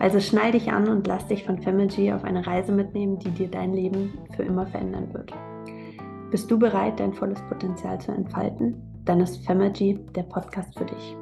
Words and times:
Also 0.00 0.20
schnall 0.20 0.52
dich 0.52 0.70
an 0.70 0.88
und 0.88 1.08
lass 1.08 1.26
dich 1.26 1.44
von 1.44 1.60
Femergy 1.60 2.12
auf 2.12 2.22
eine 2.22 2.46
Reise 2.46 2.70
mitnehmen, 2.70 3.18
die 3.18 3.32
dir 3.32 3.48
dein 3.48 3.72
Leben 3.72 4.16
für 4.36 4.44
immer 4.44 4.64
verändern 4.68 5.12
wird. 5.12 5.32
Bist 6.30 6.48
du 6.48 6.56
bereit, 6.56 7.00
dein 7.00 7.12
volles 7.12 7.40
Potenzial 7.48 8.00
zu 8.00 8.12
entfalten? 8.12 8.80
Dann 9.04 9.20
ist 9.20 9.44
Femergy 9.44 9.98
der 10.14 10.22
Podcast 10.22 10.78
für 10.78 10.84
dich. 10.84 11.16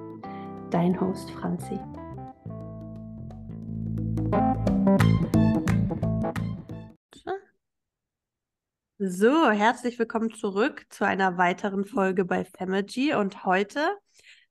Dein 0.70 1.00
Host 1.00 1.30
Franzi. 1.30 1.80
So, 8.98 9.50
herzlich 9.50 9.98
willkommen 9.98 10.34
zurück 10.34 10.84
zu 10.90 11.06
einer 11.06 11.38
weiteren 11.38 11.86
Folge 11.86 12.26
bei 12.26 12.44
Femergy. 12.44 13.14
Und 13.14 13.46
heute 13.46 13.80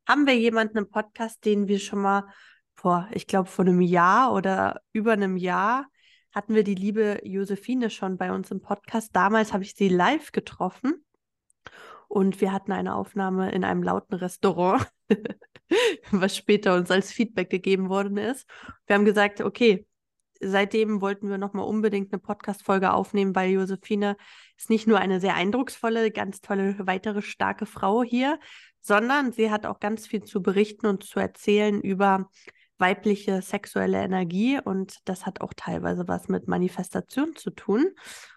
haben 0.08 0.26
wir 0.26 0.36
jemanden 0.36 0.80
im 0.80 0.90
Podcast, 0.90 1.46
den 1.46 1.68
wir 1.68 1.78
schon 1.78 2.02
mal 2.02 2.24
vor, 2.76 3.08
ich 3.12 3.28
glaube, 3.28 3.50
vor 3.50 3.66
einem 3.66 3.82
Jahr 3.82 4.34
oder 4.34 4.82
über 4.92 5.14
einem 5.14 5.38
Jahr 5.38 5.88
hatten 6.32 6.54
wir 6.54 6.64
die 6.64 6.76
liebe 6.76 7.22
Josephine 7.24 7.90
schon 7.90 8.18
bei 8.18 8.32
uns 8.32 8.52
im 8.52 8.62
Podcast. 8.62 9.16
Damals 9.16 9.54
habe 9.54 9.64
ich 9.64 9.74
sie 9.76 9.88
live 9.88 10.32
getroffen 10.34 11.06
und 12.08 12.42
wir 12.42 12.52
hatten 12.52 12.74
eine 12.74 12.96
Aufnahme 12.96 13.52
in 13.52 13.64
einem 13.64 13.82
lauten 13.82 14.16
Restaurant, 14.16 14.86
was 16.12 16.36
später 16.36 16.76
uns 16.76 16.92
als 16.92 17.12
Feedback 17.12 17.50
gegeben 17.50 17.90
worden 17.90 18.18
ist. 18.18 18.48
Wir 18.86 18.96
haben 18.96 19.06
gesagt, 19.06 19.42
okay, 19.42 19.88
seitdem 20.42 21.02
wollten 21.02 21.30
wir 21.30 21.38
nochmal 21.38 21.66
unbedingt 21.66 22.12
eine 22.12 22.20
Podcast-Folge 22.20 22.94
aufnehmen, 22.94 23.36
weil 23.36 23.52
Josephine 23.52 24.18
ist 24.58 24.70
nicht 24.70 24.88
nur 24.88 25.00
eine 25.00 25.20
sehr 25.20 25.36
eindrucksvolle, 25.36 26.12
ganz 26.12 26.42
tolle, 26.42 26.76
weitere 26.80 27.22
starke 27.22 27.66
Frau 27.66 28.04
hier, 28.04 28.40
sondern 28.82 29.32
sie 29.32 29.50
hat 29.50 29.66
auch 29.66 29.80
ganz 29.80 30.06
viel 30.06 30.24
zu 30.24 30.42
berichten 30.42 30.86
und 30.86 31.04
zu 31.04 31.20
erzählen 31.20 31.82
über 31.82 32.30
weibliche 32.78 33.42
sexuelle 33.42 34.04
Energie 34.04 34.60
und 34.64 34.98
das 35.06 35.26
hat 35.26 35.42
auch 35.42 35.54
teilweise 35.56 36.08
was 36.08 36.28
mit 36.28 36.48
Manifestation 36.48 37.36
zu 37.36 37.52
tun. 37.52 37.86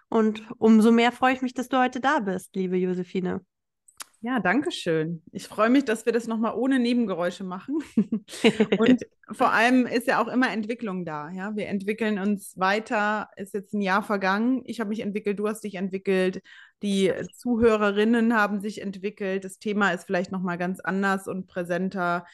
Und 0.09 0.43
umso 0.57 0.91
mehr 0.91 1.11
freue 1.11 1.33
ich 1.33 1.41
mich, 1.41 1.53
dass 1.53 1.69
du 1.69 1.77
heute 1.77 1.99
da 1.99 2.19
bist, 2.19 2.55
liebe 2.55 2.77
Josephine. 2.77 3.41
Ja, 4.21 4.41
danke 4.41 4.71
schön. 4.71 5.21
Ich 5.31 5.47
freue 5.47 5.69
mich, 5.69 5.85
dass 5.85 6.05
wir 6.05 6.11
das 6.11 6.27
nochmal 6.27 6.53
ohne 6.55 6.77
Nebengeräusche 6.77 7.45
machen. 7.45 7.77
und 8.77 9.05
vor 9.31 9.53
allem 9.53 9.85
ist 9.85 10.07
ja 10.07 10.21
auch 10.21 10.27
immer 10.27 10.51
Entwicklung 10.51 11.05
da. 11.05 11.29
Ja, 11.29 11.55
wir 11.55 11.67
entwickeln 11.67 12.19
uns 12.19 12.57
weiter. 12.57 13.29
Ist 13.37 13.53
jetzt 13.53 13.73
ein 13.73 13.81
Jahr 13.81 14.03
vergangen. 14.03 14.61
Ich 14.65 14.81
habe 14.81 14.89
mich 14.89 14.99
entwickelt, 14.99 15.39
du 15.39 15.47
hast 15.47 15.63
dich 15.63 15.75
entwickelt. 15.75 16.41
Die 16.81 17.13
Zuhörerinnen 17.33 18.35
haben 18.35 18.59
sich 18.59 18.81
entwickelt. 18.81 19.45
Das 19.45 19.57
Thema 19.57 19.91
ist 19.91 20.03
vielleicht 20.03 20.33
nochmal 20.33 20.57
ganz 20.57 20.81
anders 20.81 21.29
und 21.29 21.47
präsenter. 21.47 22.25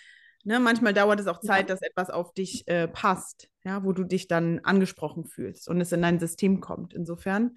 Ne, 0.47 0.59
manchmal 0.59 0.93
dauert 0.93 1.19
es 1.19 1.25
auch 1.25 1.39
Zeit, 1.39 1.71
dass 1.71 1.81
etwas 1.81 2.11
auf 2.11 2.31
dich 2.33 2.67
äh, 2.67 2.87
passt, 2.87 3.49
ja, 3.63 3.83
wo 3.83 3.93
du 3.93 4.03
dich 4.03 4.27
dann 4.27 4.59
angesprochen 4.59 5.25
fühlst 5.25 5.67
und 5.67 5.81
es 5.81 5.91
in 5.91 6.03
dein 6.03 6.19
System 6.19 6.61
kommt. 6.61 6.93
Insofern, 6.93 7.55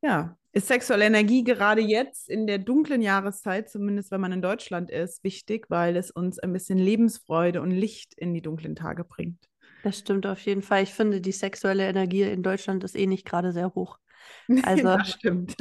ja, 0.00 0.38
ist 0.52 0.66
sexuelle 0.66 1.04
Energie 1.04 1.44
gerade 1.44 1.82
jetzt 1.82 2.30
in 2.30 2.46
der 2.46 2.58
dunklen 2.58 3.02
Jahreszeit, 3.02 3.68
zumindest 3.68 4.10
wenn 4.10 4.22
man 4.22 4.32
in 4.32 4.40
Deutschland 4.40 4.90
ist, 4.90 5.22
wichtig, 5.24 5.66
weil 5.68 5.94
es 5.94 6.10
uns 6.10 6.38
ein 6.38 6.54
bisschen 6.54 6.78
Lebensfreude 6.78 7.60
und 7.60 7.70
Licht 7.70 8.14
in 8.14 8.32
die 8.32 8.42
dunklen 8.42 8.76
Tage 8.76 9.04
bringt. 9.04 9.46
Das 9.82 9.98
stimmt 9.98 10.26
auf 10.26 10.40
jeden 10.40 10.62
Fall. 10.62 10.84
Ich 10.84 10.94
finde, 10.94 11.20
die 11.20 11.32
sexuelle 11.32 11.86
Energie 11.86 12.22
in 12.22 12.42
Deutschland 12.42 12.82
ist 12.82 12.96
eh 12.96 13.06
nicht 13.06 13.26
gerade 13.26 13.52
sehr 13.52 13.74
hoch. 13.74 13.98
Also, 14.64 14.82
das 14.82 15.10
stimmt. 15.10 15.56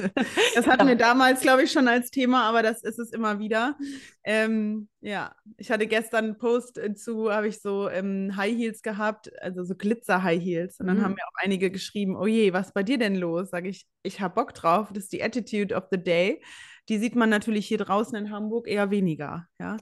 Das 0.55 0.67
hatten 0.67 0.87
wir 0.87 0.95
damals, 0.95 1.41
glaube 1.41 1.63
ich, 1.63 1.71
schon 1.71 1.87
als 1.87 2.11
Thema, 2.11 2.49
aber 2.49 2.63
das 2.63 2.83
ist 2.83 2.99
es 2.99 3.11
immer 3.11 3.39
wieder. 3.39 3.77
Ähm, 4.23 4.89
ja, 4.99 5.33
ich 5.57 5.71
hatte 5.71 5.87
gestern 5.87 6.25
einen 6.25 6.37
Post 6.37 6.79
zu, 6.95 7.31
habe 7.31 7.47
ich 7.47 7.61
so 7.61 7.89
ähm, 7.89 8.35
High 8.35 8.55
Heels 8.55 8.81
gehabt, 8.81 9.31
also 9.41 9.63
so 9.63 9.75
Glitzer-High 9.75 10.41
Heels. 10.41 10.79
Und 10.79 10.87
dann 10.87 10.97
mhm. 10.97 11.03
haben 11.03 11.13
mir 11.13 11.23
auch 11.23 11.43
einige 11.43 11.71
geschrieben, 11.71 12.15
oh 12.15 12.27
je, 12.27 12.53
was 12.53 12.67
ist 12.67 12.73
bei 12.73 12.83
dir 12.83 12.97
denn 12.97 13.15
los? 13.15 13.49
Sage 13.49 13.69
ich, 13.69 13.85
ich 14.03 14.19
habe 14.19 14.35
Bock 14.35 14.53
drauf. 14.53 14.89
Das 14.89 15.03
ist 15.03 15.13
die 15.13 15.23
Attitude 15.23 15.73
of 15.75 15.85
the 15.91 16.03
Day. 16.03 16.41
Die 16.89 16.97
sieht 16.97 17.15
man 17.15 17.29
natürlich 17.29 17.67
hier 17.67 17.77
draußen 17.77 18.15
in 18.17 18.31
Hamburg 18.31 18.67
eher 18.67 18.89
weniger. 18.91 19.47
Ja. 19.59 19.77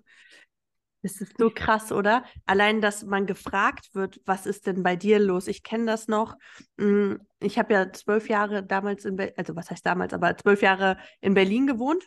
Das 1.01 1.21
ist 1.21 1.37
so 1.37 1.49
krass, 1.49 1.91
oder? 1.93 2.25
Allein, 2.45 2.81
dass 2.81 3.03
man 3.05 3.25
gefragt 3.25 3.89
wird, 3.93 4.19
was 4.25 4.45
ist 4.45 4.67
denn 4.67 4.83
bei 4.83 4.97
dir 4.97 5.17
los? 5.19 5.47
Ich 5.47 5.63
kenne 5.63 5.85
das 5.85 6.07
noch. 6.07 6.35
Hm, 6.77 7.21
ich 7.39 7.57
habe 7.57 7.73
ja 7.73 7.91
zwölf 7.93 8.27
Jahre 8.27 8.63
damals 8.63 9.05
in, 9.05 9.15
Be 9.15 9.33
also 9.37 9.55
was 9.55 9.71
heißt 9.71 9.85
damals, 9.85 10.13
aber 10.13 10.35
zwölf 10.35 10.61
Jahre 10.61 10.97
in 11.21 11.33
Berlin 11.33 11.67
gewohnt 11.67 12.05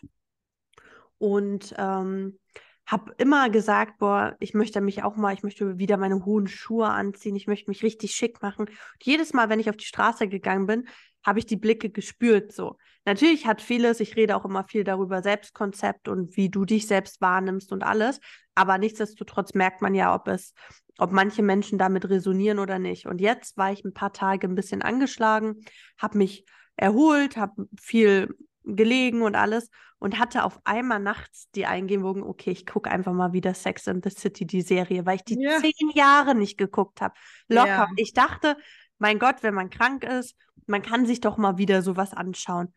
und 1.16 1.74
ähm, 1.78 2.38
habe 2.86 3.14
immer 3.16 3.48
gesagt, 3.48 3.98
boah, 3.98 4.36
ich 4.40 4.52
möchte 4.52 4.80
mich 4.80 5.02
auch 5.02 5.16
mal, 5.16 5.32
ich 5.32 5.42
möchte 5.42 5.78
wieder 5.78 5.96
meine 5.96 6.24
hohen 6.24 6.48
Schuhe 6.48 6.88
anziehen, 6.88 7.36
ich 7.36 7.46
möchte 7.46 7.70
mich 7.70 7.82
richtig 7.82 8.14
schick 8.14 8.42
machen. 8.42 8.66
Und 8.66 9.04
jedes 9.04 9.32
Mal, 9.32 9.48
wenn 9.48 9.60
ich 9.60 9.70
auf 9.70 9.76
die 9.76 9.86
Straße 9.86 10.28
gegangen 10.28 10.66
bin, 10.66 10.88
habe 11.24 11.38
ich 11.38 11.46
die 11.46 11.56
Blicke 11.56 11.90
gespürt. 11.90 12.52
So, 12.52 12.76
natürlich 13.04 13.46
hat 13.46 13.62
vieles, 13.62 14.00
ich 14.00 14.16
rede 14.16 14.36
auch 14.36 14.44
immer 14.44 14.64
viel 14.64 14.84
darüber, 14.84 15.22
Selbstkonzept 15.22 16.08
und 16.08 16.36
wie 16.36 16.50
du 16.50 16.64
dich 16.64 16.86
selbst 16.86 17.20
wahrnimmst 17.20 17.72
und 17.72 17.82
alles. 17.82 18.20
Aber 18.54 18.78
nichtsdestotrotz 18.78 19.54
merkt 19.54 19.82
man 19.82 19.94
ja, 19.94 20.14
ob 20.14 20.28
es, 20.28 20.54
ob 20.98 21.12
manche 21.12 21.42
Menschen 21.42 21.78
damit 21.78 22.08
resonieren 22.08 22.58
oder 22.58 22.78
nicht. 22.78 23.06
Und 23.06 23.20
jetzt 23.20 23.56
war 23.56 23.72
ich 23.72 23.84
ein 23.84 23.94
paar 23.94 24.12
Tage 24.12 24.46
ein 24.46 24.54
bisschen 24.54 24.82
angeschlagen, 24.82 25.64
habe 25.98 26.18
mich 26.18 26.44
erholt, 26.76 27.36
habe 27.36 27.66
viel 27.80 28.34
gelegen 28.64 29.22
und 29.22 29.34
alles 29.34 29.70
und 29.98 30.18
hatte 30.18 30.44
auf 30.44 30.58
einmal 30.64 30.98
nachts 30.98 31.48
die 31.54 31.66
Eingebung, 31.66 32.22
okay, 32.22 32.50
ich 32.50 32.66
gucke 32.66 32.90
einfach 32.90 33.12
mal 33.12 33.32
wieder 33.32 33.54
Sex 33.54 33.86
and 33.88 34.04
the 34.04 34.10
City, 34.10 34.46
die 34.46 34.62
Serie, 34.62 35.06
weil 35.06 35.16
ich 35.16 35.24
die 35.24 35.40
ja. 35.40 35.58
zehn 35.60 35.90
Jahre 35.94 36.34
nicht 36.34 36.58
geguckt 36.58 37.00
habe. 37.00 37.14
Locker. 37.48 37.68
Ja. 37.68 37.88
Ich 37.96 38.12
dachte, 38.12 38.56
mein 38.98 39.18
Gott, 39.18 39.42
wenn 39.42 39.54
man 39.54 39.70
krank 39.70 40.04
ist, 40.04 40.36
man 40.66 40.82
kann 40.82 41.06
sich 41.06 41.20
doch 41.20 41.36
mal 41.36 41.56
wieder 41.56 41.82
sowas 41.82 42.12
anschauen. 42.14 42.74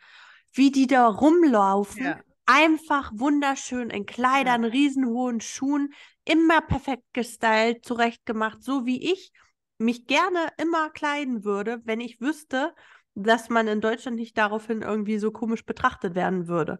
Wie 0.54 0.72
die 0.72 0.88
da 0.88 1.08
rumlaufen, 1.08 2.04
ja. 2.04 2.20
Einfach 2.46 3.12
wunderschön 3.14 3.90
in 3.90 4.06
Kleidern, 4.06 4.64
ja. 4.64 4.70
riesenhohen 4.70 5.42
Schuhen, 5.42 5.94
immer 6.26 6.62
perfekt 6.62 7.06
gestylt, 7.14 7.86
zurechtgemacht, 7.86 8.64
so 8.64 8.86
wie 8.86 9.12
ich 9.12 9.32
mich 9.78 10.06
gerne 10.08 10.48
immer 10.58 10.90
kleiden 10.90 11.44
würde, 11.44 11.82
wenn 11.84 12.00
ich 12.00 12.22
wüsste, 12.22 12.74
dass 13.14 13.50
man 13.50 13.68
in 13.68 13.82
Deutschland 13.82 14.18
nicht 14.18 14.38
daraufhin 14.38 14.82
irgendwie 14.82 15.18
so 15.18 15.32
komisch 15.32 15.66
betrachtet 15.66 16.16
werden 16.16 16.48
würde. 16.48 16.80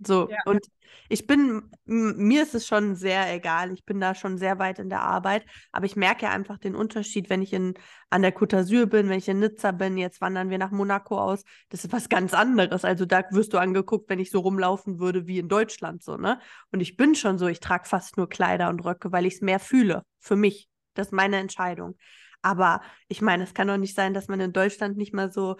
So, 0.00 0.28
ja. 0.28 0.38
und 0.46 0.66
ich 1.08 1.26
bin, 1.26 1.70
mir 1.84 2.42
ist 2.42 2.54
es 2.54 2.66
schon 2.66 2.94
sehr 2.94 3.32
egal, 3.34 3.72
ich 3.72 3.84
bin 3.84 4.00
da 4.00 4.14
schon 4.14 4.38
sehr 4.38 4.58
weit 4.58 4.78
in 4.78 4.88
der 4.88 5.00
Arbeit, 5.00 5.44
aber 5.72 5.86
ich 5.86 5.96
merke 5.96 6.24
ja 6.24 6.30
einfach 6.30 6.58
den 6.58 6.74
Unterschied, 6.74 7.30
wenn 7.30 7.42
ich 7.42 7.52
in, 7.52 7.74
an 8.10 8.22
der 8.22 8.34
Côte 8.34 8.58
d'Azur 8.58 8.86
bin, 8.86 9.08
wenn 9.08 9.18
ich 9.18 9.28
in 9.28 9.38
Nizza 9.38 9.72
bin, 9.72 9.96
jetzt 9.96 10.20
wandern 10.20 10.50
wir 10.50 10.58
nach 10.58 10.70
Monaco 10.70 11.18
aus, 11.18 11.44
das 11.70 11.84
ist 11.84 11.92
was 11.92 12.08
ganz 12.08 12.34
anderes. 12.34 12.84
Also 12.84 13.06
da 13.06 13.22
wirst 13.30 13.52
du 13.54 13.58
angeguckt, 13.58 14.08
wenn 14.08 14.18
ich 14.18 14.30
so 14.30 14.40
rumlaufen 14.40 14.98
würde 14.98 15.26
wie 15.26 15.38
in 15.38 15.48
Deutschland, 15.48 16.02
so, 16.02 16.16
ne? 16.16 16.40
Und 16.72 16.80
ich 16.80 16.96
bin 16.96 17.14
schon 17.14 17.38
so, 17.38 17.46
ich 17.46 17.60
trage 17.60 17.88
fast 17.88 18.16
nur 18.16 18.28
Kleider 18.28 18.68
und 18.68 18.84
Röcke, 18.84 19.12
weil 19.12 19.26
ich 19.26 19.34
es 19.34 19.40
mehr 19.40 19.60
fühle, 19.60 20.02
für 20.20 20.36
mich. 20.36 20.68
Das 20.94 21.08
ist 21.08 21.12
meine 21.12 21.36
Entscheidung. 21.36 21.96
Aber 22.42 22.80
ich 23.08 23.20
meine, 23.20 23.44
es 23.44 23.54
kann 23.54 23.68
doch 23.68 23.76
nicht 23.76 23.96
sein, 23.96 24.14
dass 24.14 24.28
man 24.28 24.40
in 24.40 24.52
Deutschland 24.52 24.96
nicht 24.96 25.12
mal 25.12 25.32
so 25.32 25.56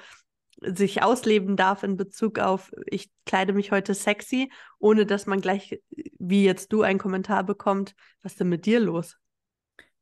sich 0.60 1.02
ausleben 1.02 1.56
darf 1.56 1.82
in 1.82 1.96
Bezug 1.96 2.38
auf, 2.38 2.72
ich 2.86 3.10
kleide 3.26 3.52
mich 3.52 3.70
heute 3.70 3.94
sexy, 3.94 4.50
ohne 4.78 5.06
dass 5.06 5.26
man 5.26 5.40
gleich, 5.40 5.80
wie 6.18 6.44
jetzt 6.44 6.72
du, 6.72 6.82
einen 6.82 6.98
Kommentar 6.98 7.44
bekommt, 7.44 7.94
was 8.22 8.32
ist 8.32 8.40
denn 8.40 8.48
mit 8.48 8.66
dir 8.66 8.80
los? 8.80 9.16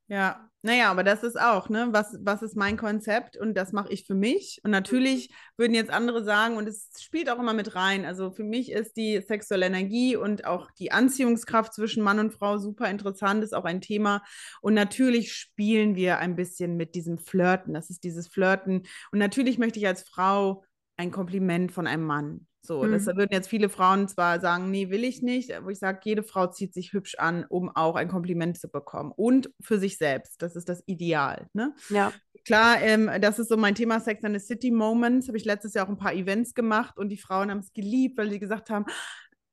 Ja, 0.08 0.50
naja, 0.67 0.91
aber 0.91 1.05
das 1.05 1.23
ist 1.23 1.41
auch, 1.41 1.69
ne, 1.69 1.87
was, 1.93 2.19
was 2.23 2.43
ist 2.43 2.57
mein 2.57 2.77
Konzept 2.77 3.37
und 3.37 3.55
das 3.55 3.71
mache 3.71 3.93
ich 3.93 4.05
für 4.05 4.17
mich. 4.17 4.61
Und 4.65 4.73
natürlich 4.73 5.31
würden 5.57 5.75
jetzt 5.75 5.93
andere 5.93 6.25
sagen, 6.25 6.57
und 6.57 6.67
es 6.67 6.91
spielt 6.99 7.31
auch 7.31 7.39
immer 7.39 7.55
mit 7.55 7.77
rein. 7.77 8.05
Also 8.05 8.33
für 8.33 8.43
mich 8.43 8.73
ist 8.73 8.97
die 8.97 9.21
sexuelle 9.21 9.67
Energie 9.67 10.17
und 10.17 10.45
auch 10.45 10.73
die 10.73 10.91
Anziehungskraft 10.91 11.73
zwischen 11.73 12.03
Mann 12.03 12.19
und 12.19 12.33
Frau 12.33 12.59
super 12.59 12.91
interessant, 12.91 13.45
ist 13.45 13.55
auch 13.55 13.65
ein 13.65 13.81
Thema. 13.81 14.25
Und 14.61 14.75
natürlich 14.75 15.35
spielen 15.35 15.95
wir 15.95 16.19
ein 16.19 16.35
bisschen 16.35 16.77
mit 16.77 16.97
diesem 16.97 17.19
Flirten. 17.19 17.73
Das 17.73 17.89
ist 17.89 18.03
dieses 18.03 18.27
Flirten. 18.27 18.83
Und 19.13 19.21
natürlich 19.21 19.59
möchte 19.59 19.79
ich 19.79 19.87
als 19.87 20.03
Frau 20.03 20.65
ein 20.96 21.10
Kompliment 21.10 21.72
von 21.72 21.87
einem 21.87 22.04
Mann. 22.04 22.46
So, 22.66 22.82
mhm. 22.82 22.93
das 22.93 23.06
würden 23.06 23.28
jetzt 23.31 23.48
viele 23.48 23.69
Frauen 23.69 24.08
zwar 24.08 24.40
sagen, 24.40 24.70
nee, 24.70 24.90
will 24.90 25.04
ich 25.04 25.22
nicht, 25.22 25.52
wo 25.62 25.70
ich 25.70 25.78
sage, 25.78 26.00
jede 26.04 26.25
Frau 26.25 26.48
zieht 26.48 26.75
sich 26.75 26.93
hübsch 26.93 27.14
an, 27.16 27.44
um 27.48 27.70
auch 27.75 27.94
ein 27.94 28.08
Kompliment 28.08 28.58
zu 28.58 28.69
bekommen. 28.69 29.12
Und 29.14 29.50
für 29.60 29.78
sich 29.78 29.98
selbst. 29.98 30.43
Das 30.43 30.56
ist 30.56 30.69
das 30.69 30.82
Ideal. 30.87 31.48
Ne? 31.52 31.75
Ja. 31.90 32.12
Klar, 32.44 32.81
ähm, 32.81 33.10
das 33.20 33.38
ist 33.38 33.48
so 33.48 33.56
mein 33.56 33.75
Thema 33.75 34.00
Sex 34.00 34.25
and 34.25 34.40
the 34.40 34.44
City 34.44 34.70
Moments. 34.70 35.28
Habe 35.28 35.37
ich 35.37 35.44
letztes 35.44 35.75
Jahr 35.75 35.87
auch 35.87 35.90
ein 35.90 35.96
paar 35.96 36.14
Events 36.14 36.54
gemacht 36.54 36.98
und 36.98 37.08
die 37.08 37.16
Frauen 37.16 37.50
haben 37.50 37.58
es 37.58 37.72
geliebt, 37.72 38.19
weil 38.19 38.31
sie 38.31 38.38
gesagt 38.38 38.70
haben, 38.70 38.84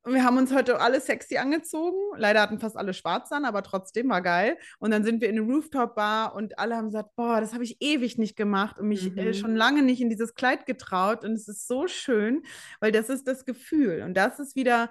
und 0.04 0.14
wir 0.14 0.26
haben 0.26 0.38
uns 0.38 0.54
heute 0.54 0.82
alle 0.82 1.00
sexy 1.00 1.38
angezogen. 1.38 1.98
Leider 2.18 2.42
hatten 2.42 2.60
fast 2.60 2.76
alle 2.76 2.94
schwarz 2.94 3.32
an, 3.32 3.46
aber 3.46 3.64
trotzdem 3.64 4.10
war 4.10 4.22
geil. 4.22 4.58
Und 4.80 4.92
dann 4.92 5.06
sind 5.06 5.22
wir 5.22 5.30
in 5.30 5.40
eine 5.40 5.48
Rooftop-Bar 5.48 6.36
und 6.36 6.60
alle 6.60 6.76
haben 6.76 6.88
gesagt, 6.88 7.16
boah, 7.16 7.40
das 7.40 7.54
habe 7.54 7.64
ich 7.64 7.78
ewig 7.82 8.18
nicht 8.18 8.36
gemacht 8.36 8.80
und 8.80 8.90
mich 8.90 9.06
äh, 9.06 9.10
mhm. 9.12 9.18
äh, 9.18 9.34
schon 9.34 9.56
lange 9.56 9.82
nicht 9.82 10.02
in 10.02 10.10
dieses 10.10 10.36
Kleid 10.36 10.66
getraut. 10.66 11.24
Und 11.24 11.32
es 11.32 11.48
ist 11.48 11.68
so 11.68 11.88
schön, 11.88 12.44
weil 12.82 12.92
das 12.92 13.08
ist 13.08 13.30
das 13.30 13.46
Gefühl. 13.46 14.02
Und 14.02 14.16
das 14.16 14.40
ist 14.40 14.58
wieder 14.58 14.90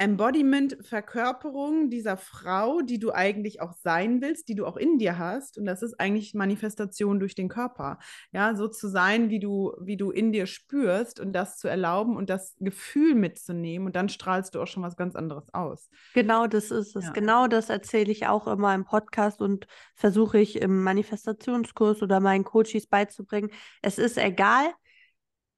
Embodiment, 0.00 0.76
Verkörperung 0.80 1.90
dieser 1.90 2.16
Frau, 2.16 2.82
die 2.82 3.00
du 3.00 3.10
eigentlich 3.10 3.60
auch 3.60 3.72
sein 3.72 4.22
willst, 4.22 4.48
die 4.48 4.54
du 4.54 4.64
auch 4.64 4.76
in 4.76 4.96
dir 4.98 5.18
hast. 5.18 5.58
Und 5.58 5.64
das 5.64 5.82
ist 5.82 5.98
eigentlich 5.98 6.34
Manifestation 6.34 7.18
durch 7.18 7.34
den 7.34 7.48
Körper. 7.48 7.98
Ja, 8.30 8.54
so 8.54 8.68
zu 8.68 8.88
sein, 8.88 9.28
wie 9.28 9.40
du, 9.40 9.74
wie 9.80 9.96
du 9.96 10.12
in 10.12 10.30
dir 10.30 10.46
spürst 10.46 11.18
und 11.18 11.32
das 11.32 11.58
zu 11.58 11.66
erlauben 11.66 12.16
und 12.16 12.30
das 12.30 12.54
Gefühl 12.60 13.16
mitzunehmen. 13.16 13.86
Und 13.86 13.96
dann 13.96 14.08
strahlst 14.08 14.54
du 14.54 14.62
auch 14.62 14.68
schon 14.68 14.84
was 14.84 14.96
ganz 14.96 15.16
anderes 15.16 15.52
aus. 15.52 15.90
Genau 16.14 16.46
das 16.46 16.70
ist 16.70 16.94
es. 16.94 17.06
Ja. 17.06 17.10
Genau 17.10 17.48
das 17.48 17.68
erzähle 17.68 18.12
ich 18.12 18.28
auch 18.28 18.46
immer 18.46 18.72
im 18.76 18.84
Podcast 18.84 19.42
und 19.42 19.66
versuche 19.94 20.38
ich 20.38 20.62
im 20.62 20.84
Manifestationskurs 20.84 22.02
oder 22.02 22.20
meinen 22.20 22.44
Coaches 22.44 22.86
beizubringen. 22.86 23.50
Es 23.82 23.98
ist 23.98 24.16
egal, 24.16 24.68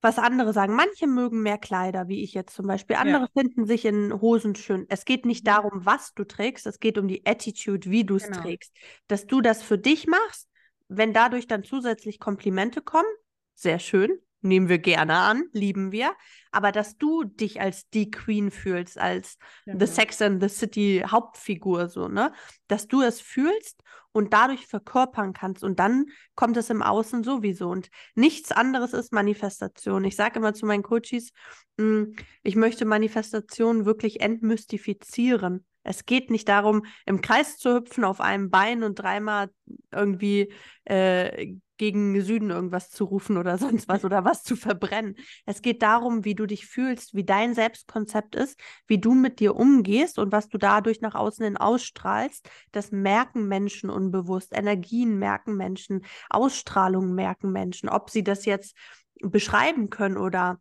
was 0.00 0.19
andere 0.19 0.52
sagen. 0.52 0.75
Manche 0.75 1.06
mögen 1.06 1.43
mehr 1.43 1.58
Kleider, 1.58 2.08
wie 2.08 2.23
ich 2.23 2.35
jetzt 2.35 2.55
zum 2.55 2.67
Beispiel. 2.67 2.97
Andere 2.97 3.25
ja. 3.25 3.29
finden 3.41 3.67
sich 3.67 3.85
in 3.85 4.20
Hosen 4.20 4.55
schön. 4.55 4.87
Es 4.88 5.05
geht 5.05 5.26
nicht 5.26 5.44
mhm. 5.44 5.50
darum, 5.50 5.87
was 5.87 6.14
du 6.14 6.25
trägst, 6.25 6.67
es 6.67 6.81
geht 6.81 6.99
um 6.99 7.08
die 7.08 7.26
Attitude, 7.26 7.91
wie 7.91 8.05
du 8.05 8.17
es 8.17 8.25
genau. 8.25 8.41
trägst. 8.41 8.75
Dass 9.08 9.26
du 9.26 9.41
das 9.41 9.62
für 9.62 9.79
dich 9.79 10.06
machst, 10.06 10.49
wenn 10.88 11.12
dadurch 11.12 11.47
dann 11.47 11.64
zusätzlich 11.64 12.19
Komplimente 12.19 12.81
kommen, 12.81 13.08
sehr 13.55 13.79
schön 13.79 14.19
nehmen 14.40 14.69
wir 14.69 14.78
gerne 14.78 15.16
an, 15.16 15.44
lieben 15.52 15.92
wir. 15.92 16.14
Aber 16.50 16.72
dass 16.72 16.96
du 16.96 17.25
dich 17.25 17.60
als 17.60 17.88
die 17.90 18.10
Queen 18.10 18.50
fühlst, 18.50 18.98
als 18.98 19.37
ja, 19.66 19.75
The 19.78 19.87
Sex 19.87 20.20
and 20.22 20.42
the 20.42 20.48
City 20.48 21.04
Hauptfigur, 21.06 21.88
so, 21.88 22.08
ne? 22.08 22.32
Dass 22.66 22.88
du 22.88 23.02
es 23.02 23.20
fühlst 23.20 23.82
und 24.12 24.32
dadurch 24.32 24.66
verkörpern 24.66 25.32
kannst. 25.32 25.62
Und 25.62 25.78
dann 25.78 26.06
kommt 26.34 26.56
es 26.56 26.70
im 26.70 26.82
Außen 26.82 27.22
sowieso. 27.22 27.69
Und 27.69 27.90
nichts 28.14 28.52
anderes 28.52 28.92
ist 28.92 29.12
Manifestation. 29.12 30.04
Ich 30.04 30.16
sage 30.16 30.38
immer 30.38 30.54
zu 30.54 30.66
meinen 30.66 30.82
Coaches, 30.82 31.31
hm, 31.78 32.16
ich 32.42 32.56
möchte 32.56 32.84
Manifestation 32.84 33.84
wirklich 33.84 34.20
entmystifizieren. 34.20 35.64
Es 35.82 36.04
geht 36.04 36.30
nicht 36.30 36.48
darum, 36.48 36.84
im 37.06 37.20
Kreis 37.20 37.58
zu 37.58 37.74
hüpfen 37.74 38.04
auf 38.04 38.20
einem 38.20 38.50
Bein 38.50 38.82
und 38.82 38.96
dreimal 38.96 39.50
irgendwie 39.90 40.52
äh, 40.84 41.56
gegen 41.80 42.20
Süden 42.20 42.50
irgendwas 42.50 42.90
zu 42.90 43.04
rufen 43.04 43.38
oder 43.38 43.56
sonst 43.58 43.88
was 43.88 44.04
oder 44.04 44.22
was 44.22 44.42
zu 44.42 44.54
verbrennen. 44.54 45.16
Es 45.46 45.62
geht 45.62 45.82
darum, 45.82 46.26
wie 46.26 46.34
du 46.34 46.44
dich 46.44 46.66
fühlst, 46.66 47.14
wie 47.14 47.24
dein 47.24 47.54
Selbstkonzept 47.54 48.34
ist, 48.34 48.60
wie 48.86 48.98
du 48.98 49.14
mit 49.14 49.40
dir 49.40 49.56
umgehst 49.56 50.18
und 50.18 50.30
was 50.30 50.48
du 50.48 50.58
dadurch 50.58 51.00
nach 51.00 51.14
außen 51.14 51.42
hin 51.42 51.56
ausstrahlst. 51.56 52.50
Das 52.70 52.92
merken 52.92 53.48
Menschen 53.48 53.88
unbewusst. 53.88 54.54
Energien 54.54 55.18
merken 55.18 55.56
Menschen, 55.56 56.04
Ausstrahlungen 56.28 57.14
merken 57.14 57.50
Menschen. 57.50 57.88
Ob 57.88 58.10
sie 58.10 58.22
das 58.22 58.44
jetzt 58.44 58.76
beschreiben 59.22 59.88
können 59.88 60.18
oder 60.18 60.60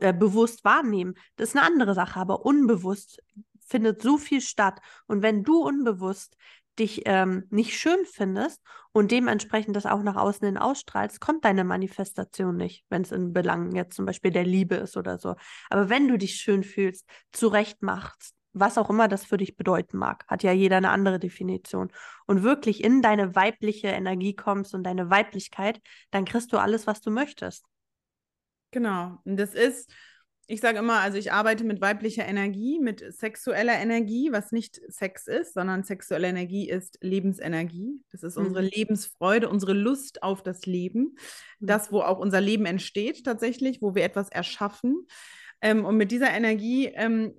äh, 0.00 0.12
bewusst 0.12 0.62
wahrnehmen, 0.62 1.14
das 1.36 1.50
ist 1.50 1.56
eine 1.56 1.64
andere 1.64 1.94
Sache, 1.94 2.20
aber 2.20 2.44
unbewusst 2.44 3.22
findet 3.68 4.02
so 4.02 4.18
viel 4.18 4.40
statt. 4.40 4.80
Und 5.06 5.22
wenn 5.22 5.44
du 5.44 5.62
unbewusst 5.62 6.36
dich 6.78 7.02
ähm, 7.06 7.44
nicht 7.50 7.78
schön 7.78 8.04
findest 8.04 8.62
und 8.92 9.10
dementsprechend 9.10 9.74
das 9.74 9.86
auch 9.86 10.02
nach 10.02 10.16
außen 10.16 10.46
hin 10.46 10.58
ausstrahlst, 10.58 11.20
kommt 11.20 11.44
deine 11.44 11.64
Manifestation 11.64 12.56
nicht, 12.56 12.84
wenn 12.88 13.02
es 13.02 13.12
in 13.12 13.32
Belangen 13.32 13.74
jetzt 13.74 13.96
zum 13.96 14.06
Beispiel 14.06 14.30
der 14.30 14.44
Liebe 14.44 14.76
ist 14.76 14.96
oder 14.96 15.18
so. 15.18 15.34
Aber 15.70 15.88
wenn 15.88 16.08
du 16.08 16.16
dich 16.16 16.36
schön 16.36 16.62
fühlst, 16.62 17.06
zurecht 17.32 17.82
machst, 17.82 18.34
was 18.52 18.78
auch 18.78 18.90
immer 18.90 19.08
das 19.08 19.24
für 19.24 19.36
dich 19.36 19.56
bedeuten 19.56 19.98
mag, 19.98 20.24
hat 20.28 20.42
ja 20.42 20.52
jeder 20.52 20.76
eine 20.76 20.90
andere 20.90 21.18
Definition, 21.18 21.92
und 22.26 22.42
wirklich 22.42 22.82
in 22.82 23.02
deine 23.02 23.34
weibliche 23.34 23.88
Energie 23.88 24.34
kommst 24.34 24.74
und 24.74 24.84
deine 24.84 25.10
Weiblichkeit, 25.10 25.80
dann 26.10 26.24
kriegst 26.24 26.52
du 26.52 26.58
alles, 26.58 26.86
was 26.86 27.00
du 27.00 27.10
möchtest. 27.10 27.64
Genau. 28.70 29.18
Und 29.24 29.36
das 29.38 29.54
ist, 29.54 29.90
ich 30.50 30.62
sage 30.62 30.78
immer, 30.78 31.00
also 31.00 31.18
ich 31.18 31.30
arbeite 31.30 31.62
mit 31.62 31.82
weiblicher 31.82 32.26
Energie, 32.26 32.80
mit 32.80 33.04
sexueller 33.12 33.74
Energie, 33.74 34.32
was 34.32 34.50
nicht 34.50 34.80
Sex 34.88 35.26
ist, 35.26 35.52
sondern 35.52 35.84
sexuelle 35.84 36.26
Energie 36.26 36.70
ist 36.70 36.98
Lebensenergie. 37.02 38.02
Das 38.10 38.22
ist 38.22 38.38
unsere 38.38 38.62
mhm. 38.62 38.70
Lebensfreude, 38.72 39.50
unsere 39.50 39.74
Lust 39.74 40.22
auf 40.22 40.42
das 40.42 40.64
Leben. 40.64 41.16
Mhm. 41.60 41.66
Das, 41.66 41.92
wo 41.92 42.00
auch 42.00 42.18
unser 42.18 42.40
Leben 42.40 42.64
entsteht 42.64 43.24
tatsächlich, 43.24 43.82
wo 43.82 43.94
wir 43.94 44.04
etwas 44.04 44.30
erschaffen. 44.30 45.06
Ähm, 45.60 45.84
und 45.84 45.98
mit 45.98 46.12
dieser 46.12 46.30
Energie, 46.30 46.86
ähm, 46.86 47.34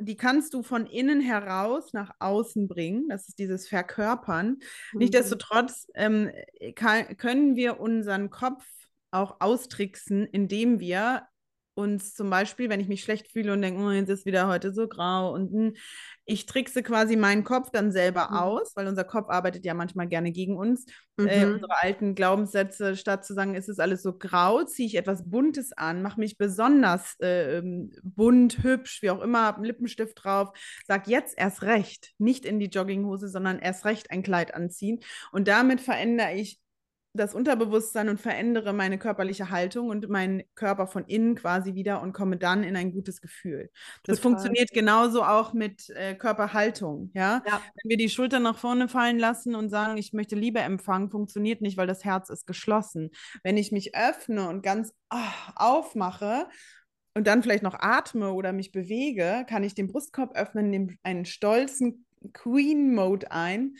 die 0.00 0.16
kannst 0.16 0.54
du 0.54 0.62
von 0.62 0.86
innen 0.86 1.20
heraus 1.20 1.92
nach 1.92 2.12
außen 2.18 2.66
bringen. 2.66 3.10
Das 3.10 3.28
ist 3.28 3.38
dieses 3.38 3.68
Verkörpern. 3.68 4.56
Mhm. 4.92 4.98
Nichtsdestotrotz 5.00 5.88
ähm, 5.94 6.30
kann, 6.76 7.14
können 7.18 7.56
wir 7.56 7.78
unseren 7.78 8.30
Kopf 8.30 8.64
auch 9.10 9.36
austricksen, 9.40 10.24
indem 10.24 10.80
wir 10.80 11.28
uns 11.74 12.14
zum 12.14 12.30
Beispiel, 12.30 12.68
wenn 12.68 12.80
ich 12.80 12.88
mich 12.88 13.02
schlecht 13.02 13.30
fühle 13.32 13.52
und 13.52 13.62
denke, 13.62 13.82
oh, 13.82 13.90
jetzt 13.90 14.08
ist 14.08 14.26
wieder 14.26 14.46
heute 14.48 14.72
so 14.72 14.86
grau 14.88 15.32
und 15.32 15.52
hm, 15.52 15.74
ich 16.24 16.46
trickse 16.46 16.82
quasi 16.82 17.16
meinen 17.16 17.44
Kopf 17.44 17.70
dann 17.70 17.92
selber 17.92 18.28
mhm. 18.30 18.36
aus, 18.36 18.76
weil 18.76 18.86
unser 18.86 19.04
Kopf 19.04 19.28
arbeitet 19.28 19.64
ja 19.64 19.74
manchmal 19.74 20.06
gerne 20.06 20.32
gegen 20.32 20.56
uns. 20.56 20.86
Äh, 21.18 21.22
mhm. 21.22 21.28
Äh, 21.28 21.46
unsere 21.46 21.82
alten 21.82 22.14
Glaubenssätze, 22.14 22.96
statt 22.96 23.24
zu 23.24 23.34
sagen, 23.34 23.54
ist 23.54 23.68
es 23.68 23.78
alles 23.78 24.02
so 24.02 24.16
grau, 24.16 24.62
ziehe 24.64 24.86
ich 24.86 24.94
etwas 24.94 25.28
Buntes 25.28 25.72
an, 25.72 26.02
mache 26.02 26.20
mich 26.20 26.38
besonders 26.38 27.18
äh, 27.20 27.62
bunt, 28.02 28.62
hübsch, 28.62 29.02
wie 29.02 29.10
auch 29.10 29.20
immer, 29.20 29.42
habe 29.42 29.58
einen 29.58 29.66
Lippenstift 29.66 30.24
drauf, 30.24 30.50
sag 30.86 31.08
jetzt 31.08 31.36
erst 31.36 31.62
recht, 31.62 32.12
nicht 32.18 32.44
in 32.44 32.58
die 32.58 32.68
Jogginghose, 32.68 33.28
sondern 33.28 33.58
erst 33.58 33.84
recht 33.84 34.10
ein 34.10 34.22
Kleid 34.22 34.54
anziehen. 34.54 35.00
Und 35.32 35.48
damit 35.48 35.80
verändere 35.80 36.34
ich 36.34 36.60
das 37.16 37.34
Unterbewusstsein 37.34 38.08
und 38.08 38.20
verändere 38.20 38.72
meine 38.72 38.98
körperliche 38.98 39.50
Haltung 39.50 39.88
und 39.88 40.08
meinen 40.08 40.42
Körper 40.56 40.88
von 40.88 41.04
innen 41.06 41.36
quasi 41.36 41.74
wieder 41.74 42.02
und 42.02 42.12
komme 42.12 42.36
dann 42.36 42.64
in 42.64 42.76
ein 42.76 42.92
gutes 42.92 43.20
Gefühl. 43.20 43.70
Das 44.02 44.16
Total. 44.18 44.22
funktioniert 44.22 44.70
genauso 44.72 45.22
auch 45.22 45.52
mit 45.52 45.90
äh, 45.90 46.16
Körperhaltung. 46.16 47.12
Ja? 47.14 47.42
ja? 47.46 47.62
Wenn 47.82 47.90
wir 47.90 47.96
die 47.96 48.08
Schultern 48.08 48.42
nach 48.42 48.58
vorne 48.58 48.88
fallen 48.88 49.20
lassen 49.20 49.54
und 49.54 49.68
sagen, 49.68 49.96
ich 49.96 50.12
möchte 50.12 50.34
Liebe 50.34 50.58
empfangen, 50.58 51.08
funktioniert 51.08 51.60
nicht, 51.60 51.76
weil 51.76 51.86
das 51.86 52.04
Herz 52.04 52.30
ist 52.30 52.48
geschlossen. 52.48 53.10
Wenn 53.44 53.56
ich 53.56 53.70
mich 53.70 53.94
öffne 53.94 54.48
und 54.48 54.62
ganz 54.62 54.92
oh, 55.12 55.52
aufmache 55.54 56.48
und 57.14 57.28
dann 57.28 57.44
vielleicht 57.44 57.62
noch 57.62 57.78
atme 57.78 58.32
oder 58.32 58.52
mich 58.52 58.72
bewege, 58.72 59.46
kann 59.48 59.62
ich 59.62 59.76
den 59.76 59.86
Brustkorb 59.86 60.36
öffnen, 60.36 60.68
nehme 60.68 60.96
einen 61.04 61.26
stolzen 61.26 62.06
Queen-Mode 62.32 63.30
ein 63.30 63.76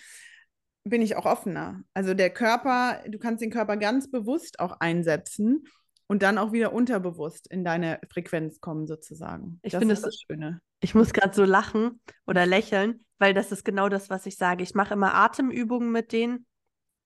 bin 0.85 1.03
ich 1.03 1.17
auch 1.17 1.27
offener. 1.27 1.83
Also 1.95 2.15
der 2.15 2.31
Körper, 2.31 3.01
du 3.09 3.19
kannst 3.19 3.43
den 3.43 3.51
Körper 3.51 3.77
ganz 3.77 4.11
bewusst 4.11 4.61
auch 4.61 4.77
einsetzen 4.81 5.65
und 6.07 6.23
dann 6.23 6.39
auch 6.39 6.53
wieder 6.53 6.73
unterbewusst 6.73 7.47
in 7.51 7.65
deine 7.65 7.99
Frequenz 8.13 8.61
kommen, 8.61 8.87
sozusagen. 8.87 9.59
Ich 9.63 9.75
finde 9.75 9.95
das 9.95 10.21
Schöne. 10.27 10.61
Ich 10.81 10.95
muss 10.95 11.15
gerade 11.15 11.35
so 11.35 11.45
lachen 11.45 12.01
oder 12.27 12.45
lächeln, 12.45 13.05
weil 13.19 13.33
das 13.33 13.51
ist 13.53 13.65
genau 13.65 13.89
das, 13.89 14.11
was 14.11 14.27
ich 14.27 14.37
sage. 14.37 14.63
Ich 14.63 14.75
mache 14.75 14.95
immer 14.95 15.15
Atemübungen 15.15 15.91
mit 15.91 16.13
denen, 16.13 16.47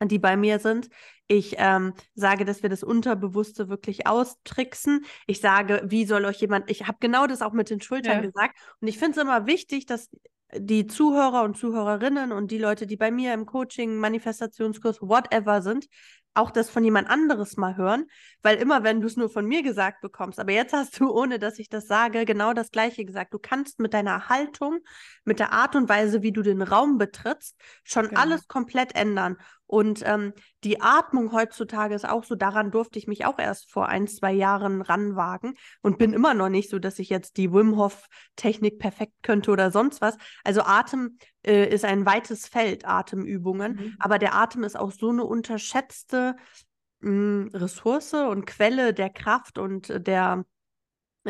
die 0.03 0.19
bei 0.19 0.37
mir 0.37 0.59
sind. 0.59 0.89
Ich 1.29 1.55
ähm, 1.59 1.95
sage, 2.15 2.45
dass 2.45 2.63
wir 2.63 2.71
das 2.71 2.83
Unterbewusste 2.83 3.69
wirklich 3.69 4.09
austricksen. 4.09 5.05
Ich 5.29 5.41
sage, 5.41 5.83
wie 5.85 6.05
soll 6.05 6.25
euch 6.25 6.41
jemand, 6.41 6.69
ich 6.71 6.89
habe 6.89 6.99
genau 7.01 7.29
das 7.29 7.43
auch 7.43 7.53
mit 7.53 7.71
den 7.71 7.81
Schultern 7.81 8.17
ja. 8.17 8.21
gesagt. 8.23 8.59
Und 8.81 8.89
ich 8.89 8.99
finde 8.99 9.19
es 9.19 9.23
immer 9.23 9.47
wichtig, 9.47 9.87
dass 9.87 10.11
die 10.57 10.87
Zuhörer 10.87 11.43
und 11.43 11.57
Zuhörerinnen 11.57 12.33
und 12.33 12.51
die 12.51 12.59
Leute, 12.59 12.87
die 12.87 12.97
bei 12.97 13.11
mir 13.11 13.35
im 13.35 13.47
Coaching, 13.47 13.97
Manifestationskurs, 13.97 15.01
whatever 15.03 15.63
sind, 15.63 15.87
auch 16.35 16.51
das 16.51 16.71
von 16.71 16.85
jemand 16.85 17.11
anderes 17.11 17.57
mal 17.57 17.77
hören, 17.77 18.07
weil 18.43 18.57
immer, 18.59 18.85
wenn 18.85 19.01
du 19.01 19.09
es 19.09 19.17
nur 19.17 19.29
von 19.29 19.45
mir 19.45 19.63
gesagt 19.63 20.01
bekommst, 20.01 20.39
aber 20.39 20.53
jetzt 20.53 20.73
hast 20.73 20.99
du, 21.01 21.11
ohne 21.11 21.39
dass 21.39 21.59
ich 21.59 21.69
das 21.69 21.87
sage, 21.87 22.25
genau 22.25 22.53
das 22.53 22.71
Gleiche 22.71 23.05
gesagt. 23.05 23.35
Du 23.35 23.39
kannst 23.39 23.81
mit 23.81 23.93
deiner 23.93 24.29
Haltung, 24.29 24.79
mit 25.25 25.41
der 25.41 25.53
Art 25.53 25.75
und 25.75 25.89
Weise, 25.89 26.23
wie 26.23 26.33
du 26.33 26.43
den 26.43 26.63
Raum 26.63 26.97
betrittst, 26.97 27.57
schon 27.83 28.09
genau. 28.09 28.21
alles 28.21 28.47
komplett 28.47 28.95
ändern. 28.95 29.37
Und 29.69 30.03
ähm, 30.07 30.33
die 30.65 30.81
Atmung 30.81 31.31
heutzutage 31.33 31.95
ist 31.95 32.09
auch 32.09 32.25
so, 32.25 32.35
daran 32.35 32.71
durfte 32.71 32.99
ich 32.99 33.07
mich 33.07 33.27
auch 33.27 33.39
erst 33.39 33.71
vor 33.71 33.89
ein, 33.89 34.09
zwei 34.09 34.33
Jahren 34.33 34.81
ranwagen 34.81 35.55
und 35.83 35.99
bin 35.99 36.15
immer 36.15 36.33
noch 36.33 36.49
nicht 36.49 36.71
so, 36.71 36.79
dass 36.79 36.99
ich 36.99 37.11
jetzt 37.11 37.37
die 37.37 37.53
Wim 37.53 37.77
Hof-Technik 37.77 38.79
perfekt 38.79 39.13
könnte 39.23 39.51
oder 39.51 39.71
sonst 39.71 40.01
was. 40.01 40.17
Also 40.43 40.63
Atem 40.63 41.19
äh, 41.47 41.69
ist 41.69 41.85
ein 41.85 42.07
weites 42.07 42.49
Feld, 42.49 42.89
Atemübungen, 42.89 43.75
mhm. 43.75 43.97
aber 43.99 44.19
der 44.19 44.35
Atem 44.35 44.65
ist 44.65 44.79
auch 44.79 44.91
so 44.91 45.11
eine 45.11 45.25
unterschätzte 45.25 46.37
mh, 47.01 47.11
hm, 47.11 47.51
Ressource 47.53 48.15
und 48.15 48.47
Quelle 48.47 48.95
der 48.95 49.11
Kraft 49.11 49.59
und 49.59 50.07
der 50.07 50.45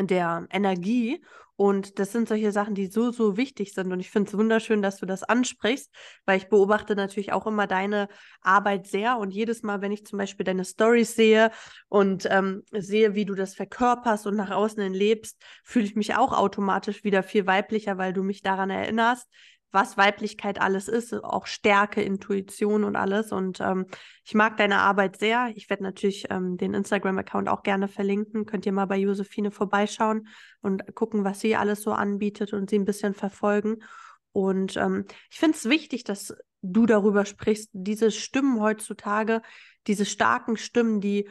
der 0.07 0.47
Energie. 0.51 1.23
Und 1.55 1.99
das 1.99 2.13
sind 2.13 2.29
solche 2.29 2.53
Sachen, 2.53 2.73
die 2.73 2.87
so, 2.87 3.11
so 3.11 3.35
wichtig 3.35 3.73
sind. 3.73 3.91
Und 3.91 3.99
ich 3.99 4.09
finde 4.09 4.29
es 4.29 4.37
wunderschön, 4.37 4.81
dass 4.81 4.95
du 4.95 5.05
das 5.05 5.23
ansprichst, 5.23 5.93
weil 6.25 6.37
ich 6.37 6.47
beobachte 6.47 6.95
natürlich 6.95 7.33
auch 7.33 7.45
immer 7.47 7.67
deine 7.67 8.07
Arbeit 8.41 8.87
sehr. 8.87 9.17
Und 9.17 9.31
jedes 9.31 9.61
Mal, 9.61 9.81
wenn 9.81 9.91
ich 9.91 10.05
zum 10.05 10.19
Beispiel 10.19 10.45
deine 10.45 10.63
Stories 10.63 11.15
sehe 11.15 11.51
und 11.89 12.25
ähm, 12.31 12.63
sehe, 12.71 13.13
wie 13.13 13.25
du 13.25 13.35
das 13.35 13.55
verkörperst 13.55 14.25
und 14.25 14.37
nach 14.37 14.51
außen 14.51 14.81
hin 14.81 14.93
lebst, 14.93 15.43
fühle 15.65 15.83
ich 15.83 15.97
mich 15.97 16.15
auch 16.15 16.31
automatisch 16.31 17.03
wieder 17.03 17.23
viel 17.23 17.45
weiblicher, 17.45 17.97
weil 17.97 18.13
du 18.13 18.23
mich 18.23 18.41
daran 18.41 18.69
erinnerst, 18.69 19.27
was 19.71 19.97
Weiblichkeit 19.97 20.59
alles 20.59 20.87
ist, 20.87 21.13
auch 21.13 21.45
Stärke, 21.45 22.01
Intuition 22.01 22.83
und 22.83 22.95
alles. 22.95 23.31
Und 23.31 23.59
ähm, 23.59 23.85
ich 24.25 24.33
mag 24.33 24.57
deine 24.57 24.79
Arbeit 24.79 25.17
sehr. 25.17 25.51
Ich 25.55 25.69
werde 25.69 25.83
natürlich 25.83 26.25
ähm, 26.29 26.57
den 26.57 26.73
Instagram-Account 26.73 27.49
auch 27.49 27.63
gerne 27.63 27.87
verlinken. 27.87 28.45
Könnt 28.45 28.65
ihr 28.65 28.71
mal 28.71 28.87
bei 28.87 28.97
Josephine 28.97 29.51
vorbeischauen 29.51 30.27
und 30.61 30.95
gucken, 30.95 31.23
was 31.23 31.39
sie 31.39 31.55
alles 31.55 31.83
so 31.83 31.91
anbietet 31.91 32.53
und 32.53 32.69
sie 32.69 32.79
ein 32.79 32.85
bisschen 32.85 33.13
verfolgen. 33.13 33.83
Und 34.31 34.77
ähm, 34.77 35.05
ich 35.29 35.39
finde 35.39 35.57
es 35.57 35.69
wichtig, 35.69 36.03
dass 36.03 36.35
du 36.61 36.85
darüber 36.85 37.25
sprichst, 37.25 37.69
diese 37.73 38.11
Stimmen 38.11 38.59
heutzutage, 38.59 39.41
diese 39.87 40.05
starken 40.05 40.57
Stimmen, 40.57 40.99
die 40.99 41.29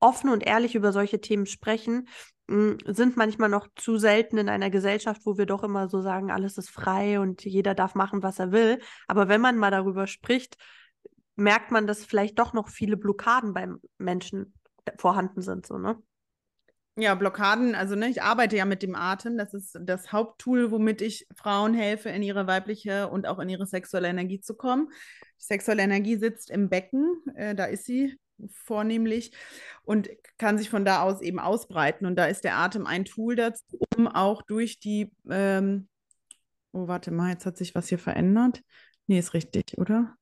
offen 0.00 0.28
und 0.28 0.46
ehrlich 0.46 0.74
über 0.74 0.92
solche 0.92 1.20
Themen 1.20 1.46
sprechen, 1.46 2.08
sind 2.46 3.16
manchmal 3.16 3.48
noch 3.48 3.68
zu 3.74 3.96
selten 3.96 4.36
in 4.36 4.48
einer 4.48 4.68
Gesellschaft, 4.68 5.22
wo 5.24 5.38
wir 5.38 5.46
doch 5.46 5.64
immer 5.64 5.88
so 5.88 6.02
sagen, 6.02 6.30
alles 6.30 6.58
ist 6.58 6.70
frei 6.70 7.18
und 7.18 7.44
jeder 7.44 7.74
darf 7.74 7.94
machen, 7.94 8.22
was 8.22 8.38
er 8.38 8.52
will. 8.52 8.80
Aber 9.06 9.28
wenn 9.28 9.40
man 9.40 9.56
mal 9.56 9.70
darüber 9.70 10.06
spricht, 10.06 10.58
merkt 11.36 11.70
man, 11.70 11.86
dass 11.86 12.04
vielleicht 12.04 12.38
doch 12.38 12.52
noch 12.52 12.68
viele 12.68 12.96
Blockaden 12.96 13.54
beim 13.54 13.80
Menschen 13.98 14.54
vorhanden 14.98 15.40
sind, 15.40 15.66
so, 15.66 15.78
ne? 15.78 15.98
Ja, 16.96 17.16
Blockaden, 17.16 17.74
also 17.74 17.96
ne, 17.96 18.08
ich 18.08 18.22
arbeite 18.22 18.56
ja 18.56 18.64
mit 18.64 18.84
dem 18.84 18.94
Atem. 18.94 19.36
Das 19.36 19.52
ist 19.52 19.76
das 19.80 20.12
Haupttool, 20.12 20.70
womit 20.70 21.02
ich 21.02 21.26
Frauen 21.34 21.74
helfe, 21.74 22.10
in 22.10 22.22
ihre 22.22 22.46
weibliche 22.46 23.08
und 23.08 23.26
auch 23.26 23.40
in 23.40 23.48
ihre 23.48 23.66
sexuelle 23.66 24.06
Energie 24.06 24.40
zu 24.40 24.54
kommen. 24.54 24.92
Sexuelle 25.36 25.82
Energie 25.82 26.16
sitzt 26.16 26.50
im 26.50 26.68
Becken, 26.68 27.16
äh, 27.34 27.56
da 27.56 27.64
ist 27.64 27.84
sie 27.84 28.16
vornehmlich 28.52 29.32
und 29.84 30.08
kann 30.38 30.58
sich 30.58 30.70
von 30.70 30.84
da 30.84 31.02
aus 31.02 31.20
eben 31.20 31.38
ausbreiten. 31.38 32.06
Und 32.06 32.16
da 32.16 32.26
ist 32.26 32.44
der 32.44 32.56
Atem 32.56 32.86
ein 32.86 33.04
Tool 33.04 33.36
dazu, 33.36 33.78
um 33.96 34.08
auch 34.08 34.42
durch 34.42 34.78
die, 34.80 35.12
ähm, 35.30 35.88
oh, 36.72 36.88
warte 36.88 37.10
mal, 37.10 37.30
jetzt 37.30 37.46
hat 37.46 37.56
sich 37.56 37.74
was 37.74 37.88
hier 37.88 37.98
verändert. 37.98 38.62
Nee, 39.06 39.18
ist 39.18 39.34
richtig, 39.34 39.76
oder? 39.78 40.16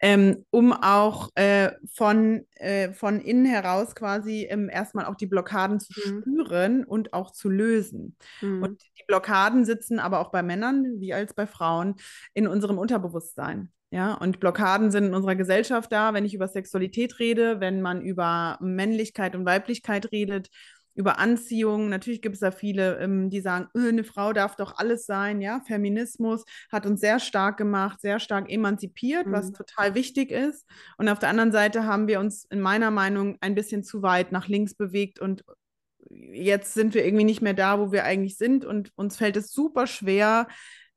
Ähm, 0.00 0.44
um 0.50 0.72
auch 0.72 1.30
äh, 1.34 1.72
von, 1.92 2.46
äh, 2.54 2.92
von 2.92 3.20
innen 3.20 3.46
heraus 3.46 3.94
quasi 3.94 4.46
ähm, 4.48 4.68
erstmal 4.68 5.06
auch 5.06 5.16
die 5.16 5.26
Blockaden 5.26 5.80
zu 5.80 5.92
mhm. 5.92 6.20
spüren 6.20 6.84
und 6.84 7.12
auch 7.12 7.32
zu 7.32 7.48
lösen. 7.48 8.16
Mhm. 8.40 8.62
Und 8.62 8.82
die 8.98 9.04
Blockaden 9.06 9.64
sitzen 9.64 9.98
aber 9.98 10.20
auch 10.20 10.30
bei 10.30 10.42
Männern 10.42 10.84
wie 11.00 11.14
als 11.14 11.34
bei 11.34 11.46
Frauen 11.46 11.96
in 12.34 12.46
unserem 12.46 12.78
Unterbewusstsein. 12.78 13.72
Ja, 13.90 14.14
und 14.14 14.38
Blockaden 14.38 14.90
sind 14.90 15.04
in 15.04 15.14
unserer 15.14 15.34
Gesellschaft 15.34 15.90
da, 15.90 16.12
wenn 16.12 16.26
ich 16.26 16.34
über 16.34 16.46
Sexualität 16.46 17.18
rede, 17.18 17.60
wenn 17.60 17.80
man 17.80 18.02
über 18.02 18.58
Männlichkeit 18.60 19.34
und 19.34 19.46
Weiblichkeit 19.46 20.12
redet, 20.12 20.50
über 20.94 21.18
Anziehung. 21.18 21.88
Natürlich 21.88 22.20
gibt 22.20 22.34
es 22.34 22.40
da 22.40 22.50
viele, 22.50 22.98
ähm, 22.98 23.30
die 23.30 23.40
sagen, 23.40 23.68
öh, 23.74 23.88
eine 23.88 24.04
Frau 24.04 24.32
darf 24.32 24.56
doch 24.56 24.76
alles 24.78 25.06
sein. 25.06 25.40
Ja, 25.40 25.60
Feminismus 25.60 26.44
hat 26.70 26.84
uns 26.84 27.00
sehr 27.00 27.20
stark 27.20 27.56
gemacht, 27.56 28.00
sehr 28.00 28.18
stark 28.18 28.50
emanzipiert, 28.50 29.26
mhm. 29.26 29.32
was 29.32 29.52
total 29.52 29.94
wichtig 29.94 30.32
ist. 30.32 30.66
Und 30.98 31.08
auf 31.08 31.20
der 31.20 31.30
anderen 31.30 31.52
Seite 31.52 31.84
haben 31.84 32.08
wir 32.08 32.20
uns 32.20 32.44
in 32.50 32.60
meiner 32.60 32.90
Meinung 32.90 33.38
ein 33.40 33.54
bisschen 33.54 33.84
zu 33.84 34.02
weit 34.02 34.32
nach 34.32 34.48
links 34.48 34.74
bewegt 34.74 35.20
und 35.20 35.44
jetzt 36.10 36.74
sind 36.74 36.94
wir 36.94 37.04
irgendwie 37.04 37.24
nicht 37.24 37.42
mehr 37.42 37.54
da, 37.54 37.78
wo 37.78 37.92
wir 37.92 38.04
eigentlich 38.04 38.36
sind. 38.36 38.64
Und 38.64 38.92
uns 38.96 39.16
fällt 39.16 39.36
es 39.36 39.52
super 39.52 39.86
schwer, 39.86 40.48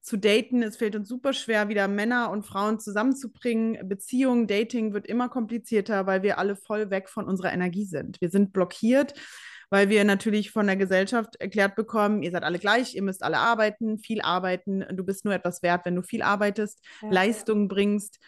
zu 0.02 0.18
daten. 0.18 0.64
Es 0.64 0.78
fällt 0.78 0.96
uns 0.96 1.08
super 1.08 1.34
schwer, 1.34 1.70
wieder 1.70 1.88
Männer 1.88 2.32
und 2.32 2.46
Frauen 2.46 2.80
zusammenzubringen. 2.80 3.88
Beziehungen, 3.88 4.48
Dating 4.48 4.94
wird 4.94 5.08
immer 5.08 5.30
komplizierter, 5.30 6.08
weil 6.08 6.24
wir 6.24 6.38
alle 6.38 6.56
voll 6.56 6.90
weg 6.90 7.10
von 7.10 7.26
unserer 7.26 7.54
Energie 7.54 7.86
sind. 7.86 8.20
Wir 8.20 8.30
sind 8.30 8.52
blockiert, 8.54 9.14
weil 9.70 9.90
wir 9.90 10.04
natürlich 10.04 10.52
von 10.52 10.68
der 10.68 10.76
Gesellschaft 10.76 11.36
erklärt 11.38 11.76
bekommen, 11.76 12.24
ihr 12.24 12.32
seid 12.32 12.44
alle 12.44 12.60
gleich, 12.60 12.96
ihr 12.96 13.04
müsst 13.04 13.24
alle 13.24 13.38
arbeiten, 13.38 14.00
viel 14.00 14.22
arbeiten. 14.22 14.84
Du 14.92 15.04
bist 15.04 15.24
nur 15.24 15.34
etwas 15.34 15.62
wert, 15.64 15.86
wenn 15.86 15.96
du 15.96 16.02
viel 16.02 16.24
arbeitest, 16.24 16.84
ja. 17.02 17.10
Leistung 17.10 17.68
bringst. 17.68 18.20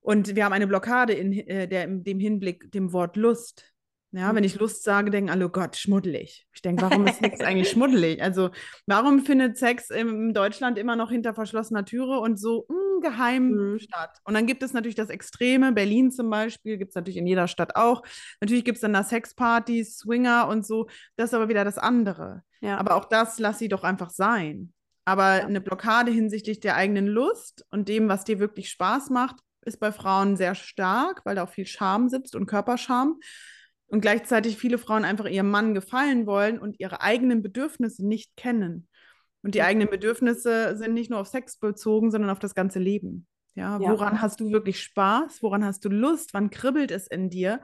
Und 0.00 0.36
wir 0.36 0.44
haben 0.44 0.52
eine 0.52 0.68
Blockade 0.68 1.14
in, 1.14 1.32
äh, 1.32 1.66
der, 1.66 1.84
in 1.84 2.04
dem 2.04 2.20
Hinblick, 2.20 2.70
dem 2.70 2.92
Wort 2.92 3.16
Lust. 3.16 3.72
Ja, 4.16 4.34
wenn 4.34 4.44
ich. 4.44 4.56
Lust 4.58 4.82
sage, 4.82 5.10
denken 5.10 5.28
alle, 5.28 5.44
oh 5.44 5.50
Gott, 5.50 5.76
schmuddelig. 5.76 6.46
Ich 6.54 6.62
denke, 6.62 6.82
warum 6.82 7.06
ist 7.06 7.18
Sex 7.18 7.40
eigentlich 7.42 7.68
schmuddelig? 7.68 8.22
Also, 8.22 8.48
warum 8.86 9.20
findet 9.20 9.58
Sex 9.58 9.90
in 9.90 10.32
Deutschland 10.32 10.78
immer 10.78 10.96
noch 10.96 11.10
hinter 11.10 11.34
verschlossener 11.34 11.84
Türe 11.84 12.20
und 12.20 12.40
so 12.40 12.66
mh, 12.70 13.00
geheim 13.02 13.50
mhm. 13.50 13.78
statt? 13.78 14.16
Und 14.24 14.32
dann 14.32 14.46
gibt 14.46 14.62
es 14.62 14.72
natürlich 14.72 14.94
das 14.94 15.10
Extreme, 15.10 15.72
Berlin 15.72 16.10
zum 16.10 16.30
Beispiel, 16.30 16.78
gibt 16.78 16.90
es 16.90 16.94
natürlich 16.94 17.18
in 17.18 17.26
jeder 17.26 17.46
Stadt 17.46 17.76
auch. 17.76 18.02
Natürlich 18.40 18.64
gibt 18.64 18.76
es 18.76 18.80
dann 18.80 18.94
da 18.94 19.04
Sexpartys, 19.04 19.98
Swinger 19.98 20.48
und 20.48 20.66
so. 20.66 20.88
Das 21.16 21.30
ist 21.30 21.34
aber 21.34 21.50
wieder 21.50 21.66
das 21.66 21.76
andere. 21.76 22.42
Ja. 22.62 22.78
Aber 22.78 22.94
auch 22.94 23.04
das 23.04 23.38
lass 23.38 23.58
sie 23.58 23.68
doch 23.68 23.84
einfach 23.84 24.08
sein. 24.08 24.72
Aber 25.04 25.40
ja. 25.40 25.46
eine 25.46 25.60
Blockade 25.60 26.10
hinsichtlich 26.10 26.60
der 26.60 26.76
eigenen 26.76 27.06
Lust 27.06 27.66
und 27.70 27.90
dem, 27.90 28.08
was 28.08 28.24
dir 28.24 28.38
wirklich 28.38 28.70
Spaß 28.70 29.10
macht, 29.10 29.36
ist 29.66 29.78
bei 29.78 29.92
Frauen 29.92 30.36
sehr 30.36 30.54
stark, 30.54 31.20
weil 31.26 31.34
da 31.34 31.44
auch 31.44 31.50
viel 31.50 31.66
Scham 31.66 32.08
sitzt 32.08 32.34
und 32.34 32.46
Körperscham 32.46 33.20
und 33.88 34.00
gleichzeitig 34.00 34.56
viele 34.56 34.78
Frauen 34.78 35.04
einfach 35.04 35.26
ihrem 35.26 35.50
Mann 35.50 35.74
gefallen 35.74 36.26
wollen 36.26 36.58
und 36.58 36.80
ihre 36.80 37.00
eigenen 37.00 37.42
Bedürfnisse 37.42 38.06
nicht 38.06 38.36
kennen. 38.36 38.88
Und 39.42 39.54
die 39.54 39.62
eigenen 39.62 39.88
Bedürfnisse 39.88 40.76
sind 40.76 40.94
nicht 40.94 41.10
nur 41.10 41.20
auf 41.20 41.28
Sex 41.28 41.58
bezogen, 41.58 42.10
sondern 42.10 42.30
auf 42.30 42.40
das 42.40 42.54
ganze 42.54 42.80
Leben. 42.80 43.26
Ja, 43.54 43.78
ja. 43.78 43.90
woran 43.90 44.20
hast 44.20 44.40
du 44.40 44.50
wirklich 44.50 44.82
Spaß? 44.82 45.42
Woran 45.42 45.64
hast 45.64 45.84
du 45.84 45.88
Lust? 45.88 46.34
Wann 46.34 46.50
kribbelt 46.50 46.90
es 46.90 47.06
in 47.06 47.30
dir? 47.30 47.62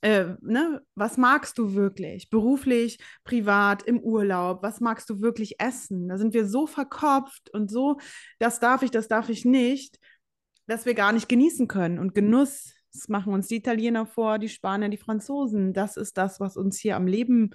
Äh, 0.00 0.34
ne? 0.40 0.82
Was 0.94 1.16
magst 1.16 1.58
du 1.58 1.74
wirklich? 1.74 2.30
Beruflich, 2.30 2.98
privat, 3.24 3.82
im 3.82 4.00
Urlaub? 4.00 4.62
Was 4.62 4.80
magst 4.80 5.10
du 5.10 5.20
wirklich 5.20 5.60
essen? 5.60 6.08
Da 6.08 6.18
sind 6.18 6.34
wir 6.34 6.46
so 6.46 6.66
verkopft 6.66 7.50
und 7.50 7.70
so, 7.70 7.98
das 8.38 8.58
darf 8.58 8.82
ich, 8.82 8.90
das 8.90 9.08
darf 9.08 9.28
ich 9.28 9.44
nicht, 9.44 9.98
dass 10.66 10.86
wir 10.86 10.94
gar 10.94 11.12
nicht 11.12 11.28
genießen 11.28 11.68
können. 11.68 11.98
Und 11.98 12.14
Genuss 12.14 12.74
das 12.92 13.08
machen 13.08 13.32
uns 13.32 13.48
die 13.48 13.56
Italiener 13.56 14.06
vor, 14.06 14.38
die 14.38 14.48
Spanier, 14.48 14.88
die 14.88 14.96
Franzosen. 14.96 15.72
Das 15.72 15.96
ist 15.96 16.18
das, 16.18 16.40
was 16.40 16.56
uns 16.56 16.78
hier 16.78 16.96
am 16.96 17.06
Leben 17.06 17.54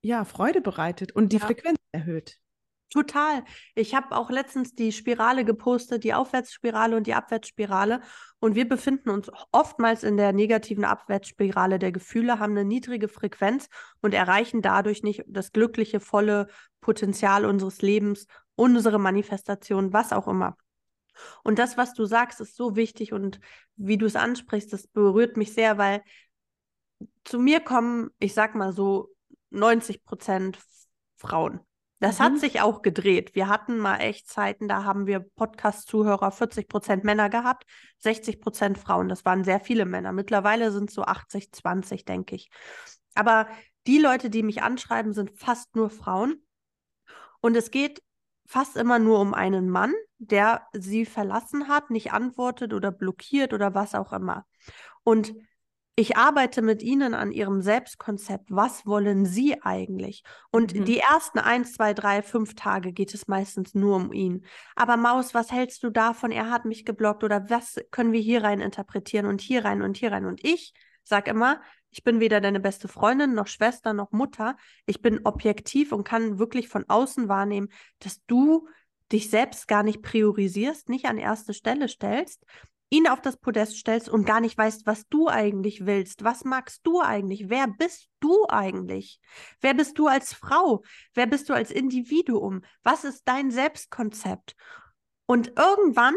ja 0.00 0.24
Freude 0.24 0.60
bereitet 0.60 1.12
und 1.12 1.32
die 1.32 1.38
ja. 1.38 1.46
Frequenz 1.46 1.78
erhöht. 1.92 2.38
Total. 2.90 3.42
Ich 3.74 3.96
habe 3.96 4.16
auch 4.16 4.30
letztens 4.30 4.74
die 4.74 4.92
Spirale 4.92 5.44
gepostet, 5.44 6.04
die 6.04 6.14
Aufwärtsspirale 6.14 6.96
und 6.96 7.08
die 7.08 7.14
Abwärtsspirale. 7.14 8.00
Und 8.38 8.54
wir 8.54 8.68
befinden 8.68 9.10
uns 9.10 9.28
oftmals 9.50 10.04
in 10.04 10.16
der 10.16 10.32
negativen 10.32 10.84
Abwärtsspirale 10.84 11.80
der 11.80 11.90
Gefühle, 11.90 12.38
haben 12.38 12.52
eine 12.52 12.64
niedrige 12.64 13.08
Frequenz 13.08 13.68
und 14.02 14.14
erreichen 14.14 14.62
dadurch 14.62 15.02
nicht 15.02 15.24
das 15.26 15.50
glückliche, 15.50 15.98
volle 15.98 16.46
Potenzial 16.80 17.44
unseres 17.44 17.82
Lebens, 17.82 18.28
unsere 18.54 19.00
Manifestation, 19.00 19.92
was 19.92 20.12
auch 20.12 20.28
immer. 20.28 20.56
Und 21.42 21.58
das, 21.58 21.76
was 21.76 21.94
du 21.94 22.04
sagst, 22.04 22.40
ist 22.40 22.56
so 22.56 22.76
wichtig 22.76 23.12
und 23.12 23.40
wie 23.76 23.98
du 23.98 24.06
es 24.06 24.16
ansprichst, 24.16 24.72
das 24.72 24.86
berührt 24.86 25.36
mich 25.36 25.54
sehr, 25.54 25.78
weil 25.78 26.02
zu 27.24 27.38
mir 27.38 27.60
kommen, 27.60 28.10
ich 28.18 28.34
sag 28.34 28.54
mal 28.54 28.72
so, 28.72 29.10
90 29.50 30.04
Prozent 30.04 30.58
Frauen. 31.16 31.60
Das 31.98 32.18
mhm. 32.18 32.24
hat 32.24 32.38
sich 32.38 32.60
auch 32.60 32.82
gedreht. 32.82 33.34
Wir 33.34 33.48
hatten 33.48 33.78
mal 33.78 33.98
echt 33.98 34.28
Zeiten, 34.28 34.68
da 34.68 34.84
haben 34.84 35.06
wir 35.06 35.20
Podcast-Zuhörer 35.20 36.30
40 36.30 36.68
Prozent 36.68 37.04
Männer 37.04 37.30
gehabt, 37.30 37.64
60 37.98 38.40
Prozent 38.40 38.78
Frauen. 38.78 39.08
Das 39.08 39.24
waren 39.24 39.44
sehr 39.44 39.60
viele 39.60 39.86
Männer. 39.86 40.12
Mittlerweile 40.12 40.70
sind 40.72 40.90
es 40.90 40.94
so 40.94 41.02
80, 41.02 41.52
20, 41.52 42.04
denke 42.04 42.36
ich. 42.36 42.50
Aber 43.14 43.48
die 43.86 43.98
Leute, 43.98 44.30
die 44.30 44.42
mich 44.42 44.62
anschreiben, 44.62 45.12
sind 45.14 45.38
fast 45.38 45.74
nur 45.74 45.90
Frauen. 45.90 46.42
Und 47.40 47.56
es 47.56 47.70
geht 47.70 48.02
fast 48.46 48.76
immer 48.76 48.98
nur 48.98 49.20
um 49.20 49.32
einen 49.32 49.70
Mann, 49.70 49.94
der 50.18 50.62
sie 50.72 51.04
verlassen 51.04 51.68
hat, 51.68 51.90
nicht 51.90 52.12
antwortet 52.12 52.72
oder 52.72 52.90
blockiert 52.90 53.52
oder 53.52 53.74
was 53.74 53.94
auch 53.94 54.12
immer. 54.12 54.46
Und 55.02 55.34
ich 55.98 56.18
arbeite 56.18 56.60
mit 56.60 56.82
ihnen 56.82 57.14
an 57.14 57.32
ihrem 57.32 57.62
Selbstkonzept. 57.62 58.50
Was 58.50 58.84
wollen 58.84 59.24
sie 59.24 59.62
eigentlich? 59.62 60.24
Und 60.50 60.74
mhm. 60.74 60.84
die 60.84 60.98
ersten 60.98 61.38
eins, 61.38 61.72
zwei, 61.72 61.94
drei, 61.94 62.20
fünf 62.20 62.54
Tage 62.54 62.92
geht 62.92 63.14
es 63.14 63.28
meistens 63.28 63.74
nur 63.74 63.96
um 63.96 64.12
ihn. 64.12 64.44
Aber 64.74 64.98
Maus, 64.98 65.32
was 65.32 65.50
hältst 65.50 65.82
du 65.82 65.88
davon? 65.88 66.32
Er 66.32 66.50
hat 66.50 66.66
mich 66.66 66.84
geblockt 66.84 67.24
oder 67.24 67.48
was 67.48 67.76
können 67.90 68.12
wir 68.12 68.20
hier 68.20 68.44
rein 68.44 68.60
interpretieren 68.60 69.24
und 69.24 69.40
hier 69.40 69.64
rein 69.64 69.80
und 69.80 69.96
hier 69.96 70.12
rein? 70.12 70.26
Und 70.26 70.44
ich 70.44 70.74
sag 71.02 71.28
immer, 71.28 71.62
ich 71.88 72.04
bin 72.04 72.20
weder 72.20 72.42
deine 72.42 72.60
beste 72.60 72.88
Freundin 72.88 73.32
noch 73.32 73.46
Schwester 73.46 73.94
noch 73.94 74.12
Mutter. 74.12 74.58
Ich 74.84 75.00
bin 75.00 75.20
objektiv 75.24 75.92
und 75.92 76.04
kann 76.04 76.38
wirklich 76.38 76.68
von 76.68 76.84
außen 76.86 77.28
wahrnehmen, 77.28 77.68
dass 78.00 78.22
du 78.26 78.68
dich 79.12 79.30
selbst 79.30 79.68
gar 79.68 79.82
nicht 79.82 80.02
priorisierst, 80.02 80.88
nicht 80.88 81.06
an 81.06 81.18
erste 81.18 81.54
Stelle 81.54 81.88
stellst, 81.88 82.44
ihn 82.88 83.08
auf 83.08 83.20
das 83.20 83.36
Podest 83.36 83.76
stellst 83.76 84.08
und 84.08 84.26
gar 84.26 84.40
nicht 84.40 84.56
weißt, 84.56 84.86
was 84.86 85.08
du 85.08 85.28
eigentlich 85.28 85.86
willst. 85.86 86.24
Was 86.24 86.44
magst 86.44 86.86
du 86.86 87.00
eigentlich? 87.00 87.48
Wer 87.48 87.66
bist 87.66 88.08
du 88.20 88.46
eigentlich? 88.48 89.20
Wer 89.60 89.74
bist 89.74 89.98
du 89.98 90.06
als 90.06 90.32
Frau? 90.34 90.82
Wer 91.14 91.26
bist 91.26 91.48
du 91.48 91.54
als 91.54 91.70
Individuum? 91.70 92.62
Was 92.82 93.04
ist 93.04 93.22
dein 93.26 93.50
Selbstkonzept? 93.50 94.54
Und 95.26 95.52
irgendwann 95.58 96.14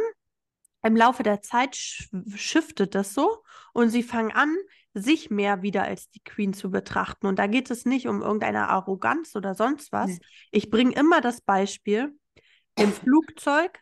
im 0.83 0.95
Laufe 0.95 1.23
der 1.23 1.41
Zeit 1.41 1.75
shiftet 1.75 2.95
das 2.95 3.13
so 3.13 3.43
und 3.73 3.89
sie 3.89 4.03
fangen 4.03 4.31
an, 4.31 4.55
sich 4.93 5.29
mehr 5.29 5.61
wieder 5.61 5.83
als 5.83 6.09
die 6.09 6.23
Queen 6.23 6.53
zu 6.53 6.71
betrachten. 6.71 7.27
Und 7.27 7.37
da 7.39 7.47
geht 7.47 7.69
es 7.69 7.85
nicht 7.85 8.07
um 8.07 8.21
irgendeine 8.21 8.69
Arroganz 8.69 9.35
oder 9.35 9.55
sonst 9.55 9.91
was. 9.91 10.09
Nee. 10.09 10.19
Ich 10.51 10.69
bringe 10.69 10.95
immer 10.95 11.21
das 11.21 11.41
Beispiel 11.41 12.17
im 12.79 12.91
Flugzeug 12.91 13.79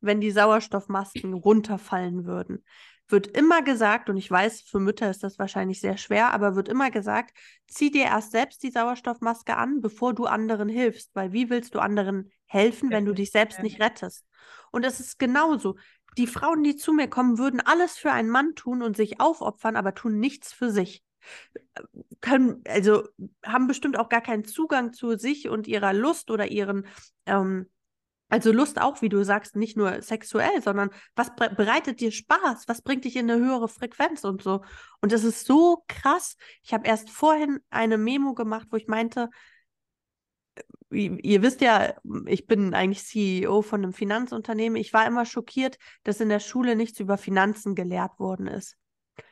wenn 0.00 0.20
die 0.20 0.30
Sauerstoffmasken 0.30 1.34
runterfallen 1.34 2.24
würden. 2.24 2.64
Wird 3.08 3.28
immer 3.28 3.62
gesagt, 3.62 4.10
und 4.10 4.16
ich 4.16 4.28
weiß, 4.28 4.62
für 4.62 4.80
Mütter 4.80 5.08
ist 5.08 5.22
das 5.22 5.38
wahrscheinlich 5.38 5.80
sehr 5.80 5.96
schwer, 5.96 6.32
aber 6.32 6.56
wird 6.56 6.68
immer 6.68 6.90
gesagt, 6.90 7.36
zieh 7.68 7.90
dir 7.90 8.04
erst 8.04 8.32
selbst 8.32 8.62
die 8.62 8.70
Sauerstoffmaske 8.70 9.56
an, 9.56 9.80
bevor 9.80 10.12
du 10.12 10.24
anderen 10.24 10.68
hilfst, 10.68 11.14
weil 11.14 11.32
wie 11.32 11.48
willst 11.48 11.74
du 11.74 11.78
anderen 11.78 12.32
helfen, 12.46 12.90
wenn 12.90 13.04
du 13.04 13.12
dich 13.12 13.30
selbst 13.30 13.62
nicht 13.62 13.80
rettest? 13.80 14.26
Und 14.72 14.84
es 14.84 14.98
ist 14.98 15.18
genauso. 15.18 15.76
Die 16.18 16.26
Frauen, 16.26 16.64
die 16.64 16.76
zu 16.76 16.92
mir 16.92 17.08
kommen, 17.08 17.38
würden 17.38 17.60
alles 17.60 17.96
für 17.96 18.10
einen 18.10 18.30
Mann 18.30 18.54
tun 18.56 18.82
und 18.82 18.96
sich 18.96 19.20
aufopfern, 19.20 19.76
aber 19.76 19.94
tun 19.94 20.18
nichts 20.18 20.52
für 20.52 20.70
sich 20.70 21.04
können, 22.20 22.62
also 22.66 23.08
haben 23.44 23.66
bestimmt 23.66 23.98
auch 23.98 24.08
gar 24.08 24.20
keinen 24.20 24.44
Zugang 24.44 24.92
zu 24.92 25.16
sich 25.16 25.48
und 25.48 25.66
ihrer 25.66 25.92
Lust 25.92 26.30
oder 26.30 26.50
ihren 26.50 26.86
ähm, 27.26 27.68
also 28.28 28.50
Lust 28.50 28.80
auch, 28.80 29.02
wie 29.02 29.08
du 29.08 29.24
sagst, 29.24 29.54
nicht 29.54 29.76
nur 29.76 30.02
sexuell, 30.02 30.60
sondern 30.60 30.90
was 31.14 31.34
bereitet 31.36 32.00
dir 32.00 32.10
Spaß? 32.10 32.66
Was 32.66 32.82
bringt 32.82 33.04
dich 33.04 33.16
in 33.16 33.30
eine 33.30 33.40
höhere 33.40 33.68
Frequenz 33.68 34.24
und 34.24 34.42
so? 34.42 34.62
Und 35.00 35.12
das 35.12 35.22
ist 35.22 35.46
so 35.46 35.84
krass. 35.86 36.36
Ich 36.62 36.74
habe 36.74 36.88
erst 36.88 37.10
vorhin 37.10 37.60
eine 37.70 37.98
Memo 37.98 38.34
gemacht, 38.34 38.66
wo 38.70 38.76
ich 38.76 38.88
meinte, 38.88 39.30
äh, 40.90 41.18
ihr 41.22 41.42
wisst 41.42 41.60
ja, 41.60 41.94
ich 42.26 42.46
bin 42.46 42.74
eigentlich 42.74 43.04
CEO 43.04 43.62
von 43.62 43.82
einem 43.82 43.92
Finanzunternehmen. 43.92 44.76
Ich 44.76 44.92
war 44.92 45.06
immer 45.06 45.24
schockiert, 45.24 45.78
dass 46.02 46.20
in 46.20 46.28
der 46.28 46.40
Schule 46.40 46.74
nichts 46.74 46.98
über 46.98 47.18
Finanzen 47.18 47.76
gelehrt 47.76 48.18
worden 48.18 48.48
ist. 48.48 48.76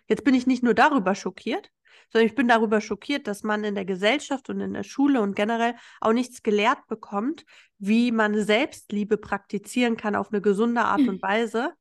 Jetzt 0.06 0.24
bin 0.24 0.34
ich 0.34 0.46
nicht 0.46 0.62
nur 0.62 0.74
darüber 0.74 1.14
schockiert, 1.14 1.70
sondern 2.10 2.28
ich 2.28 2.34
bin 2.34 2.48
darüber 2.48 2.80
schockiert, 2.80 3.26
dass 3.26 3.42
man 3.42 3.64
in 3.64 3.74
der 3.74 3.84
Gesellschaft 3.84 4.48
und 4.50 4.60
in 4.60 4.74
der 4.74 4.82
Schule 4.82 5.20
und 5.20 5.34
generell 5.34 5.74
auch 6.00 6.12
nichts 6.12 6.42
gelehrt 6.42 6.86
bekommt, 6.88 7.44
wie 7.78 8.12
man 8.12 8.40
Selbstliebe 8.40 9.16
praktizieren 9.16 9.96
kann 9.96 10.16
auf 10.16 10.32
eine 10.32 10.40
gesunde 10.40 10.82
Art 10.82 11.06
und 11.06 11.20
Weise, 11.22 11.72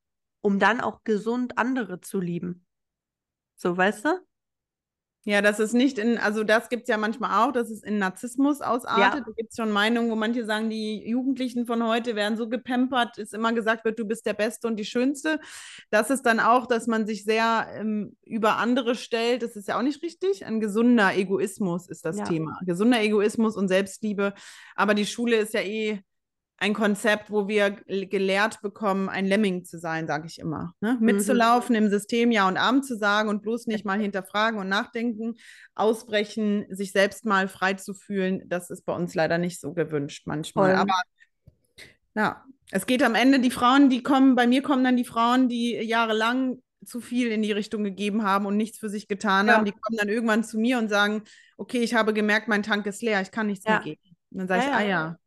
um 0.41 0.59
dann 0.59 0.81
auch 0.81 1.03
gesund 1.03 1.57
andere 1.57 2.01
zu 2.01 2.19
lieben. 2.19 2.65
So, 3.55 3.75
weißt 3.75 4.05
du? 4.05 4.32
Ja, 5.25 5.41
das 5.41 5.59
ist 5.59 5.73
nicht 5.73 5.97
in, 5.99 6.17
also 6.17 6.43
das 6.43 6.67
gibt 6.67 6.83
es 6.83 6.89
ja 6.89 6.97
manchmal 6.97 7.47
auch, 7.47 7.53
dass 7.53 7.69
es 7.69 7.81
in 7.81 7.97
Narzissmus 7.97 8.59
ausartet. 8.59 9.19
Ja. 9.19 9.23
Da 9.25 9.31
gibt 9.31 9.51
es 9.51 9.55
schon 9.55 9.71
Meinungen, 9.71 10.11
wo 10.11 10.15
manche 10.15 10.43
sagen, 10.43 10.69
die 10.69 11.07
Jugendlichen 11.07 11.65
von 11.65 11.81
heute 11.87 12.17
werden 12.17 12.37
so 12.37 12.49
gepampert, 12.49 13.17
ist 13.17 13.33
immer 13.33 13.53
gesagt 13.53 13.85
wird, 13.85 13.97
du 13.97 14.05
bist 14.05 14.25
der 14.25 14.33
Beste 14.33 14.67
und 14.67 14.75
die 14.75 14.85
Schönste. 14.85 15.39
Das 15.91 16.09
ist 16.09 16.23
dann 16.23 16.41
auch, 16.41 16.67
dass 16.67 16.87
man 16.87 17.07
sich 17.07 17.23
sehr 17.23 17.67
ähm, 17.73 18.17
über 18.25 18.57
andere 18.57 18.95
stellt. 18.95 19.43
Das 19.43 19.55
ist 19.55 19.69
ja 19.69 19.77
auch 19.77 19.81
nicht 19.81 20.03
richtig. 20.03 20.45
Ein 20.45 20.59
gesunder 20.59 21.15
Egoismus 21.15 21.87
ist 21.87 22.03
das 22.03 22.17
ja. 22.17 22.25
Thema. 22.25 22.59
Gesunder 22.65 23.01
Egoismus 23.01 23.55
und 23.55 23.69
Selbstliebe. 23.69 24.33
Aber 24.75 24.93
die 24.93 25.05
Schule 25.05 25.37
ist 25.37 25.53
ja 25.53 25.61
eh 25.61 26.03
ein 26.63 26.73
Konzept, 26.73 27.29
wo 27.29 27.49
wir 27.49 27.71
gelehrt 27.71 28.61
bekommen, 28.61 29.09
ein 29.09 29.25
Lemming 29.25 29.65
zu 29.65 29.77
sein, 29.77 30.07
sage 30.07 30.27
ich 30.27 30.39
immer. 30.39 30.73
Ne? 30.79 30.97
Mitzulaufen 31.01 31.75
mhm. 31.75 31.83
im 31.83 31.89
System 31.89 32.31
Ja 32.31 32.47
und 32.47 32.55
Abend 32.55 32.85
zu 32.85 32.97
sagen 32.97 33.27
und 33.27 33.41
bloß 33.41 33.67
nicht 33.67 33.83
mal 33.83 33.99
hinterfragen 34.01 34.57
und 34.57 34.69
nachdenken, 34.69 35.35
ausbrechen, 35.75 36.65
sich 36.69 36.93
selbst 36.93 37.25
mal 37.25 37.49
frei 37.49 37.73
zu 37.73 37.93
fühlen, 37.93 38.43
das 38.47 38.69
ist 38.69 38.85
bei 38.85 38.95
uns 38.95 39.13
leider 39.13 39.37
nicht 39.37 39.59
so 39.59 39.73
gewünscht 39.73 40.23
manchmal. 40.25 40.69
Voll. 40.71 40.79
Aber 40.79 40.93
ja, 42.15 42.45
es 42.71 42.85
geht 42.85 43.03
am 43.03 43.15
Ende, 43.15 43.41
die 43.41 43.51
Frauen, 43.51 43.89
die 43.89 44.01
kommen, 44.01 44.35
bei 44.35 44.47
mir 44.47 44.61
kommen 44.61 44.85
dann 44.85 44.95
die 44.95 45.03
Frauen, 45.03 45.49
die 45.49 45.73
jahrelang 45.73 46.61
zu 46.85 47.01
viel 47.01 47.27
in 47.27 47.41
die 47.41 47.51
Richtung 47.51 47.83
gegeben 47.83 48.23
haben 48.23 48.45
und 48.45 48.55
nichts 48.55 48.77
für 48.77 48.89
sich 48.89 49.09
getan 49.09 49.47
ja. 49.47 49.55
haben, 49.55 49.65
die 49.65 49.73
kommen 49.73 49.97
dann 49.97 50.07
irgendwann 50.07 50.45
zu 50.45 50.57
mir 50.57 50.77
und 50.77 50.87
sagen, 50.87 51.23
okay, 51.57 51.79
ich 51.79 51.93
habe 51.93 52.13
gemerkt, 52.13 52.47
mein 52.47 52.63
Tank 52.63 52.85
ist 52.85 53.01
leer, 53.01 53.19
ich 53.19 53.31
kann 53.31 53.47
nichts 53.47 53.65
ja. 53.65 53.71
mehr 53.71 53.81
geben. 53.81 54.15
Und 54.31 54.37
dann 54.37 54.47
sage 54.47 54.61
ja, 54.61 54.69
ich, 54.69 54.75
ah 54.75 54.87
ja. 54.87 55.17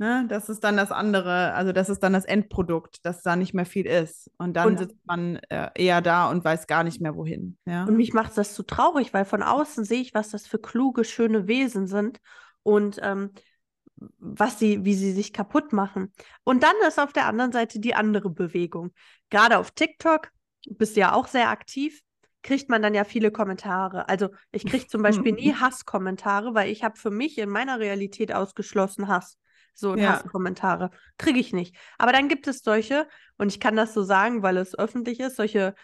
Ne? 0.00 0.24
Das 0.28 0.48
ist 0.48 0.64
dann 0.64 0.78
das 0.78 0.92
andere, 0.92 1.52
also 1.52 1.72
das 1.72 1.90
ist 1.90 2.02
dann 2.02 2.14
das 2.14 2.24
Endprodukt, 2.24 3.04
dass 3.04 3.20
da 3.20 3.36
nicht 3.36 3.52
mehr 3.52 3.66
viel 3.66 3.84
ist. 3.84 4.30
Und 4.38 4.54
dann 4.54 4.68
und, 4.68 4.78
sitzt 4.78 4.96
man 5.04 5.36
äh, 5.50 5.68
eher 5.74 6.00
da 6.00 6.30
und 6.30 6.42
weiß 6.42 6.66
gar 6.66 6.84
nicht 6.84 7.02
mehr 7.02 7.16
wohin. 7.16 7.58
Ja? 7.66 7.84
Und 7.84 7.98
mich 7.98 8.14
macht 8.14 8.38
das 8.38 8.54
so 8.54 8.62
traurig, 8.62 9.12
weil 9.12 9.26
von 9.26 9.42
außen 9.42 9.84
sehe 9.84 10.00
ich, 10.00 10.14
was 10.14 10.30
das 10.30 10.46
für 10.46 10.58
kluge, 10.58 11.04
schöne 11.04 11.48
Wesen 11.48 11.86
sind 11.86 12.18
und 12.62 12.98
ähm, 13.02 13.32
was 14.16 14.58
sie, 14.58 14.86
wie 14.86 14.94
sie 14.94 15.12
sich 15.12 15.34
kaputt 15.34 15.74
machen. 15.74 16.14
Und 16.44 16.62
dann 16.62 16.72
ist 16.88 16.98
auf 16.98 17.12
der 17.12 17.26
anderen 17.26 17.52
Seite 17.52 17.78
die 17.78 17.94
andere 17.94 18.30
Bewegung. 18.30 18.94
Gerade 19.28 19.58
auf 19.58 19.70
TikTok, 19.72 20.30
bist 20.66 20.96
du 20.96 21.00
ja 21.00 21.12
auch 21.12 21.26
sehr 21.26 21.50
aktiv, 21.50 22.00
kriegt 22.42 22.70
man 22.70 22.80
dann 22.80 22.94
ja 22.94 23.04
viele 23.04 23.30
Kommentare. 23.30 24.08
Also 24.08 24.30
ich 24.50 24.64
kriege 24.64 24.86
zum 24.86 25.02
Beispiel 25.02 25.32
nie 25.32 25.52
Hasskommentare, 25.52 26.54
weil 26.54 26.70
ich 26.70 26.84
habe 26.84 26.96
für 26.98 27.10
mich 27.10 27.36
in 27.36 27.50
meiner 27.50 27.80
Realität 27.80 28.32
ausgeschlossen 28.32 29.06
Hass 29.06 29.36
so 29.80 29.96
ja. 29.96 30.14
Hasskommentare. 30.14 30.90
Kriege 31.18 31.40
ich 31.40 31.52
nicht. 31.52 31.76
Aber 31.98 32.12
dann 32.12 32.28
gibt 32.28 32.46
es 32.46 32.60
solche, 32.60 33.08
und 33.38 33.48
ich 33.48 33.60
kann 33.60 33.76
das 33.76 33.94
so 33.94 34.02
sagen, 34.02 34.42
weil 34.42 34.56
es 34.56 34.78
öffentlich 34.78 35.20
ist, 35.20 35.36
solche 35.36 35.74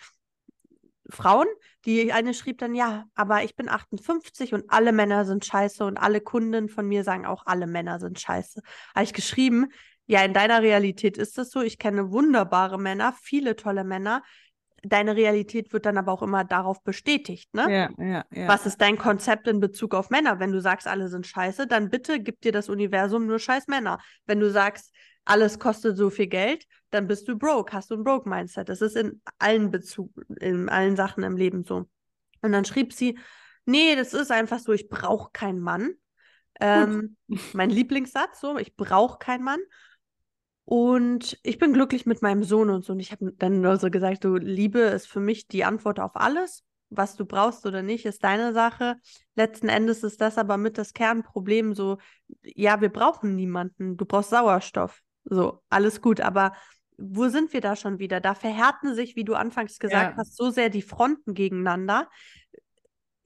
Frauen, 1.08 1.46
die 1.84 2.12
eine 2.12 2.34
schrieb 2.34 2.58
dann, 2.58 2.74
ja, 2.74 3.04
aber 3.14 3.44
ich 3.44 3.56
bin 3.56 3.68
58 3.68 4.54
und 4.54 4.64
alle 4.68 4.92
Männer 4.92 5.24
sind 5.24 5.44
scheiße 5.44 5.84
und 5.84 5.96
alle 5.96 6.20
Kunden 6.20 6.68
von 6.68 6.86
mir 6.86 7.04
sagen 7.04 7.26
auch, 7.26 7.46
alle 7.46 7.66
Männer 7.66 8.00
sind 8.00 8.20
scheiße. 8.20 8.60
Habe 8.94 9.04
ich 9.04 9.12
geschrieben, 9.12 9.68
ja, 10.06 10.24
in 10.24 10.32
deiner 10.32 10.62
Realität 10.62 11.18
ist 11.18 11.36
das 11.36 11.50
so. 11.50 11.62
Ich 11.62 11.78
kenne 11.78 12.10
wunderbare 12.10 12.78
Männer, 12.78 13.14
viele 13.20 13.56
tolle 13.56 13.84
Männer, 13.84 14.22
deine 14.88 15.16
Realität 15.16 15.72
wird 15.72 15.86
dann 15.86 15.98
aber 15.98 16.12
auch 16.12 16.22
immer 16.22 16.44
darauf 16.44 16.82
bestätigt, 16.82 17.52
ne? 17.54 17.90
Ja, 17.98 18.04
ja, 18.04 18.24
ja. 18.30 18.48
Was 18.48 18.66
ist 18.66 18.80
dein 18.80 18.98
Konzept 18.98 19.48
in 19.48 19.60
Bezug 19.60 19.94
auf 19.94 20.10
Männer? 20.10 20.38
Wenn 20.40 20.52
du 20.52 20.60
sagst, 20.60 20.86
alle 20.86 21.08
sind 21.08 21.26
scheiße, 21.26 21.66
dann 21.66 21.90
bitte 21.90 22.20
gib 22.20 22.40
dir 22.40 22.52
das 22.52 22.68
Universum 22.68 23.26
nur 23.26 23.38
scheiß 23.38 23.66
Männer. 23.68 23.98
Wenn 24.26 24.40
du 24.40 24.50
sagst, 24.50 24.94
alles 25.24 25.58
kostet 25.58 25.96
so 25.96 26.08
viel 26.10 26.28
Geld, 26.28 26.66
dann 26.90 27.06
bist 27.06 27.28
du 27.28 27.36
broke, 27.36 27.72
hast 27.72 27.90
du 27.90 27.94
ein 27.96 28.04
Broke-Mindset. 28.04 28.68
Das 28.68 28.80
ist 28.80 28.96
in 28.96 29.20
allen 29.38 29.70
Bezug, 29.70 30.12
in 30.40 30.68
allen 30.68 30.96
Sachen 30.96 31.24
im 31.24 31.36
Leben 31.36 31.64
so. 31.64 31.88
Und 32.42 32.52
dann 32.52 32.64
schrieb 32.64 32.92
sie, 32.92 33.18
nee, 33.64 33.96
das 33.96 34.14
ist 34.14 34.30
einfach 34.30 34.60
so, 34.60 34.72
ich 34.72 34.88
brauche 34.88 35.30
keinen 35.32 35.60
Mann. 35.60 35.94
Ähm, 36.60 37.16
mein 37.52 37.70
Lieblingssatz, 37.70 38.40
so, 38.40 38.56
ich 38.56 38.76
brauche 38.76 39.18
keinen 39.18 39.42
Mann. 39.42 39.60
Und 40.66 41.38
ich 41.44 41.58
bin 41.58 41.72
glücklich 41.72 42.06
mit 42.06 42.22
meinem 42.22 42.42
Sohn 42.42 42.70
und 42.70 42.84
so. 42.84 42.92
Und 42.92 42.98
ich 42.98 43.12
habe 43.12 43.32
dann 43.38 43.60
nur 43.60 43.76
so 43.76 43.88
gesagt, 43.88 44.24
so 44.24 44.34
Liebe 44.34 44.80
ist 44.80 45.06
für 45.06 45.20
mich 45.20 45.46
die 45.46 45.64
Antwort 45.64 46.00
auf 46.00 46.16
alles. 46.16 46.64
Was 46.90 47.16
du 47.16 47.24
brauchst 47.24 47.66
oder 47.66 47.82
nicht, 47.82 48.04
ist 48.04 48.24
deine 48.24 48.52
Sache. 48.52 48.96
Letzten 49.36 49.68
Endes 49.68 50.02
ist 50.02 50.20
das 50.20 50.38
aber 50.38 50.56
mit 50.56 50.76
das 50.76 50.92
Kernproblem 50.92 51.74
so, 51.74 51.98
ja, 52.42 52.80
wir 52.80 52.88
brauchen 52.88 53.36
niemanden. 53.36 53.96
Du 53.96 54.04
brauchst 54.04 54.30
Sauerstoff. 54.30 55.02
So, 55.24 55.62
alles 55.68 56.00
gut. 56.00 56.20
Aber 56.20 56.52
wo 56.98 57.28
sind 57.28 57.52
wir 57.52 57.60
da 57.60 57.76
schon 57.76 58.00
wieder? 58.00 58.20
Da 58.20 58.34
verhärten 58.34 58.94
sich, 58.94 59.14
wie 59.14 59.24
du 59.24 59.34
anfangs 59.34 59.78
gesagt 59.78 60.12
ja. 60.12 60.16
hast, 60.16 60.36
so 60.36 60.50
sehr 60.50 60.68
die 60.68 60.82
Fronten 60.82 61.34
gegeneinander. 61.34 62.08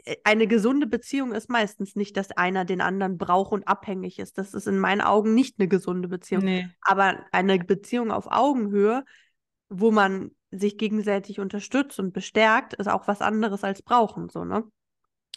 Äh, 0.05 0.17
eine 0.25 0.47
gesunde 0.47 0.87
Beziehung 0.87 1.33
ist 1.33 1.49
meistens 1.49 1.97
nicht, 1.97 2.17
dass 2.17 2.31
einer 2.33 2.65
den 2.65 2.81
anderen 2.81 3.19
braucht 3.19 3.53
und 3.53 3.67
abhängig 3.67 4.19
ist. 4.19 4.39
Das 4.39 4.55
ist 4.55 4.67
in 4.67 4.79
meinen 4.79 5.01
Augen 5.01 5.35
nicht 5.35 5.59
eine 5.59 5.69
gesunde 5.69 6.09
Beziehung. 6.09 6.45
Nee. 6.45 6.69
Aber 6.83 7.19
eine 7.33 7.59
Beziehung 7.59 8.11
auf 8.11 8.27
Augenhöhe, 8.31 9.05
wo 9.69 9.91
man 9.91 10.33
sich 10.51 10.79
gegenseitig 10.79 11.39
unterstützt 11.39 11.99
und 12.01 12.13
bestärkt, 12.13 12.75
ist 12.75 12.89
auch 12.89 13.07
was 13.07 13.21
anderes 13.21 13.63
als 13.63 13.83
brauchen, 13.83 14.29
so, 14.29 14.45
ne? 14.45 14.65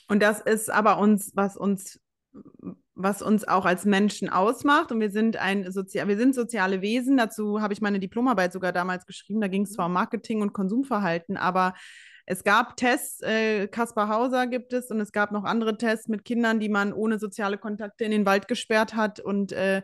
Und 0.07 0.21
das 0.21 0.41
ist 0.41 0.69
aber 0.69 0.97
uns, 0.97 1.31
was 1.33 1.55
uns, 1.55 1.99
was 2.93 3.21
uns 3.21 3.47
auch 3.47 3.65
als 3.65 3.85
Menschen 3.85 4.29
ausmacht. 4.29 4.91
Und 4.91 4.99
wir 4.99 5.11
sind 5.11 5.37
ein 5.37 5.71
sozial, 5.71 6.07
wir 6.07 6.17
sind 6.17 6.35
soziale 6.35 6.81
Wesen. 6.81 7.15
Dazu 7.15 7.61
habe 7.61 7.73
ich 7.73 7.81
meine 7.81 7.99
Diplomarbeit 7.99 8.51
sogar 8.51 8.73
damals 8.73 9.05
geschrieben. 9.05 9.39
Da 9.39 9.47
ging 9.47 9.63
es 9.63 9.71
zwar 9.71 9.85
um 9.85 9.93
Marketing 9.93 10.41
und 10.41 10.51
Konsumverhalten, 10.53 11.37
aber 11.37 11.73
es 12.25 12.43
gab 12.43 12.77
Tests, 12.77 13.21
äh, 13.21 13.67
Kaspar 13.67 14.07
Hauser 14.07 14.47
gibt 14.47 14.73
es, 14.73 14.89
und 14.89 14.99
es 14.99 15.11
gab 15.11 15.31
noch 15.31 15.43
andere 15.43 15.77
Tests 15.77 16.07
mit 16.07 16.23
Kindern, 16.23 16.59
die 16.59 16.69
man 16.69 16.93
ohne 16.93 17.19
soziale 17.19 17.57
Kontakte 17.57 18.05
in 18.05 18.11
den 18.11 18.25
Wald 18.25 18.47
gesperrt 18.47 18.95
hat 18.95 19.19
und 19.19 19.51
äh, 19.51 19.81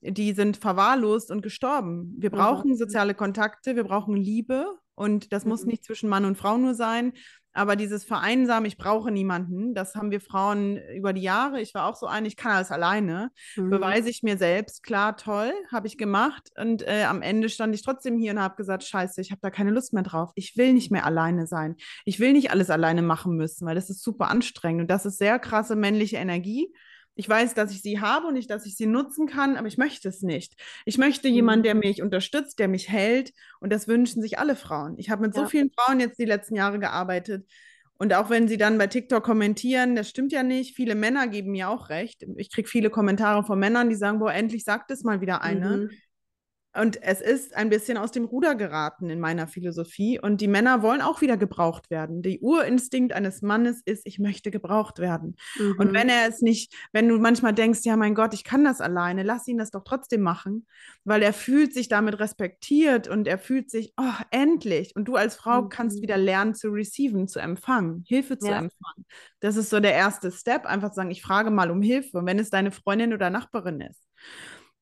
die 0.00 0.32
sind 0.32 0.56
verwahrlost 0.56 1.30
und 1.30 1.42
gestorben. 1.42 2.14
Wir 2.18 2.30
mhm. 2.30 2.36
brauchen 2.36 2.70
mhm. 2.72 2.76
soziale 2.76 3.14
Kontakte, 3.14 3.76
wir 3.76 3.84
brauchen 3.84 4.16
Liebe 4.16 4.66
und 4.94 5.32
das 5.32 5.44
mhm. 5.44 5.50
muss 5.50 5.64
nicht 5.64 5.84
zwischen 5.84 6.08
Mann 6.08 6.24
und 6.24 6.36
Frau 6.36 6.56
nur 6.56 6.74
sein. 6.74 7.12
Aber 7.54 7.76
dieses 7.76 8.04
Vereinsamen, 8.04 8.66
ich 8.66 8.76
brauche 8.76 9.10
niemanden, 9.10 9.74
das 9.74 9.94
haben 9.94 10.10
wir 10.10 10.20
Frauen 10.20 10.76
über 10.94 11.12
die 11.12 11.22
Jahre. 11.22 11.60
Ich 11.60 11.72
war 11.72 11.88
auch 11.88 11.94
so 11.94 12.06
eine, 12.06 12.26
ich 12.26 12.36
kann 12.36 12.52
alles 12.52 12.72
alleine. 12.72 13.30
Mhm. 13.56 13.70
Beweise 13.70 14.10
ich 14.10 14.22
mir 14.24 14.36
selbst, 14.36 14.82
klar, 14.82 15.16
toll, 15.16 15.52
habe 15.72 15.86
ich 15.86 15.96
gemacht. 15.96 16.50
Und 16.56 16.82
äh, 16.82 17.04
am 17.04 17.22
Ende 17.22 17.48
stand 17.48 17.74
ich 17.74 17.82
trotzdem 17.82 18.18
hier 18.18 18.32
und 18.32 18.40
habe 18.40 18.56
gesagt, 18.56 18.82
scheiße, 18.82 19.20
ich 19.20 19.30
habe 19.30 19.40
da 19.40 19.50
keine 19.50 19.70
Lust 19.70 19.92
mehr 19.92 20.02
drauf. 20.02 20.32
Ich 20.34 20.56
will 20.56 20.72
nicht 20.72 20.90
mehr 20.90 21.06
alleine 21.06 21.46
sein. 21.46 21.76
Ich 22.04 22.18
will 22.18 22.32
nicht 22.32 22.50
alles 22.50 22.70
alleine 22.70 23.02
machen 23.02 23.36
müssen, 23.36 23.66
weil 23.66 23.76
das 23.76 23.88
ist 23.88 24.02
super 24.02 24.28
anstrengend. 24.28 24.82
Und 24.82 24.90
das 24.90 25.06
ist 25.06 25.18
sehr 25.18 25.38
krasse 25.38 25.76
männliche 25.76 26.16
Energie. 26.16 26.74
Ich 27.16 27.28
weiß, 27.28 27.54
dass 27.54 27.70
ich 27.70 27.82
sie 27.82 28.00
habe 28.00 28.26
und 28.26 28.34
nicht, 28.34 28.50
dass 28.50 28.66
ich 28.66 28.76
sie 28.76 28.86
nutzen 28.86 29.26
kann, 29.26 29.56
aber 29.56 29.68
ich 29.68 29.78
möchte 29.78 30.08
es 30.08 30.22
nicht. 30.22 30.54
Ich 30.84 30.98
möchte 30.98 31.28
mhm. 31.28 31.34
jemanden, 31.34 31.62
der 31.62 31.74
mich 31.74 32.02
unterstützt, 32.02 32.58
der 32.58 32.68
mich 32.68 32.88
hält. 32.88 33.32
Und 33.60 33.72
das 33.72 33.86
wünschen 33.88 34.20
sich 34.20 34.38
alle 34.38 34.56
Frauen. 34.56 34.94
Ich 34.98 35.10
habe 35.10 35.22
mit 35.22 35.36
ja. 35.36 35.42
so 35.42 35.48
vielen 35.48 35.70
Frauen 35.70 36.00
jetzt 36.00 36.18
die 36.18 36.24
letzten 36.24 36.56
Jahre 36.56 36.78
gearbeitet. 36.78 37.46
Und 37.96 38.12
auch 38.12 38.28
wenn 38.28 38.48
sie 38.48 38.56
dann 38.56 38.76
bei 38.76 38.88
TikTok 38.88 39.22
kommentieren, 39.22 39.94
das 39.94 40.10
stimmt 40.10 40.32
ja 40.32 40.42
nicht. 40.42 40.74
Viele 40.74 40.96
Männer 40.96 41.28
geben 41.28 41.52
mir 41.52 41.68
auch 41.68 41.88
recht. 41.88 42.24
Ich 42.36 42.50
kriege 42.50 42.68
viele 42.68 42.90
Kommentare 42.90 43.44
von 43.44 43.58
Männern, 43.58 43.88
die 43.88 43.94
sagen, 43.94 44.18
boah, 44.18 44.32
endlich 44.32 44.64
sagt 44.64 44.90
es 44.90 45.04
mal 45.04 45.20
wieder 45.20 45.42
eine. 45.42 45.76
Mhm. 45.76 45.90
Und 46.76 47.02
es 47.02 47.20
ist 47.20 47.56
ein 47.56 47.70
bisschen 47.70 47.96
aus 47.96 48.10
dem 48.10 48.24
Ruder 48.24 48.54
geraten 48.54 49.08
in 49.08 49.20
meiner 49.20 49.46
Philosophie. 49.46 50.18
Und 50.20 50.40
die 50.40 50.48
Männer 50.48 50.82
wollen 50.82 51.00
auch 51.00 51.20
wieder 51.20 51.36
gebraucht 51.36 51.90
werden. 51.90 52.22
Der 52.22 52.42
Urinstinkt 52.42 53.12
eines 53.12 53.42
Mannes 53.42 53.80
ist, 53.84 54.06
ich 54.06 54.18
möchte 54.18 54.50
gebraucht 54.50 54.98
werden. 54.98 55.36
Mhm. 55.56 55.76
Und 55.78 55.94
wenn 55.94 56.08
er 56.08 56.28
es 56.28 56.40
nicht, 56.40 56.74
wenn 56.92 57.08
du 57.08 57.18
manchmal 57.18 57.54
denkst, 57.54 57.80
ja, 57.84 57.96
mein 57.96 58.14
Gott, 58.14 58.34
ich 58.34 58.44
kann 58.44 58.64
das 58.64 58.80
alleine, 58.80 59.22
lass 59.22 59.46
ihn 59.46 59.58
das 59.58 59.70
doch 59.70 59.84
trotzdem 59.84 60.22
machen, 60.22 60.66
weil 61.04 61.22
er 61.22 61.32
fühlt 61.32 61.72
sich 61.72 61.88
damit 61.88 62.18
respektiert 62.18 63.06
und 63.06 63.28
er 63.28 63.38
fühlt 63.38 63.70
sich, 63.70 63.92
oh, 63.96 64.22
endlich. 64.30 64.96
Und 64.96 65.06
du 65.06 65.16
als 65.16 65.36
Frau 65.36 65.62
mhm. 65.62 65.68
kannst 65.68 66.02
wieder 66.02 66.16
lernen 66.16 66.54
zu 66.54 66.70
receiven, 66.70 67.28
zu 67.28 67.38
empfangen, 67.38 68.04
Hilfe 68.06 68.38
zu 68.38 68.48
ja. 68.48 68.58
empfangen. 68.58 69.06
Das 69.40 69.56
ist 69.56 69.70
so 69.70 69.78
der 69.78 69.94
erste 69.94 70.32
Step, 70.32 70.66
einfach 70.66 70.90
zu 70.90 70.96
sagen, 70.96 71.10
ich 71.10 71.22
frage 71.22 71.50
mal 71.50 71.70
um 71.70 71.82
Hilfe, 71.82 72.24
wenn 72.24 72.38
es 72.38 72.50
deine 72.50 72.72
Freundin 72.72 73.12
oder 73.12 73.30
Nachbarin 73.30 73.80
ist 73.80 74.00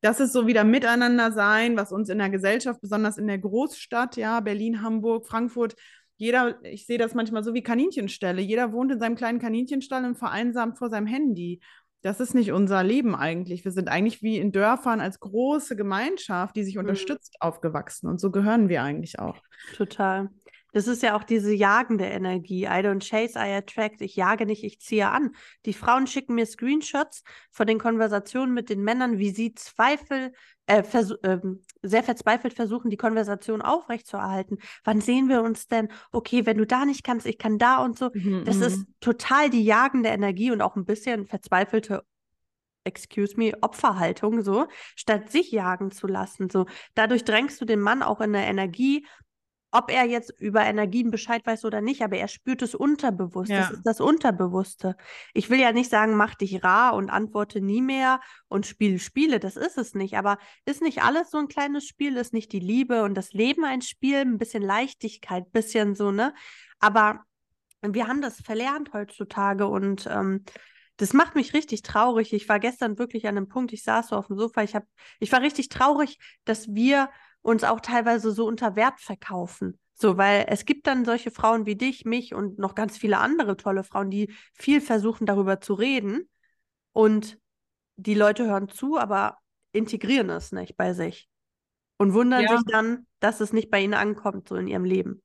das 0.03 0.19
ist 0.19 0.33
so 0.33 0.47
wieder 0.47 0.65
Miteinander 0.65 1.31
sein, 1.31 1.77
was 1.77 1.93
uns 1.93 2.09
in 2.09 2.17
der 2.17 2.29
Gesellschaft, 2.29 2.81
besonders 2.81 3.17
in 3.17 3.25
der 3.25 3.39
Großstadt, 3.39 4.17
ja, 4.17 4.41
Berlin, 4.41 4.81
Hamburg, 4.81 5.25
Frankfurt, 5.25 5.75
jeder, 6.17 6.63
ich 6.63 6.85
sehe 6.85 6.97
das 6.97 7.13
manchmal 7.13 7.43
so 7.43 7.53
wie 7.53 7.63
Kaninchenställe. 7.63 8.41
Jeder 8.41 8.73
wohnt 8.73 8.91
in 8.91 8.99
seinem 8.99 9.15
kleinen 9.15 9.39
Kaninchenstall 9.39 10.03
und 10.05 10.17
vereinsamt 10.17 10.77
vor 10.77 10.89
seinem 10.89 11.07
Handy. 11.07 11.61
Das 12.01 12.19
ist 12.19 12.35
nicht 12.35 12.51
unser 12.51 12.83
Leben 12.83 13.15
eigentlich. 13.15 13.63
Wir 13.63 13.71
sind 13.71 13.87
eigentlich 13.87 14.21
wie 14.21 14.37
in 14.37 14.51
Dörfern 14.51 14.99
als 14.99 15.21
große 15.21 15.77
Gemeinschaft, 15.77 16.55
die 16.57 16.65
sich 16.65 16.75
mhm. 16.75 16.81
unterstützt, 16.81 17.37
aufgewachsen. 17.39 18.09
Und 18.09 18.19
so 18.19 18.29
gehören 18.29 18.67
wir 18.67 18.83
eigentlich 18.83 19.19
auch. 19.19 19.37
Total. 19.77 20.29
Das 20.73 20.87
ist 20.87 21.03
ja 21.03 21.15
auch 21.15 21.23
diese 21.23 21.53
jagende 21.53 22.05
Energie. 22.05 22.63
I 22.63 22.81
don't 22.81 23.07
chase, 23.07 23.37
I 23.37 23.53
attract. 23.53 24.01
Ich 24.01 24.15
jage 24.15 24.45
nicht, 24.45 24.63
ich 24.63 24.81
ziehe 24.81 25.07
an. 25.07 25.35
Die 25.65 25.73
Frauen 25.73 26.07
schicken 26.07 26.35
mir 26.35 26.45
Screenshots 26.45 27.23
von 27.51 27.67
den 27.67 27.79
Konversationen 27.79 28.53
mit 28.53 28.69
den 28.69 28.83
Männern, 28.83 29.19
wie 29.19 29.29
sie 29.29 29.53
Zweifel, 29.53 30.33
äh, 30.65 30.81
äh, 30.81 31.39
sehr 31.83 32.03
verzweifelt 32.03 32.53
versuchen, 32.53 32.89
die 32.89 32.97
Konversation 32.97 33.61
aufrechtzuerhalten. 33.61 34.57
Wann 34.83 34.99
sehen 34.99 35.29
wir 35.29 35.43
uns 35.43 35.67
denn? 35.67 35.89
Okay, 36.11 36.45
wenn 36.45 36.57
du 36.57 36.65
da 36.65 36.85
nicht 36.85 37.03
kannst, 37.03 37.27
ich 37.27 37.37
kann 37.37 37.57
da 37.57 37.77
und 37.77 37.97
so. 37.97 38.09
Mhm, 38.13 38.43
das 38.45 38.57
ist 38.57 38.77
mhm. 38.79 38.93
total 38.99 39.49
die 39.49 39.63
jagende 39.63 40.09
Energie 40.09 40.51
und 40.51 40.61
auch 40.61 40.75
ein 40.75 40.85
bisschen 40.85 41.27
verzweifelte 41.27 42.03
excuse 42.85 43.35
me, 43.37 43.53
Opferhaltung, 43.61 44.41
so, 44.41 44.67
statt 44.95 45.31
sich 45.31 45.51
jagen 45.51 45.91
zu 45.91 46.07
lassen. 46.07 46.49
So, 46.49 46.65
dadurch 46.95 47.23
drängst 47.23 47.59
du 47.61 47.65
den 47.65 47.79
Mann 47.79 48.03
auch 48.03 48.19
in 48.19 48.35
eine 48.35 48.45
Energie, 48.45 49.05
ob 49.73 49.91
er 49.91 50.05
jetzt 50.05 50.31
über 50.39 50.63
Energien 50.63 51.09
Bescheid 51.09 51.43
weiß 51.45 51.65
oder 51.65 51.81
nicht, 51.81 52.03
aber 52.03 52.15
er 52.17 52.27
spürt 52.27 52.61
es 52.61 52.75
unterbewusst. 52.75 53.49
Ja. 53.49 53.61
Das 53.61 53.71
ist 53.71 53.83
das 53.83 53.99
Unterbewusste. 53.99 54.95
Ich 55.33 55.49
will 55.49 55.59
ja 55.59 55.71
nicht 55.71 55.89
sagen, 55.89 56.15
mach 56.15 56.35
dich 56.35 56.63
rar 56.63 56.93
und 56.93 57.09
antworte 57.09 57.59
nie 57.59 57.81
mehr 57.81 58.21
und 58.47 58.67
spiel 58.67 58.99
Spiele. 58.99 59.39
Das 59.39 59.57
ist 59.57 59.79
es 59.79 59.95
nicht. 59.95 60.15
Aber 60.15 60.37
ist 60.65 60.83
nicht 60.83 61.01
alles 61.01 61.31
so 61.31 61.39
ein 61.39 61.47
kleines 61.47 61.87
Spiel? 61.87 62.17
Ist 62.17 62.33
nicht 62.33 62.51
die 62.51 62.59
Liebe 62.59 63.03
und 63.03 63.15
das 63.15 63.33
Leben 63.33 63.65
ein 63.65 63.81
Spiel? 63.81 64.17
Ein 64.17 64.37
bisschen 64.37 64.61
Leichtigkeit, 64.61 65.47
ein 65.47 65.51
bisschen 65.51 65.95
so, 65.95 66.11
ne? 66.11 66.35
Aber 66.79 67.23
wir 67.81 68.07
haben 68.07 68.21
das 68.21 68.41
verlernt 68.41 68.93
heutzutage 68.93 69.65
und 69.65 70.07
ähm, 70.07 70.43
das 70.97 71.13
macht 71.13 71.33
mich 71.33 71.55
richtig 71.55 71.81
traurig. 71.81 72.31
Ich 72.31 72.47
war 72.47 72.59
gestern 72.59 72.99
wirklich 72.99 73.27
an 73.27 73.37
einem 73.37 73.47
Punkt, 73.47 73.73
ich 73.73 73.81
saß 73.83 74.09
so 74.09 74.15
auf 74.15 74.27
dem 74.27 74.37
Sofa, 74.37 74.61
ich, 74.61 74.75
hab, 74.75 74.83
ich 75.19 75.31
war 75.31 75.41
richtig 75.41 75.69
traurig, 75.69 76.19
dass 76.45 76.75
wir 76.75 77.09
uns 77.43 77.63
auch 77.63 77.79
teilweise 77.79 78.31
so 78.31 78.47
unter 78.47 78.75
Wert 78.75 78.99
verkaufen. 78.99 79.77
So, 79.93 80.17
weil 80.17 80.45
es 80.49 80.65
gibt 80.65 80.87
dann 80.87 81.05
solche 81.05 81.29
Frauen 81.29 81.67
wie 81.67 81.75
dich, 81.75 82.03
mich 82.03 82.33
und 82.33 82.57
noch 82.57 82.73
ganz 82.73 82.97
viele 82.97 83.19
andere 83.19 83.55
tolle 83.57 83.83
Frauen, 83.83 84.09
die 84.09 84.33
viel 84.53 84.81
versuchen, 84.81 85.27
darüber 85.27 85.61
zu 85.61 85.75
reden. 85.75 86.27
Und 86.93 87.37
die 87.95 88.15
Leute 88.15 88.45
hören 88.45 88.69
zu, 88.69 88.97
aber 88.97 89.37
integrieren 89.71 90.29
es 90.31 90.51
nicht 90.51 90.75
bei 90.77 90.93
sich. 90.93 91.29
Und 91.97 92.13
wundern 92.13 92.43
ja. 92.43 92.57
sich 92.57 92.65
dann, 92.65 93.05
dass 93.19 93.39
es 93.39 93.53
nicht 93.53 93.69
bei 93.69 93.81
ihnen 93.81 93.93
ankommt, 93.93 94.49
so 94.49 94.55
in 94.55 94.67
ihrem 94.67 94.85
Leben. 94.85 95.21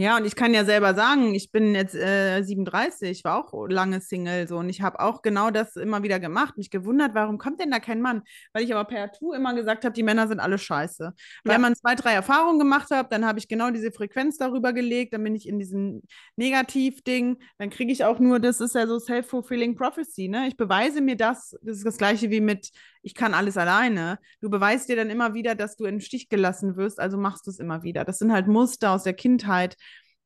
Ja, 0.00 0.16
und 0.16 0.24
ich 0.24 0.36
kann 0.36 0.54
ja 0.54 0.64
selber 0.64 0.94
sagen, 0.94 1.34
ich 1.34 1.50
bin 1.50 1.74
jetzt 1.74 1.96
äh, 1.96 2.40
37, 2.40 3.24
war 3.24 3.36
auch 3.36 3.66
lange 3.68 4.00
Single 4.00 4.46
so 4.46 4.58
und 4.58 4.68
ich 4.68 4.80
habe 4.80 5.00
auch 5.00 5.22
genau 5.22 5.50
das 5.50 5.74
immer 5.74 6.04
wieder 6.04 6.20
gemacht, 6.20 6.56
mich 6.56 6.70
gewundert, 6.70 7.16
warum 7.16 7.36
kommt 7.36 7.58
denn 7.58 7.72
da 7.72 7.80
kein 7.80 8.00
Mann? 8.00 8.22
Weil 8.52 8.62
ich 8.62 8.72
aber 8.72 8.84
per 8.84 9.10
Tu 9.10 9.32
immer 9.32 9.54
gesagt 9.54 9.84
habe, 9.84 9.92
die 9.92 10.04
Männer 10.04 10.28
sind 10.28 10.38
alle 10.38 10.56
scheiße. 10.56 11.02
Ja. 11.02 11.12
Wenn 11.42 11.60
man 11.60 11.74
zwei, 11.74 11.96
drei 11.96 12.12
Erfahrungen 12.12 12.60
gemacht 12.60 12.92
hat, 12.92 13.10
dann 13.10 13.26
habe 13.26 13.40
ich 13.40 13.48
genau 13.48 13.72
diese 13.72 13.90
Frequenz 13.90 14.36
darüber 14.38 14.72
gelegt, 14.72 15.14
dann 15.14 15.24
bin 15.24 15.34
ich 15.34 15.48
in 15.48 15.58
diesem 15.58 16.02
Negativ-Ding, 16.36 17.38
dann 17.58 17.70
kriege 17.70 17.90
ich 17.90 18.04
auch 18.04 18.20
nur, 18.20 18.38
das 18.38 18.60
ist 18.60 18.76
ja 18.76 18.86
so 18.86 19.00
self-fulfilling 19.00 19.74
prophecy, 19.74 20.28
ne? 20.28 20.46
Ich 20.46 20.56
beweise 20.56 21.00
mir 21.00 21.16
das, 21.16 21.58
das 21.60 21.78
ist 21.78 21.86
das 21.86 21.98
gleiche 21.98 22.30
wie 22.30 22.40
mit 22.40 22.70
ich 23.02 23.14
kann 23.14 23.34
alles 23.34 23.56
alleine. 23.56 24.18
Du 24.40 24.50
beweist 24.50 24.88
dir 24.88 24.96
dann 24.96 25.10
immer 25.10 25.34
wieder, 25.34 25.54
dass 25.54 25.76
du 25.76 25.84
im 25.84 26.00
Stich 26.00 26.28
gelassen 26.28 26.76
wirst, 26.76 27.00
also 27.00 27.18
machst 27.18 27.46
du 27.46 27.50
es 27.50 27.58
immer 27.58 27.82
wieder. 27.82 28.04
Das 28.04 28.18
sind 28.18 28.32
halt 28.32 28.48
Muster 28.48 28.92
aus 28.92 29.02
der 29.02 29.14
Kindheit, 29.14 29.76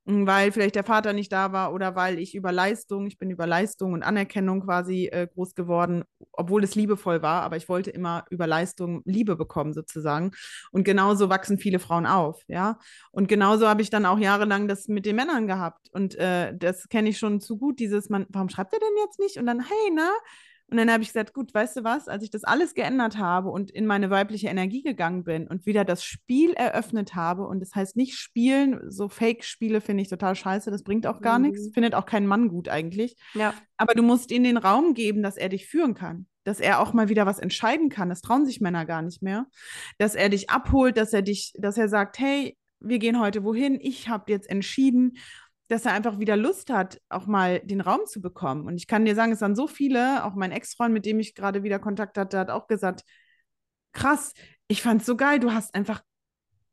hm, 0.07 0.27
weil 0.27 0.51
vielleicht 0.51 0.75
der 0.75 0.83
Vater 0.83 1.13
nicht 1.13 1.31
da 1.31 1.53
war 1.53 1.73
oder 1.73 1.95
weil 1.95 2.19
ich 2.19 2.35
über 2.35 2.51
Leistung, 2.51 3.07
ich 3.07 3.19
bin 3.19 3.31
über 3.31 3.47
Leistung 3.47 3.93
und 3.93 4.03
Anerkennung 4.03 4.63
quasi 4.63 5.07
äh, 5.07 5.29
groß 5.33 5.55
geworden, 5.55 6.03
obwohl 6.33 6.65
es 6.65 6.75
liebevoll 6.75 7.23
war, 7.23 7.43
aber 7.43 7.57
ich 7.57 7.69
wollte 7.69 7.91
immer 7.91 8.25
über 8.29 8.49
Leistung 8.49 9.03
Liebe 9.05 9.37
bekommen 9.37 9.73
sozusagen. 9.73 10.33
Und 10.73 10.83
genauso 10.83 11.29
wachsen 11.29 11.57
viele 11.57 11.79
Frauen 11.79 12.07
auf, 12.07 12.43
ja. 12.49 12.79
Und 13.13 13.29
genauso 13.29 13.69
habe 13.69 13.83
ich 13.83 13.91
dann 13.91 14.05
auch 14.05 14.19
jahrelang 14.19 14.67
das 14.67 14.89
mit 14.89 15.07
den 15.07 15.15
Männern 15.17 15.47
gehabt. 15.47 15.89
Und 15.93 16.17
äh, 16.17 16.53
das 16.57 16.89
kenne 16.89 17.09
ich 17.09 17.19
schon 17.19 17.41
zu 17.41 17.57
gut, 17.57 17.79
dieses, 17.79 18.09
man, 18.11 18.27
warum 18.29 18.49
schreibt 18.49 18.73
er 18.73 18.81
denn 18.81 18.97
jetzt 19.07 19.21
nicht? 19.21 19.37
Und 19.39 19.47
dann, 19.47 19.61
hey, 19.61 19.93
na, 19.95 20.11
und 20.73 20.79
dann 20.79 20.91
habe 20.91 21.03
ich 21.03 21.11
gesagt, 21.11 21.35
gut, 21.35 21.53
weißt 21.53 21.77
du 21.77 21.85
was, 21.85 22.09
als 22.09 22.25
ich 22.25 22.31
das 22.31 22.45
alles 22.45 22.73
geändert 22.73 23.19
habe 23.19 23.51
und 23.51 23.71
in 23.71 23.85
meine 23.85 24.09
weibliche 24.09 24.49
Energie 24.49 24.83
gegangen 24.83 25.23
bin 25.23 25.47
und 25.47 25.67
wieder 25.67 25.85
das 25.85 26.03
Spiel 26.03 26.55
eröffnet 26.55 27.15
habe, 27.15 27.47
und 27.47 27.61
das 27.61 27.75
heißt 27.75 27.95
nicht 27.95 28.15
spielen, 28.15 28.81
so 28.89 29.11
Fake-Spiele 29.11 29.83
finde 29.83 30.03
ich 30.03 30.09
total 30.09 30.35
scheiße, 30.35 30.71
das 30.71 30.83
bringt 30.83 31.07
auch 31.07 31.21
gar 31.21 31.39
mhm. 31.39 31.49
nichts, 31.49 31.75
findet 31.75 31.95
auch 31.95 32.07
kein 32.07 32.27
Mann 32.27 32.49
gut 32.49 32.71
eigentlich. 32.71 33.17
Ja. 33.35 33.53
Aber 33.77 33.93
du 33.93 34.03
musst 34.03 34.31
ihm 34.31 34.45
den 34.45 34.57
Raum 34.57 34.95
geben, 34.95 35.23
dass 35.23 35.37
er 35.37 35.51
dich 35.51 35.67
führen 35.67 35.95
kann 35.95 36.27
dass 36.45 36.59
er 36.59 36.81
auch 36.81 36.93
mal 36.93 37.09
wieder 37.09 37.25
was 37.25 37.39
entscheiden 37.39 37.89
kann. 37.89 38.09
Das 38.09 38.21
trauen 38.21 38.47
sich 38.47 38.61
Männer 38.61 38.85
gar 38.85 39.01
nicht 39.01 39.23
mehr. 39.23 39.47
Dass 39.99 40.17
er 40.17 40.29
dich 40.29 40.51
abholt, 40.51 40.97
dass 40.97 41.13
er 41.13 41.23
dich, 41.23 41.53
dass 41.57 41.79
er 41.79 41.89
sagt, 41.89 42.19
hey, 42.19 42.59
wir 42.81 42.99
gehen 42.99 43.21
heute 43.21 43.45
wohin, 43.45 43.79
ich 43.81 44.09
habe 44.09 44.33
jetzt 44.33 44.51
entschieden 44.51 45.19
dass 45.73 45.87
er 45.87 45.95
einfach 45.95 46.19
wieder 46.19 46.37
Lust 46.37 46.71
hat, 46.71 47.01
auch 47.09 47.27
mal 47.27 47.61
den 47.61 47.81
Raum 47.81 48.01
zu 48.07 48.21
bekommen. 48.21 48.67
Und 48.67 48.77
ich 48.77 48.87
kann 48.87 49.07
dir 49.07 49.15
sagen, 49.15 49.33
es 49.33 49.41
waren 49.41 49.57
so 49.57 49.67
viele, 49.67 50.25
auch 50.25 50.35
mein 50.35 50.53
Ex-Freund, 50.53 50.93
mit 50.93 51.07
dem 51.07 51.19
ich 51.19 51.35
gerade 51.35 51.63
wieder 51.63 51.79
Kontakt 51.79 52.19
hatte, 52.19 52.39
hat 52.39 52.51
auch 52.51 52.67
gesagt, 52.67 53.05
krass, 53.93 54.35
ich 54.69 54.83
fand 54.83 55.01
es 55.01 55.07
so 55.07 55.17
geil, 55.17 55.41
du 55.41 55.53
hast 55.53 55.75
einfach 55.75 56.03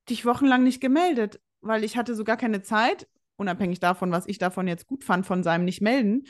dich 0.10 0.26
wochenlang 0.26 0.64
nicht 0.64 0.82
gemeldet, 0.82 1.40
weil 1.62 1.86
ich 1.86 1.96
hatte 1.96 2.14
so 2.14 2.24
gar 2.26 2.38
keine 2.38 2.62
Zeit 2.62 3.08
unabhängig 3.38 3.80
davon, 3.80 4.12
was 4.12 4.28
ich 4.28 4.38
davon 4.38 4.68
jetzt 4.68 4.86
gut 4.86 5.06
fand, 5.06 5.26
von 5.26 5.44
seinem 5.44 5.64
Nicht-Melden. 5.64 6.24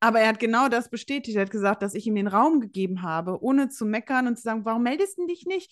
Aber 0.00 0.20
er 0.20 0.28
hat 0.28 0.40
genau 0.40 0.68
das 0.68 0.88
bestätigt. 0.88 1.36
Er 1.36 1.42
hat 1.42 1.50
gesagt, 1.50 1.82
dass 1.82 1.94
ich 1.94 2.06
ihm 2.06 2.14
den 2.14 2.26
Raum 2.26 2.60
gegeben 2.60 3.02
habe, 3.02 3.42
ohne 3.42 3.68
zu 3.68 3.84
meckern 3.84 4.26
und 4.26 4.36
zu 4.36 4.42
sagen, 4.42 4.64
warum 4.64 4.82
meldest 4.82 5.18
du 5.18 5.26
dich 5.26 5.44
nicht? 5.44 5.70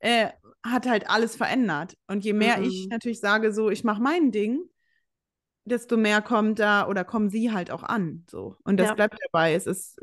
Äh, 0.00 0.30
hat 0.64 0.88
halt 0.88 1.08
alles 1.08 1.36
verändert. 1.36 1.96
Und 2.08 2.24
je 2.24 2.32
mehr 2.32 2.58
mhm. 2.58 2.64
ich 2.64 2.88
natürlich 2.90 3.20
sage, 3.20 3.52
so, 3.52 3.70
ich 3.70 3.84
mache 3.84 4.02
mein 4.02 4.32
Ding, 4.32 4.58
desto 5.64 5.96
mehr 5.96 6.22
kommt 6.22 6.58
da 6.58 6.86
oder 6.86 7.04
kommen 7.04 7.30
sie 7.30 7.52
halt 7.52 7.70
auch 7.70 7.82
an. 7.82 8.24
So. 8.30 8.56
Und 8.64 8.78
das 8.78 8.88
ja. 8.88 8.94
bleibt 8.94 9.18
dabei. 9.30 9.54
Es 9.54 9.66
ist 9.66 10.00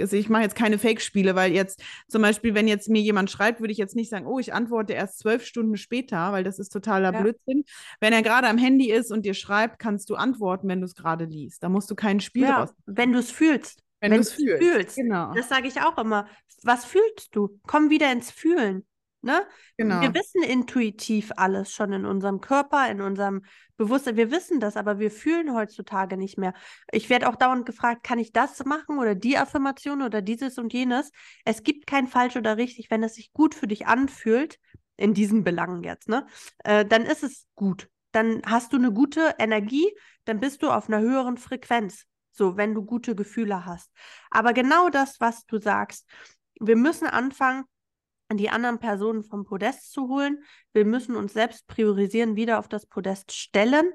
also 0.00 0.16
ich 0.16 0.28
mache 0.28 0.42
jetzt 0.42 0.54
keine 0.54 0.78
Fake-Spiele, 0.78 1.34
weil 1.34 1.52
jetzt 1.52 1.82
zum 2.08 2.22
Beispiel, 2.22 2.54
wenn 2.54 2.68
jetzt 2.68 2.88
mir 2.88 3.00
jemand 3.00 3.30
schreibt, 3.30 3.60
würde 3.60 3.72
ich 3.72 3.78
jetzt 3.78 3.96
nicht 3.96 4.10
sagen, 4.10 4.26
oh, 4.26 4.38
ich 4.38 4.52
antworte 4.52 4.92
erst 4.92 5.18
zwölf 5.18 5.44
Stunden 5.44 5.76
später, 5.76 6.32
weil 6.32 6.44
das 6.44 6.58
ist 6.58 6.70
totaler 6.70 7.12
ja. 7.12 7.20
Blödsinn. 7.20 7.64
Wenn 8.00 8.12
er 8.12 8.22
gerade 8.22 8.48
am 8.48 8.58
Handy 8.58 8.90
ist 8.90 9.10
und 9.10 9.24
dir 9.24 9.34
schreibt, 9.34 9.78
kannst 9.78 10.10
du 10.10 10.16
antworten, 10.16 10.68
wenn 10.68 10.80
du 10.80 10.86
es 10.86 10.94
gerade 10.94 11.24
liest. 11.24 11.62
Da 11.62 11.68
musst 11.68 11.90
du 11.90 11.94
kein 11.94 12.20
Spiel 12.20 12.42
ja, 12.42 12.58
draus. 12.58 12.74
Wenn 12.84 13.12
du 13.12 13.18
es 13.18 13.30
fühlst. 13.30 13.82
Wenn, 14.00 14.10
wenn 14.10 14.18
du 14.18 14.22
es 14.22 14.32
fühlst. 14.32 14.62
fühlst. 14.62 14.96
Genau. 14.96 15.32
Das 15.34 15.48
sage 15.48 15.68
ich 15.68 15.80
auch 15.80 15.96
immer. 15.98 16.28
Was 16.62 16.84
fühlst 16.84 17.34
du? 17.34 17.58
Komm 17.66 17.90
wieder 17.90 18.12
ins 18.12 18.30
Fühlen. 18.30 18.84
Ne? 19.26 19.44
Genau. 19.76 20.00
Wir 20.00 20.14
wissen 20.14 20.40
intuitiv 20.44 21.32
alles 21.36 21.72
schon 21.72 21.92
in 21.92 22.06
unserem 22.06 22.40
Körper, 22.40 22.88
in 22.88 23.00
unserem 23.00 23.42
Bewusstsein. 23.76 24.16
Wir 24.16 24.30
wissen 24.30 24.60
das, 24.60 24.76
aber 24.76 25.00
wir 25.00 25.10
fühlen 25.10 25.52
heutzutage 25.52 26.16
nicht 26.16 26.38
mehr. 26.38 26.54
Ich 26.92 27.10
werde 27.10 27.28
auch 27.28 27.34
dauernd 27.34 27.66
gefragt, 27.66 28.04
kann 28.04 28.20
ich 28.20 28.32
das 28.32 28.64
machen 28.64 29.00
oder 29.00 29.16
die 29.16 29.36
Affirmation 29.36 30.02
oder 30.02 30.22
dieses 30.22 30.58
und 30.58 30.72
jenes? 30.72 31.10
Es 31.44 31.64
gibt 31.64 31.88
kein 31.88 32.06
falsch 32.06 32.36
oder 32.36 32.56
richtig, 32.56 32.88
wenn 32.88 33.02
es 33.02 33.16
sich 33.16 33.32
gut 33.32 33.56
für 33.56 33.66
dich 33.66 33.88
anfühlt, 33.88 34.60
in 34.96 35.12
diesen 35.12 35.42
Belangen 35.42 35.82
jetzt, 35.82 36.08
ne? 36.08 36.24
Äh, 36.62 36.84
dann 36.86 37.02
ist 37.02 37.24
es 37.24 37.48
gut. 37.56 37.88
Dann 38.12 38.42
hast 38.46 38.72
du 38.72 38.76
eine 38.76 38.92
gute 38.92 39.34
Energie, 39.40 39.92
dann 40.24 40.38
bist 40.38 40.62
du 40.62 40.70
auf 40.70 40.88
einer 40.88 41.00
höheren 41.00 41.36
Frequenz. 41.36 42.04
So, 42.30 42.56
wenn 42.56 42.74
du 42.74 42.84
gute 42.84 43.16
Gefühle 43.16 43.66
hast. 43.66 43.90
Aber 44.30 44.52
genau 44.52 44.88
das, 44.88 45.20
was 45.20 45.46
du 45.46 45.58
sagst, 45.58 46.08
wir 46.60 46.76
müssen 46.76 47.08
anfangen, 47.08 47.64
die 48.32 48.50
anderen 48.50 48.78
Personen 48.78 49.22
vom 49.22 49.44
Podest 49.44 49.92
zu 49.92 50.08
holen. 50.08 50.42
Wir 50.72 50.84
müssen 50.84 51.14
uns 51.16 51.32
selbst 51.32 51.66
priorisieren, 51.66 52.36
wieder 52.36 52.58
auf 52.58 52.68
das 52.68 52.86
Podest 52.86 53.32
stellen, 53.32 53.92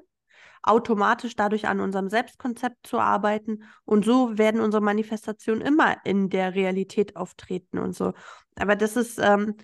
automatisch 0.62 1.36
dadurch 1.36 1.66
an 1.66 1.80
unserem 1.80 2.08
Selbstkonzept 2.08 2.86
zu 2.86 2.98
arbeiten. 2.98 3.64
Und 3.84 4.04
so 4.04 4.38
werden 4.38 4.60
unsere 4.60 4.82
Manifestationen 4.82 5.62
immer 5.62 5.96
in 6.04 6.30
der 6.30 6.54
Realität 6.54 7.16
auftreten 7.16 7.78
und 7.78 7.94
so. 7.94 8.14
Aber 8.56 8.76
das 8.76 8.96
ist, 8.96 9.18
ähm, 9.18 9.56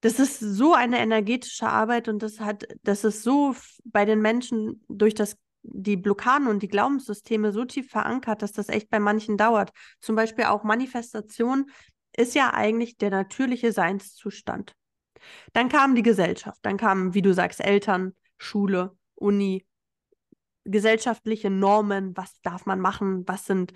das 0.00 0.18
ist 0.18 0.38
so 0.38 0.74
eine 0.74 0.98
energetische 0.98 1.68
Arbeit 1.68 2.08
und 2.08 2.22
das 2.22 2.40
hat, 2.40 2.64
das 2.84 3.04
ist 3.04 3.22
so 3.22 3.54
bei 3.84 4.04
den 4.04 4.20
Menschen 4.20 4.84
durch 4.88 5.14
das 5.14 5.36
die 5.62 5.96
Blockaden 5.96 6.46
und 6.48 6.62
die 6.62 6.68
Glaubenssysteme 6.68 7.52
so 7.52 7.64
tief 7.64 7.90
verankert, 7.90 8.42
dass 8.42 8.52
das 8.52 8.68
echt 8.68 8.90
bei 8.90 9.00
manchen 9.00 9.36
dauert. 9.36 9.70
Zum 10.00 10.16
Beispiel 10.16 10.44
auch 10.44 10.64
Manifestation 10.64 11.66
ist 12.18 12.34
ja 12.34 12.52
eigentlich 12.52 12.98
der 12.98 13.10
natürliche 13.10 13.72
Seinszustand. 13.72 14.74
Dann 15.52 15.68
kam 15.68 15.94
die 15.94 16.02
Gesellschaft, 16.02 16.58
dann 16.62 16.76
kamen, 16.76 17.14
wie 17.14 17.22
du 17.22 17.32
sagst, 17.32 17.60
Eltern, 17.60 18.14
Schule, 18.36 18.96
Uni, 19.14 19.66
gesellschaftliche 20.64 21.50
Normen, 21.50 22.16
was 22.16 22.40
darf 22.42 22.66
man 22.66 22.80
machen, 22.80 23.26
was 23.26 23.46
sind 23.46 23.72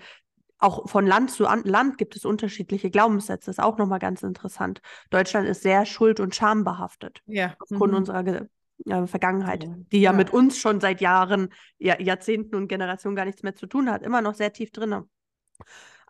auch 0.59 0.89
von 0.89 1.05
Land 1.05 1.29
zu 1.29 1.43
Land 1.43 1.97
gibt 1.97 2.15
es 2.15 2.23
unterschiedliche 2.23 2.89
Glaubenssätze, 2.89 3.51
ist 3.51 3.61
auch 3.61 3.77
nochmal 3.77 3.99
ganz 3.99 4.23
interessant. 4.23 4.79
Deutschland 5.09 5.47
ist 5.47 5.61
sehr 5.61 5.85
schuld- 5.85 6.21
und 6.21 6.35
schambehaftet 6.35 7.21
ja. 7.25 7.53
aufgrund 7.59 7.91
mhm. 7.91 7.97
unserer 7.97 8.47
äh, 8.85 9.07
Vergangenheit, 9.07 9.67
die 9.91 9.99
ja, 9.99 10.11
ja, 10.11 10.17
mit 10.17 10.31
uns 10.31 10.57
schon 10.57 10.79
seit 10.79 11.01
Jahren, 11.01 11.49
ja, 11.79 11.99
Jahrzehnten 11.99 12.55
und 12.55 12.69
Generationen 12.69 13.15
gar 13.15 13.25
nichts 13.25 13.43
mehr 13.43 13.55
zu 13.55 13.67
tun 13.67 13.91
hat, 13.91 14.03
immer 14.03 14.21
noch 14.21 14.35
sehr 14.35 14.53
tief 14.53 14.71
drin. 14.71 15.03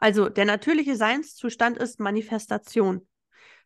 Also 0.03 0.27
der 0.27 0.43
natürliche 0.43 0.97
Seinszustand 0.97 1.77
ist 1.77 2.01
Manifestation. 2.01 3.07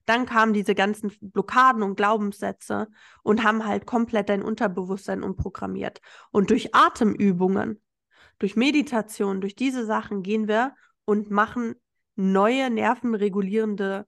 Dann 0.06 0.28
kamen 0.28 0.54
diese 0.54 0.76
ganzen 0.76 1.12
Blockaden 1.19 1.82
und 1.82 1.95
Glaubenssätze 1.95 2.89
und 3.23 3.43
haben 3.43 3.65
halt 3.65 3.88
komplett 3.88 4.30
dein 4.30 4.43
Unterbewusstsein 4.43 5.23
umprogrammiert. 5.23 6.00
Und 6.30 6.52
durch 6.52 6.76
Atemübungen, 6.76 7.82
durch 8.38 8.56
Meditation, 8.56 9.41
durch 9.41 9.56
diese 9.56 9.84
Sachen 9.88 10.21
gehen 10.21 10.47
wir 10.47 10.76
und 11.06 11.32
machen 11.32 11.73
neue 12.15 12.69
nervenregulierende 12.69 14.06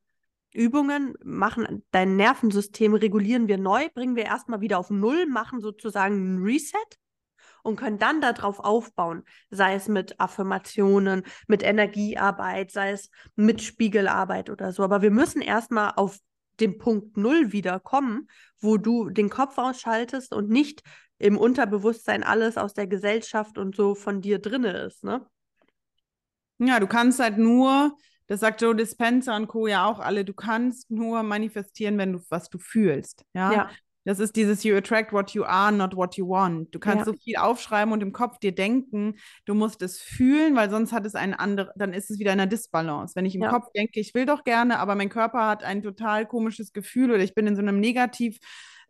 Übungen, 0.53 1.15
machen 1.23 1.83
dein 1.89 2.15
Nervensystem, 2.15 2.93
regulieren 2.93 3.47
wir 3.47 3.57
neu, 3.57 3.89
bringen 3.91 4.15
wir 4.15 4.25
erstmal 4.25 4.61
wieder 4.61 4.77
auf 4.77 4.91
Null, 4.91 5.25
machen 5.25 5.61
sozusagen 5.61 6.35
ein 6.35 6.43
Reset 6.43 6.99
und 7.63 7.75
können 7.75 7.99
dann 7.99 8.21
darauf 8.21 8.59
aufbauen, 8.59 9.23
sei 9.49 9.75
es 9.75 9.87
mit 9.87 10.19
Affirmationen, 10.19 11.23
mit 11.47 11.63
Energiearbeit, 11.63 12.71
sei 12.71 12.91
es 12.91 13.09
mit 13.35 13.61
Spiegelarbeit 13.61 14.49
oder 14.49 14.71
so. 14.71 14.83
Aber 14.83 15.01
wir 15.01 15.11
müssen 15.11 15.41
erstmal 15.41 15.93
auf 15.95 16.19
den 16.59 16.77
Punkt 16.77 17.17
Null 17.17 17.51
wiederkommen, 17.51 18.27
wo 18.59 18.77
du 18.77 19.09
den 19.09 19.29
Kopf 19.29 19.57
ausschaltest 19.57 20.33
und 20.33 20.49
nicht 20.49 20.83
im 21.17 21.37
Unterbewusstsein 21.37 22.23
alles 22.23 22.57
aus 22.57 22.73
der 22.73 22.87
Gesellschaft 22.87 23.57
und 23.57 23.75
so 23.75 23.95
von 23.95 24.21
dir 24.21 24.39
drinne 24.39 24.71
ist, 24.79 25.03
ne? 25.03 25.25
Ja, 26.59 26.79
du 26.79 26.87
kannst 26.87 27.19
halt 27.19 27.37
nur, 27.37 27.95
das 28.27 28.41
sagt 28.41 28.61
Joe 28.61 28.75
Dispenza 28.75 29.35
und 29.35 29.47
Co. 29.47 29.67
ja 29.67 29.85
auch 29.85 29.99
alle, 29.99 30.25
du 30.25 30.33
kannst 30.33 30.91
nur 30.91 31.23
manifestieren, 31.23 31.97
wenn 31.97 32.13
du 32.13 32.19
was 32.29 32.49
du 32.49 32.57
fühlst. 32.57 33.23
Ja. 33.33 33.53
ja. 33.53 33.69
Das 34.09 34.17
ist 34.17 34.35
dieses 34.35 34.63
You 34.63 34.75
attract 34.75 35.13
what 35.13 35.35
you 35.35 35.43
are, 35.43 35.71
not 35.71 35.95
what 35.95 36.15
you 36.15 36.27
want. 36.27 36.73
Du 36.73 36.79
kannst 36.79 37.05
ja. 37.05 37.05
so 37.05 37.13
viel 37.13 37.35
aufschreiben 37.35 37.93
und 37.93 38.01
im 38.01 38.11
Kopf 38.11 38.39
dir 38.39 38.55
denken, 38.55 39.19
du 39.45 39.53
musst 39.53 39.83
es 39.83 39.99
fühlen, 39.99 40.55
weil 40.55 40.71
sonst 40.71 40.91
hat 40.91 41.05
es 41.05 41.13
einen 41.13 41.35
anderen, 41.35 41.69
dann 41.75 41.93
ist 41.93 42.09
es 42.09 42.17
wieder 42.17 42.33
in 42.33 42.39
einer 42.39 42.49
Disbalance. 42.49 43.15
Wenn 43.15 43.27
ich 43.27 43.35
im 43.35 43.43
ja. 43.43 43.51
Kopf 43.51 43.71
denke, 43.75 43.99
ich 43.99 44.15
will 44.15 44.25
doch 44.25 44.43
gerne, 44.43 44.79
aber 44.79 44.95
mein 44.95 45.09
Körper 45.09 45.45
hat 45.45 45.63
ein 45.63 45.83
total 45.83 46.25
komisches 46.25 46.73
Gefühl 46.73 47.11
oder 47.11 47.21
ich 47.21 47.35
bin 47.35 47.45
in 47.45 47.55
so 47.55 47.61
einem 47.61 47.79
Negativ- 47.79 48.39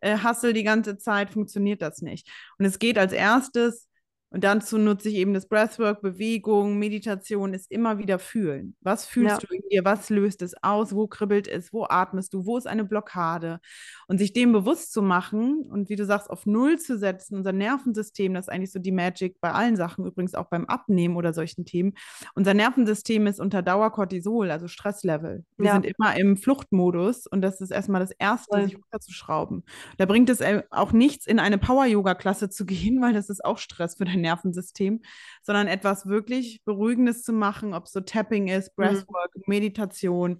äh, 0.00 0.16
Hustle 0.24 0.54
die 0.54 0.62
ganze 0.62 0.96
Zeit, 0.96 1.28
funktioniert 1.28 1.82
das 1.82 2.00
nicht. 2.00 2.26
Und 2.58 2.64
es 2.64 2.78
geht 2.78 2.96
als 2.96 3.12
erstes 3.12 3.89
und 4.32 4.44
dazu 4.44 4.78
nutze 4.78 5.08
ich 5.08 5.16
eben 5.16 5.34
das 5.34 5.48
Breathwork, 5.48 6.02
Bewegung, 6.02 6.78
Meditation, 6.78 7.52
ist 7.52 7.70
immer 7.70 7.98
wieder 7.98 8.20
fühlen. 8.20 8.76
Was 8.80 9.04
fühlst 9.04 9.42
ja. 9.42 9.48
du 9.48 9.54
in 9.54 9.62
dir? 9.70 9.84
Was 9.84 10.08
löst 10.08 10.42
es 10.42 10.54
aus? 10.62 10.94
Wo 10.94 11.08
kribbelt 11.08 11.48
es? 11.48 11.72
Wo 11.72 11.84
atmest 11.88 12.32
du? 12.32 12.46
Wo 12.46 12.56
ist 12.56 12.68
eine 12.68 12.84
Blockade? 12.84 13.60
Und 14.06 14.18
sich 14.18 14.32
dem 14.32 14.52
bewusst 14.52 14.92
zu 14.92 15.02
machen 15.02 15.64
und 15.68 15.88
wie 15.88 15.96
du 15.96 16.04
sagst, 16.04 16.30
auf 16.30 16.46
Null 16.46 16.78
zu 16.78 16.96
setzen, 16.96 17.34
unser 17.34 17.52
Nervensystem, 17.52 18.32
das 18.32 18.46
ist 18.46 18.52
eigentlich 18.52 18.70
so 18.70 18.78
die 18.78 18.92
Magic 18.92 19.40
bei 19.40 19.50
allen 19.50 19.74
Sachen, 19.74 20.06
übrigens 20.06 20.36
auch 20.36 20.46
beim 20.46 20.64
Abnehmen 20.66 21.16
oder 21.16 21.32
solchen 21.32 21.64
Themen. 21.64 21.94
Unser 22.36 22.54
Nervensystem 22.54 23.26
ist 23.26 23.40
unter 23.40 23.62
Dauercortisol, 23.62 24.52
also 24.52 24.68
Stresslevel. 24.68 25.44
Wir 25.56 25.66
ja. 25.66 25.72
sind 25.72 25.86
immer 25.86 26.16
im 26.16 26.36
Fluchtmodus 26.36 27.26
und 27.26 27.42
das 27.42 27.60
ist 27.60 27.72
erstmal 27.72 28.00
das 28.00 28.12
Erste, 28.12 28.56
Voll. 28.56 28.64
sich 28.64 28.76
runterzuschrauben. 28.76 29.64
Da 29.98 30.06
bringt 30.06 30.30
es 30.30 30.40
äh, 30.40 30.62
auch 30.70 30.92
nichts, 30.92 31.26
in 31.26 31.40
eine 31.40 31.58
Power-Yoga-Klasse 31.58 32.48
zu 32.48 32.64
gehen, 32.64 33.00
weil 33.02 33.12
das 33.12 33.28
ist 33.28 33.44
auch 33.44 33.58
Stress 33.58 33.96
für 33.96 34.04
dein 34.04 34.19
Nervensystem, 34.20 35.00
sondern 35.42 35.66
etwas 35.66 36.06
wirklich 36.06 36.62
Beruhigendes 36.64 37.22
zu 37.22 37.32
machen, 37.32 37.74
ob 37.74 37.86
es 37.86 37.92
so 37.92 38.00
Tapping 38.00 38.48
ist, 38.48 38.70
mhm. 38.76 38.82
Breathwork, 38.82 39.30
mhm. 39.34 39.42
Meditation, 39.46 40.38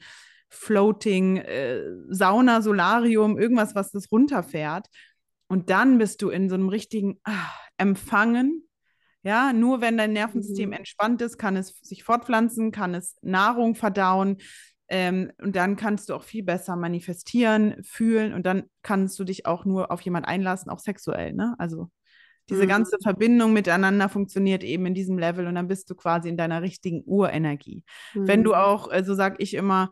Floating, 0.49 1.37
äh, 1.39 1.83
Sauna, 2.09 2.61
Solarium, 2.61 3.39
irgendwas, 3.39 3.75
was 3.75 3.93
das 3.93 4.11
runterfährt. 4.11 4.89
Und 5.49 5.71
dann 5.71 5.99
bist 5.99 6.23
du 6.23 6.31
in 6.31 6.49
so 6.49 6.55
einem 6.55 6.69
richtigen 6.69 7.21
ah, 7.25 7.51
Empfangen. 7.77 8.69
Ja, 9.23 9.53
nur 9.53 9.81
wenn 9.81 9.99
dein 9.99 10.13
Nervensystem 10.13 10.71
mhm. 10.71 10.77
entspannt 10.77 11.21
ist, 11.23 11.39
kann 11.39 11.57
es 11.57 11.79
sich 11.83 12.05
fortpflanzen, 12.05 12.73
kann 12.73 12.95
es 12.95 13.17
Nahrung 13.23 13.75
verdauen. 13.75 14.39
Ähm, 14.89 15.31
und 15.41 15.55
dann 15.55 15.77
kannst 15.77 16.09
du 16.09 16.15
auch 16.15 16.25
viel 16.25 16.43
besser 16.43 16.75
manifestieren, 16.75 17.83
fühlen 17.85 18.33
und 18.33 18.45
dann 18.45 18.65
kannst 18.83 19.19
du 19.21 19.25
dich 19.25 19.47
auch 19.47 19.65
nur 19.65 19.93
auf 19.93 20.01
jemand 20.01 20.27
einlassen, 20.27 20.71
auch 20.71 20.81
sexuell. 20.81 21.33
Ne? 21.33 21.55
Also 21.59 21.91
diese 22.51 22.65
mhm. 22.65 22.69
ganze 22.69 22.97
Verbindung 23.03 23.53
miteinander 23.53 24.09
funktioniert 24.09 24.65
eben 24.65 24.85
in 24.87 24.95
diesem 24.95 25.19
Level 25.19 25.47
und 25.47 25.55
dann 25.55 25.69
bist 25.69 25.89
du 25.89 25.95
quasi 25.95 26.29
in 26.29 26.37
deiner 26.37 26.63
richtigen 26.63 27.03
Urenergie. 27.07 27.85
Mhm. 28.15 28.29
Wenn 28.29 28.45
du 28.45 28.51
mhm. 28.51 28.57
auch, 28.57 28.85
so 28.85 28.91
also 28.91 29.15
sage 29.15 29.37
ich 29.39 29.55
immer, 29.55 29.91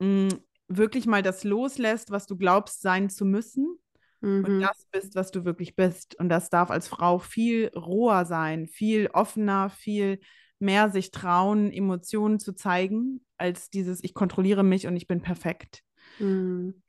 mh, 0.00 0.06
mm, 0.06 0.28
wirklich 0.68 1.06
mal 1.06 1.22
das 1.22 1.44
loslässt, 1.44 2.10
was 2.10 2.26
du 2.26 2.36
glaubst 2.36 2.82
sein 2.82 3.08
zu 3.08 3.24
müssen 3.24 3.78
mhm. 4.20 4.44
und 4.44 4.60
das 4.60 4.86
bist, 4.90 5.14
was 5.14 5.30
du 5.30 5.44
wirklich 5.44 5.76
bist. 5.76 6.18
Und 6.18 6.28
das 6.28 6.50
darf 6.50 6.70
als 6.70 6.88
Frau 6.88 7.18
viel 7.18 7.70
roher 7.74 8.24
sein, 8.24 8.66
viel 8.66 9.08
offener, 9.12 9.70
viel 9.70 10.20
mehr 10.58 10.90
sich 10.90 11.10
trauen, 11.10 11.70
Emotionen 11.70 12.38
zu 12.38 12.52
zeigen, 12.52 13.24
als 13.36 13.70
dieses, 13.70 14.02
ich 14.02 14.14
kontrolliere 14.14 14.64
mich 14.64 14.86
und 14.86 14.96
ich 14.96 15.06
bin 15.06 15.22
perfekt. 15.22 15.82
Mhm. 16.18 16.82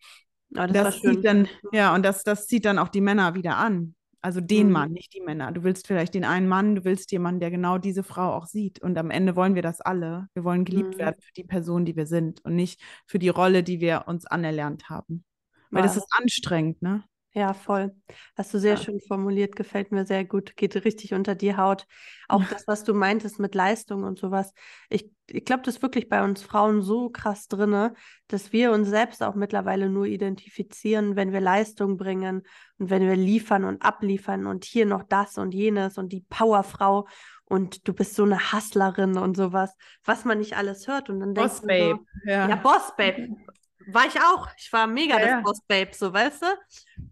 Ja, 0.51 0.65
das, 0.65 0.95
das 0.95 1.01
zieht 1.01 1.25
dann, 1.25 1.47
ja, 1.71 1.93
und 1.93 2.03
das, 2.03 2.23
das 2.23 2.47
zieht 2.47 2.65
dann 2.65 2.79
auch 2.79 2.89
die 2.89 3.01
Männer 3.01 3.35
wieder 3.35 3.57
an. 3.57 3.95
Also 4.21 4.41
den 4.41 4.67
mhm. 4.67 4.73
Mann, 4.73 4.91
nicht 4.91 5.13
die 5.13 5.21
Männer. 5.21 5.51
Du 5.51 5.63
willst 5.63 5.87
vielleicht 5.87 6.13
den 6.13 6.25
einen 6.25 6.47
Mann, 6.47 6.75
du 6.75 6.83
willst 6.83 7.11
jemanden, 7.11 7.39
der 7.39 7.51
genau 7.51 7.77
diese 7.77 8.03
Frau 8.03 8.33
auch 8.33 8.47
sieht. 8.47 8.81
Und 8.81 8.97
am 8.97 9.11
Ende 9.11 9.35
wollen 9.35 9.55
wir 9.55 9.61
das 9.61 9.79
alle. 9.79 10.27
Wir 10.33 10.43
wollen 10.43 10.65
geliebt 10.65 10.95
mhm. 10.95 10.99
werden 10.99 11.21
für 11.21 11.33
die 11.33 11.45
Person, 11.45 11.85
die 11.85 11.95
wir 11.95 12.05
sind 12.05 12.43
und 12.43 12.55
nicht 12.55 12.81
für 13.05 13.19
die 13.19 13.29
Rolle, 13.29 13.63
die 13.63 13.79
wir 13.79 14.03
uns 14.07 14.25
anerlernt 14.25 14.89
haben. 14.89 15.23
Weil 15.71 15.81
ja. 15.81 15.87
das 15.87 15.97
ist 15.97 16.07
anstrengend, 16.17 16.81
ne? 16.81 17.03
Ja, 17.39 17.53
voll. 17.53 17.95
Hast 18.35 18.53
du 18.53 18.59
sehr 18.59 18.73
Ja. 18.75 18.77
schön 18.77 18.99
formuliert, 18.99 19.55
gefällt 19.55 19.93
mir 19.93 20.05
sehr 20.05 20.25
gut, 20.25 20.57
geht 20.57 20.75
richtig 20.83 21.13
unter 21.13 21.35
die 21.35 21.55
Haut. 21.55 21.85
Auch 22.27 22.43
das, 22.49 22.67
was 22.67 22.83
du 22.83 22.93
meintest 22.93 23.39
mit 23.39 23.55
Leistung 23.55 24.03
und 24.03 24.19
sowas. 24.19 24.53
Ich, 24.89 25.09
ich 25.27 25.45
glaube, 25.45 25.61
das 25.63 25.77
ist 25.77 25.81
wirklich 25.81 26.09
bei 26.09 26.21
uns 26.21 26.41
Frauen 26.43 26.81
so 26.81 27.09
krass 27.09 27.47
drinne, 27.47 27.93
dass 28.27 28.51
wir 28.51 28.73
uns 28.73 28.89
selbst 28.89 29.23
auch 29.23 29.35
mittlerweile 29.35 29.89
nur 29.89 30.05
identifizieren, 30.05 31.15
wenn 31.15 31.31
wir 31.31 31.39
Leistung 31.39 31.95
bringen 31.95 32.43
und 32.77 32.89
wenn 32.89 33.03
wir 33.07 33.15
liefern 33.15 33.63
und 33.63 33.81
abliefern 33.83 34.45
und 34.45 34.65
hier 34.65 34.85
noch 34.85 35.03
das 35.03 35.37
und 35.37 35.53
jenes 35.53 35.97
und 35.97 36.11
die 36.11 36.25
Powerfrau 36.29 37.07
und 37.45 37.87
du 37.87 37.93
bist 37.93 38.15
so 38.15 38.23
eine 38.23 38.51
Hustlerin 38.51 39.17
und 39.17 39.37
sowas, 39.37 39.73
was 40.03 40.25
man 40.25 40.39
nicht 40.39 40.57
alles 40.57 40.89
hört. 40.89 41.09
Und 41.09 41.21
dann 41.21 41.33
denkst 41.33 41.53
Boss 41.53 41.61
du 41.61 41.67
Babe. 41.67 41.99
so, 42.25 42.29
Ja. 42.29 42.49
ja, 42.49 42.55
Boss 42.57 42.91
Babe. 42.97 43.29
War 43.87 44.05
ich 44.07 44.19
auch. 44.19 44.47
Ich 44.57 44.71
war 44.73 44.87
mega 44.87 45.15
Ja, 45.15 45.19
das 45.21 45.29
ja. 45.29 45.41
Boss 45.41 45.61
Babe, 45.67 45.91
so 45.93 46.11
weißt 46.13 46.41
du? 46.41 46.45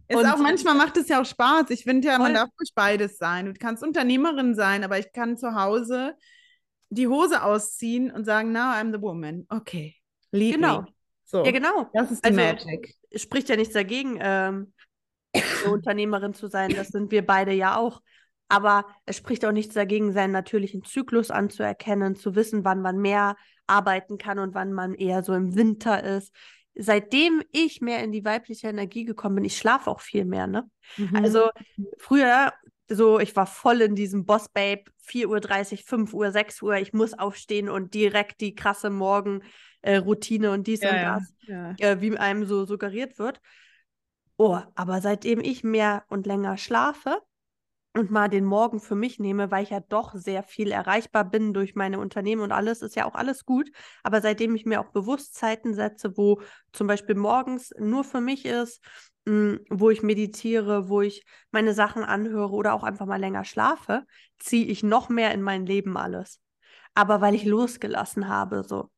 Ist 0.09 0.17
Und- 0.17 0.25
auch 0.25 0.37
manchmal 0.37 0.75
macht 0.75 0.97
es 0.97 1.07
ja 1.07 1.21
auch 1.21 1.25
Spaß. 1.25 1.69
Ich 1.69 1.83
finde 1.83 2.07
ja, 2.09 2.17
man 2.19 2.33
darf 2.33 2.49
ruhig 2.59 2.71
beides 2.75 3.17
sein. 3.17 3.45
Du 3.47 3.53
kannst 3.53 3.83
Unternehmerin 3.83 4.53
sein, 4.55 4.83
aber 4.83 4.99
ich 4.99 5.11
kann 5.11 5.37
zu 5.37 5.55
Hause 5.55 6.15
die 6.89 7.07
Hose 7.07 7.43
ausziehen 7.43 8.11
und 8.11 8.25
sagen, 8.25 8.51
now 8.51 8.71
I'm 8.73 8.93
the 8.95 9.01
woman. 9.01 9.45
Okay, 9.49 9.95
lead 10.31 10.55
Genau. 10.55 10.81
me. 10.81 10.87
So, 11.25 11.43
Ja, 11.43 11.51
genau. 11.51 11.89
das 11.93 12.11
ist 12.11 12.23
die 12.25 12.29
Also, 12.29 12.39
Magic. 12.41 12.93
Es 13.09 13.21
spricht 13.23 13.49
ja 13.49 13.55
nichts 13.57 13.73
dagegen, 13.73 14.17
ähm, 14.21 14.73
Unternehmerin 15.69 16.33
zu 16.33 16.47
sein. 16.47 16.73
Das 16.75 16.89
sind 16.89 17.11
wir 17.11 17.25
beide 17.25 17.51
ja 17.53 17.75
auch. 17.77 18.01
Aber 18.49 18.85
es 19.05 19.17
spricht 19.17 19.43
auch 19.45 19.51
nichts 19.51 19.73
dagegen, 19.73 20.13
seinen 20.13 20.31
natürlichen 20.31 20.83
Zyklus 20.83 21.31
anzuerkennen, 21.31 22.15
zu 22.15 22.35
wissen, 22.35 22.63
wann 22.63 22.81
man 22.81 22.97
mehr 22.97 23.35
arbeiten 23.67 24.17
kann 24.17 24.39
und 24.39 24.55
wann 24.55 24.71
man 24.71 24.93
eher 24.93 25.21
so 25.23 25.33
im 25.33 25.55
Winter 25.55 26.01
ist. 26.01 26.33
Seitdem 26.79 27.41
ich 27.51 27.81
mehr 27.81 28.03
in 28.03 28.11
die 28.11 28.23
weibliche 28.23 28.67
Energie 28.67 29.03
gekommen 29.03 29.35
bin, 29.35 29.45
ich 29.45 29.57
schlafe 29.57 29.89
auch 29.89 30.01
viel 30.01 30.25
mehr, 30.25 30.47
ne? 30.47 30.69
Mhm. 30.97 31.15
Also 31.15 31.49
früher, 31.97 32.53
so, 32.87 33.19
ich 33.19 33.35
war 33.35 33.47
voll 33.47 33.81
in 33.81 33.95
diesem 33.95 34.25
Boss 34.25 34.49
Babe, 34.49 34.83
4.30 35.07 35.71
Uhr, 35.71 35.77
5 35.85 36.13
Uhr, 36.13 36.31
6 36.31 36.61
Uhr, 36.61 36.75
ich 36.75 36.93
muss 36.93 37.13
aufstehen 37.13 37.69
und 37.69 37.93
direkt 37.93 38.41
die 38.41 38.55
krasse 38.55 38.89
Morgenroutine 38.89 40.51
und 40.51 40.67
dies 40.67 40.81
ja, 40.81 40.91
und 40.91 41.01
das, 41.01 41.33
ja. 41.47 41.75
äh, 41.79 42.01
wie 42.01 42.17
einem 42.17 42.45
so 42.45 42.65
suggeriert 42.65 43.17
wird. 43.19 43.41
Oh, 44.37 44.59
aber 44.75 45.01
seitdem 45.01 45.39
ich 45.39 45.63
mehr 45.63 46.03
und 46.09 46.27
länger 46.27 46.57
schlafe 46.57 47.21
und 47.93 48.11
mal 48.11 48.29
den 48.29 48.45
Morgen 48.45 48.79
für 48.79 48.95
mich 48.95 49.19
nehme, 49.19 49.49
weil 49.49 49.63
ich 49.63 49.71
ja 49.71 49.79
doch 49.79 50.13
sehr 50.13 50.43
viel 50.43 50.71
erreichbar 50.71 51.25
bin 51.25 51.53
durch 51.53 51.75
meine 51.75 51.99
Unternehmen 51.99 52.41
und 52.41 52.51
alles, 52.51 52.81
ist 52.81 52.95
ja 52.95 53.05
auch 53.05 53.15
alles 53.15 53.45
gut. 53.45 53.71
Aber 54.03 54.21
seitdem 54.21 54.55
ich 54.55 54.65
mir 54.65 54.79
auch 54.81 54.91
Bewusstszeiten 54.91 55.73
setze, 55.73 56.15
wo 56.15 56.41
zum 56.73 56.87
Beispiel 56.87 57.15
morgens 57.15 57.73
nur 57.79 58.03
für 58.03 58.21
mich 58.21 58.45
ist, 58.45 58.83
mh, 59.25 59.59
wo 59.69 59.89
ich 59.89 60.03
meditiere, 60.03 60.89
wo 60.89 61.01
ich 61.01 61.25
meine 61.51 61.73
Sachen 61.73 62.03
anhöre 62.03 62.51
oder 62.51 62.73
auch 62.73 62.83
einfach 62.83 63.05
mal 63.05 63.19
länger 63.19 63.45
schlafe, 63.45 64.03
ziehe 64.37 64.65
ich 64.65 64.83
noch 64.83 65.09
mehr 65.09 65.33
in 65.33 65.41
mein 65.41 65.65
Leben 65.65 65.97
alles. 65.97 66.39
Aber 66.93 67.21
weil 67.21 67.35
ich 67.35 67.45
losgelassen 67.45 68.27
habe, 68.27 68.63
so. 68.63 68.89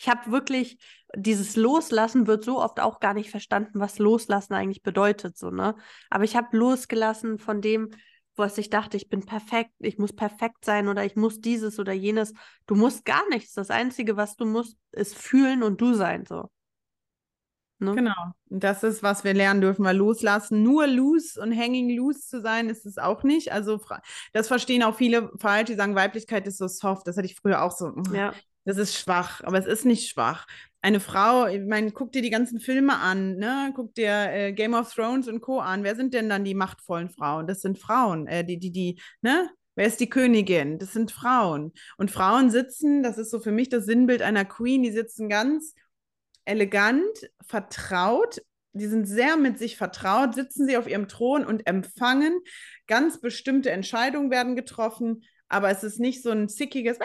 Ich 0.00 0.08
habe 0.08 0.30
wirklich, 0.30 0.78
dieses 1.16 1.56
Loslassen 1.56 2.28
wird 2.28 2.44
so 2.44 2.60
oft 2.62 2.78
auch 2.78 3.00
gar 3.00 3.14
nicht 3.14 3.30
verstanden, 3.30 3.80
was 3.80 3.98
Loslassen 3.98 4.54
eigentlich 4.54 4.82
bedeutet, 4.82 5.36
so, 5.36 5.50
ne? 5.50 5.74
Aber 6.08 6.22
ich 6.22 6.36
habe 6.36 6.56
losgelassen 6.56 7.38
von 7.38 7.60
dem, 7.60 7.90
was 8.38 8.58
ich 8.58 8.70
dachte, 8.70 8.96
ich 8.96 9.08
bin 9.08 9.24
perfekt, 9.26 9.72
ich 9.78 9.98
muss 9.98 10.12
perfekt 10.12 10.64
sein 10.64 10.88
oder 10.88 11.04
ich 11.04 11.16
muss 11.16 11.40
dieses 11.40 11.78
oder 11.78 11.92
jenes. 11.92 12.32
Du 12.66 12.74
musst 12.74 13.04
gar 13.04 13.28
nichts. 13.28 13.54
Das 13.54 13.70
Einzige, 13.70 14.16
was 14.16 14.36
du 14.36 14.46
musst, 14.46 14.76
ist 14.92 15.16
fühlen 15.16 15.62
und 15.62 15.80
du 15.80 15.94
sein, 15.94 16.24
so. 16.26 16.48
Ne? 17.80 17.94
Genau. 17.94 18.14
Und 18.48 18.64
das 18.64 18.82
ist, 18.82 19.02
was 19.02 19.22
wir 19.22 19.34
lernen 19.34 19.60
dürfen, 19.60 19.84
wir 19.84 19.92
loslassen. 19.92 20.62
Nur 20.62 20.86
loose 20.86 21.40
und 21.40 21.56
hanging 21.56 21.96
loose 21.96 22.20
zu 22.26 22.40
sein, 22.40 22.68
ist 22.68 22.86
es 22.86 22.98
auch 22.98 23.22
nicht. 23.22 23.52
Also 23.52 23.80
das 24.32 24.48
verstehen 24.48 24.82
auch 24.82 24.96
viele 24.96 25.30
falsch, 25.38 25.66
die 25.66 25.74
sagen, 25.74 25.94
Weiblichkeit 25.94 26.46
ist 26.46 26.58
so 26.58 26.66
soft. 26.66 27.06
Das 27.06 27.16
hatte 27.16 27.26
ich 27.26 27.36
früher 27.36 27.62
auch 27.62 27.72
so. 27.72 27.92
Ja. 28.12 28.34
Das 28.64 28.76
ist 28.76 28.98
schwach, 28.98 29.42
aber 29.44 29.58
es 29.58 29.66
ist 29.66 29.86
nicht 29.86 30.10
schwach. 30.10 30.46
Eine 30.80 31.00
Frau, 31.00 31.46
ich 31.46 31.64
meine, 31.66 31.90
guck 31.90 32.12
dir 32.12 32.22
die 32.22 32.30
ganzen 32.30 32.60
Filme 32.60 32.98
an, 32.98 33.36
ne? 33.36 33.72
Guck 33.74 33.94
dir 33.94 34.12
äh, 34.30 34.52
Game 34.52 34.74
of 34.74 34.94
Thrones 34.94 35.26
und 35.26 35.40
Co. 35.40 35.58
an. 35.58 35.82
Wer 35.82 35.96
sind 35.96 36.14
denn 36.14 36.28
dann 36.28 36.44
die 36.44 36.54
machtvollen 36.54 37.10
Frauen? 37.10 37.48
Das 37.48 37.60
sind 37.60 37.78
Frauen, 37.78 38.28
äh, 38.28 38.44
die, 38.44 38.58
die, 38.58 38.70
die, 38.70 39.00
ne? 39.20 39.50
Wer 39.74 39.86
ist 39.86 40.00
die 40.00 40.10
Königin? 40.10 40.78
Das 40.78 40.92
sind 40.92 41.10
Frauen. 41.12 41.72
Und 41.96 42.10
Frauen 42.10 42.50
sitzen, 42.50 43.02
das 43.02 43.18
ist 43.18 43.30
so 43.30 43.40
für 43.40 43.52
mich 43.52 43.68
das 43.68 43.86
Sinnbild 43.86 44.22
einer 44.22 44.44
Queen, 44.44 44.82
die 44.82 44.92
sitzen 44.92 45.28
ganz 45.28 45.74
elegant, 46.44 47.30
vertraut. 47.46 48.40
Die 48.72 48.86
sind 48.86 49.06
sehr 49.06 49.36
mit 49.36 49.58
sich 49.58 49.76
vertraut, 49.76 50.34
sitzen 50.34 50.66
sie 50.66 50.76
auf 50.76 50.88
ihrem 50.88 51.08
Thron 51.08 51.44
und 51.44 51.66
empfangen. 51.66 52.40
Ganz 52.86 53.20
bestimmte 53.20 53.70
Entscheidungen 53.70 54.30
werden 54.30 54.56
getroffen, 54.56 55.24
aber 55.48 55.70
es 55.70 55.84
ist 55.84 55.98
nicht 55.98 56.22
so 56.22 56.30
ein 56.30 56.48
zickiges, 56.48 56.98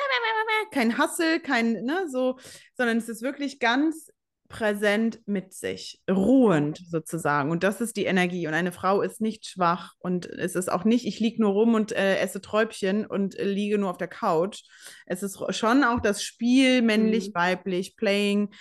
kein 0.72 0.98
Hassel, 0.98 1.40
kein, 1.40 1.84
ne, 1.84 2.08
so, 2.10 2.38
sondern 2.76 2.98
es 2.98 3.10
ist 3.10 3.22
wirklich 3.22 3.60
ganz 3.60 4.10
präsent 4.50 5.20
mit 5.26 5.52
sich, 5.54 6.00
ruhend 6.10 6.80
sozusagen. 6.88 7.50
Und 7.50 7.64
das 7.64 7.82
ist 7.82 7.98
die 7.98 8.06
Energie. 8.06 8.46
Und 8.48 8.54
eine 8.54 8.72
Frau 8.72 9.02
ist 9.02 9.20
nicht 9.20 9.48
schwach 9.48 9.94
und 9.98 10.28
es 10.28 10.56
ist 10.56 10.72
auch 10.72 10.84
nicht, 10.84 11.08
ich 11.08 11.20
liege 11.20 11.42
nur 11.42 11.54
rum 11.54 11.74
und 11.74 11.92
äh, 11.92 12.18
esse 12.20 12.40
Träubchen 12.40 13.06
und 13.08 13.36
äh, 13.36 13.46
liege 13.46 13.80
nur 13.80 13.90
auf 13.90 13.98
der 13.98 14.08
Couch. 14.08 14.62
Es 15.08 15.24
ist 15.24 15.40
schon 15.56 15.84
auch 15.84 16.02
das 16.02 16.22
Spiel, 16.24 16.84
männlich, 16.84 17.30
Mhm. 17.30 17.34
weiblich, 17.34 17.98
playing 17.98 18.54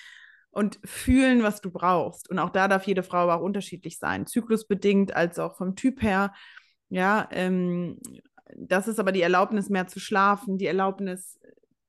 und 0.51 0.79
fühlen, 0.85 1.43
was 1.43 1.61
du 1.61 1.71
brauchst. 1.71 2.31
Und 2.31 2.39
auch 2.39 2.51
da 2.51 2.69
darf 2.69 2.87
jede 2.87 3.03
Frau 3.03 3.19
aber 3.19 3.37
auch 3.37 3.43
unterschiedlich 3.43 3.99
sein, 3.99 4.27
zyklusbedingt 4.27 5.15
als 5.15 5.39
auch 5.39 5.57
vom 5.59 5.77
Typ 5.77 6.03
her. 6.03 6.33
Ja, 6.89 7.29
ähm, 7.33 7.99
das 8.57 8.89
ist 8.89 8.99
aber 8.99 9.13
die 9.13 9.23
Erlaubnis, 9.23 9.69
mehr 9.69 9.87
zu 9.89 10.01
schlafen, 10.01 10.59
die 10.59 10.67
Erlaubnis, 10.67 11.39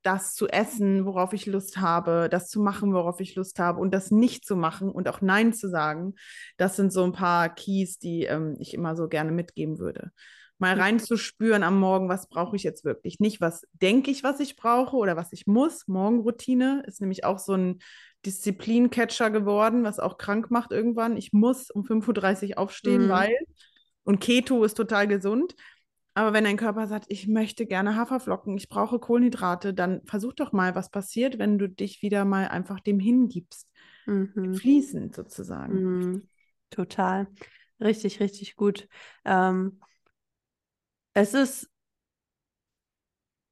das 0.02 0.34
zu 0.34 0.48
essen, 0.48 1.06
worauf 1.06 1.32
ich 1.32 1.46
Lust 1.46 1.78
habe, 1.78 2.28
das 2.30 2.48
zu 2.50 2.60
machen, 2.60 2.92
worauf 2.92 3.20
ich 3.20 3.34
Lust 3.36 3.58
habe 3.58 3.80
und 3.80 3.94
das 3.94 4.10
nicht 4.10 4.46
zu 4.46 4.54
machen 4.54 4.90
und 4.90 5.08
auch 5.08 5.22
Nein 5.22 5.54
zu 5.54 5.68
sagen. 5.68 6.14
Das 6.58 6.76
sind 6.76 6.92
so 6.92 7.04
ein 7.04 7.12
paar 7.12 7.48
Keys, 7.48 7.98
die 7.98 8.24
ähm, 8.24 8.56
ich 8.58 8.74
immer 8.74 8.96
so 8.96 9.08
gerne 9.08 9.32
mitgeben 9.32 9.78
würde. 9.78 10.10
Mal 10.58 10.78
reinzuspüren 10.78 11.62
am 11.62 11.80
Morgen, 11.80 12.08
was 12.08 12.28
brauche 12.28 12.54
ich 12.54 12.62
jetzt 12.62 12.84
wirklich? 12.84 13.18
Nicht, 13.18 13.40
was 13.40 13.66
denke 13.72 14.10
ich, 14.10 14.22
was 14.22 14.40
ich 14.40 14.56
brauche 14.56 14.96
oder 14.96 15.16
was 15.16 15.32
ich 15.32 15.46
muss. 15.46 15.88
Morgenroutine 15.88 16.84
ist 16.86 17.00
nämlich 17.00 17.24
auch 17.24 17.38
so 17.38 17.54
ein 17.54 17.78
Disziplincatcher 18.24 19.30
geworden, 19.30 19.84
was 19.84 19.98
auch 19.98 20.18
krank 20.18 20.50
macht 20.50 20.70
irgendwann. 20.70 21.16
Ich 21.16 21.32
muss 21.32 21.70
um 21.70 21.82
5.30 21.82 22.50
Uhr 22.50 22.58
aufstehen, 22.58 23.06
Mhm. 23.06 23.10
weil. 23.10 23.36
Und 24.04 24.20
Keto 24.20 24.64
ist 24.64 24.74
total 24.74 25.08
gesund. 25.08 25.54
Aber 26.14 26.32
wenn 26.32 26.44
dein 26.44 26.56
Körper 26.56 26.86
sagt, 26.86 27.06
ich 27.08 27.26
möchte 27.26 27.66
gerne 27.66 27.96
Haferflocken, 27.96 28.56
ich 28.56 28.68
brauche 28.68 29.00
Kohlenhydrate, 29.00 29.74
dann 29.74 30.00
versuch 30.04 30.32
doch 30.32 30.52
mal, 30.52 30.76
was 30.76 30.90
passiert, 30.90 31.38
wenn 31.38 31.58
du 31.58 31.68
dich 31.68 32.02
wieder 32.02 32.24
mal 32.24 32.46
einfach 32.48 32.78
dem 32.78 33.00
hingibst. 33.00 33.68
Mhm. 34.06 34.54
Fließend 34.54 35.14
sozusagen. 35.14 35.82
Mhm. 35.82 36.22
Total. 36.70 37.26
Richtig, 37.80 38.20
richtig 38.20 38.54
gut. 38.54 38.88
Ähm, 39.24 39.80
es 41.14 41.34
ist, 41.34 41.68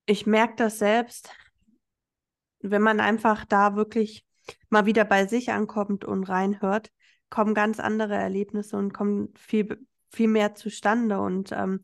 ich 0.07 0.27
merke 0.27 0.55
das 0.57 0.79
selbst, 0.79 1.31
wenn 2.61 2.83
man 2.83 3.01
einfach 3.01 3.45
da 3.45 3.75
wirklich 3.75 4.25
mal 4.71 4.87
wieder 4.87 5.05
bei 5.05 5.27
sich 5.27 5.51
ankommt 5.51 6.05
und 6.05 6.29
reinhört, 6.29 6.91
kommen 7.29 7.55
ganz 7.55 7.81
andere 7.81 8.15
Erlebnisse 8.15 8.77
und 8.77 8.93
kommen 8.93 9.33
viel, 9.37 9.85
viel 10.11 10.29
mehr 10.29 10.55
zustande. 10.55 11.21
Und 11.21 11.51
ähm, 11.53 11.81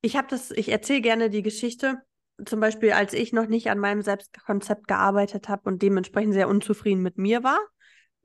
ich 0.00 0.16
habe 0.16 0.28
das, 0.28 0.50
ich 0.50 0.68
erzähle 0.70 1.00
gerne 1.00 1.30
die 1.30 1.42
Geschichte. 1.42 2.02
Zum 2.44 2.60
Beispiel, 2.60 2.92
als 2.92 3.14
ich 3.14 3.32
noch 3.32 3.46
nicht 3.48 3.68
an 3.70 3.78
meinem 3.78 4.02
Selbstkonzept 4.02 4.86
gearbeitet 4.86 5.48
habe 5.48 5.68
und 5.68 5.82
dementsprechend 5.82 6.34
sehr 6.34 6.48
unzufrieden 6.48 7.02
mit 7.02 7.18
mir 7.18 7.42
war, 7.42 7.58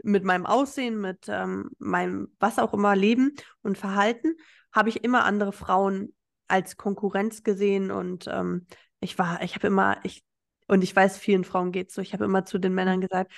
mit 0.04 0.24
meinem 0.24 0.46
Aussehen, 0.46 1.00
mit 1.02 1.26
ähm, 1.28 1.72
meinem 1.80 2.36
was 2.40 2.60
auch 2.60 2.74
immer 2.74 2.96
Leben 2.96 3.36
und 3.62 3.78
Verhalten, 3.78 4.36
habe 4.72 4.90
ich 4.90 5.04
immer 5.04 5.24
andere 5.26 5.52
Frauen 5.54 6.14
als 6.48 6.78
Konkurrenz 6.78 7.44
gesehen 7.44 7.90
und 7.90 8.28
ähm, 8.28 8.68
ich 9.00 9.18
war, 9.18 9.42
ich 9.42 9.56
habe 9.56 9.68
immer, 9.68 9.98
ich, 10.04 10.24
und 10.68 10.84
ich 10.84 10.96
weiß, 10.96 11.18
vielen 11.18 11.44
Frauen 11.44 11.72
geht 11.72 11.90
es 11.90 11.96
so, 11.96 12.02
ich 12.02 12.14
habe 12.14 12.26
immer 12.26 12.46
zu 12.46 12.60
den 12.60 12.74
Männern 12.74 13.02
gesagt, 13.02 13.32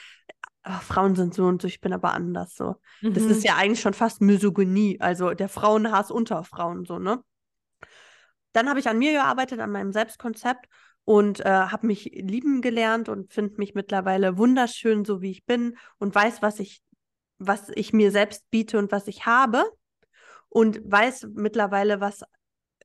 "Ah, 0.64 0.80
Frauen 0.80 1.16
sind 1.16 1.34
so 1.34 1.46
und 1.46 1.62
so, 1.62 1.68
ich 1.68 1.82
bin 1.82 1.94
aber 1.94 2.14
anders 2.14 2.56
so. 2.56 2.76
Das 3.14 3.24
Mhm. 3.24 3.32
ist 3.32 3.44
ja 3.44 3.56
eigentlich 3.56 3.82
schon 3.82 3.94
fast 3.94 4.22
Misogynie, 4.22 5.00
also 5.00 5.34
der 5.34 5.50
Frauenhass 5.50 6.12
unter 6.12 6.44
Frauen 6.44 6.86
so, 6.86 7.00
ne? 7.00 7.24
Dann 8.56 8.70
habe 8.70 8.80
ich 8.80 8.88
an 8.88 8.98
mir 8.98 9.12
gearbeitet, 9.12 9.60
an 9.60 9.72
meinem 9.72 9.92
Selbstkonzept 9.92 10.68
und 11.04 11.42
äh, 11.42 11.50
habe 11.50 11.88
mich 11.88 12.06
lieben 12.14 12.62
gelernt 12.62 13.10
und 13.10 13.34
finde 13.34 13.56
mich 13.58 13.76
mittlerweile 13.76 14.38
wunderschön, 14.38 15.04
so 15.04 15.22
wie 15.22 15.32
ich 15.32 15.46
bin 15.46 15.78
und 15.98 16.16
weiß, 16.16 16.42
was 16.42 16.60
ich, 16.60 16.82
was 17.38 17.70
ich 17.76 17.92
mir 17.92 18.12
selbst 18.12 18.50
biete 18.52 18.80
und 18.80 18.94
was 18.94 19.08
ich 19.08 19.26
habe 19.26 19.66
und 20.48 20.80
weiß 20.90 21.28
mittlerweile, 21.34 22.00
was 22.00 22.24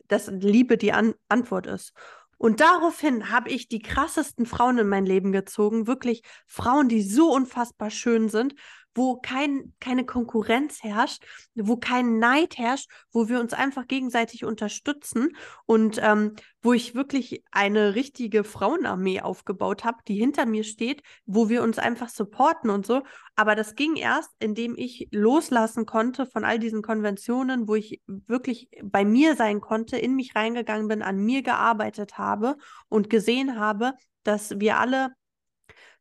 das 0.09 0.27
Liebe 0.27 0.77
die 0.77 0.93
An 0.93 1.15
Antwort 1.29 1.69
ist. 1.69 1.93
Und 2.37 2.59
daraufhin 2.59 3.31
habe 3.31 3.51
ich 3.51 3.69
die 3.69 3.81
krassesten 3.81 4.47
Frauen 4.47 4.79
in 4.79 4.89
mein 4.89 5.07
Leben 5.07 5.31
gezogen, 5.31 5.87
wirklich 5.87 6.23
Frauen, 6.47 6.89
die 6.89 7.03
so 7.03 7.33
unfassbar 7.33 7.91
schön 7.91 8.29
sind, 8.29 8.55
wo 8.95 9.17
kein, 9.17 9.73
keine 9.81 10.05
Konkurrenz 10.05 10.83
herrscht, 10.83 11.25
wo 11.55 11.77
kein 11.77 12.19
Neid 12.19 12.59
herrscht, 12.59 12.91
wo 13.13 13.29
wir 13.29 13.41
uns 13.41 13.53
einfach 13.53 13.87
gegenseitig 13.87 14.45
unterstützen 14.45 15.37
und 15.67 16.01
ähm, 16.03 16.35
wo 16.63 16.73
ich 16.73 16.95
wirklich 16.95 17.43
eine 17.51 17.95
richtige 17.95 18.45
Frauenarmee 18.45 19.21
aufgebaut 19.21 19.85
habe, 19.85 19.99
die 20.07 20.17
hinter 20.17 20.45
mir 20.45 20.65
steht, 20.65 21.03
wo 21.25 21.49
wir 21.49 21.63
uns 21.63 21.79
einfach 21.79 22.09
supporten 22.09 22.71
und 22.71 22.85
so. 22.85 23.03
Aber 23.37 23.55
das 23.55 23.75
ging 23.75 23.97
erst, 23.97 24.31
indem 24.41 24.77
ich 24.77 25.09
loslassen 25.11 25.87
konnte 25.87 26.27
von 26.27 26.45
all 26.45 26.59
diesen 26.59 26.83
Konventionen, 26.83 27.69
wo 27.69 27.77
ich 27.77 28.03
wirklich 28.07 28.69
bei 28.83 29.05
mir 29.05 29.37
sein 29.37 29.61
konnte, 29.61 29.97
in 29.97 30.15
mich 30.15 30.35
reingegangen 30.35 30.89
bin, 30.89 31.03
an 31.03 31.17
mir 31.19 31.43
gearbeitet 31.43 32.19
habe 32.19 32.57
und 32.89 33.09
gesehen 33.09 33.59
habe, 33.59 33.95
dass 34.23 34.61
wir 34.61 34.79
alle 34.79 35.15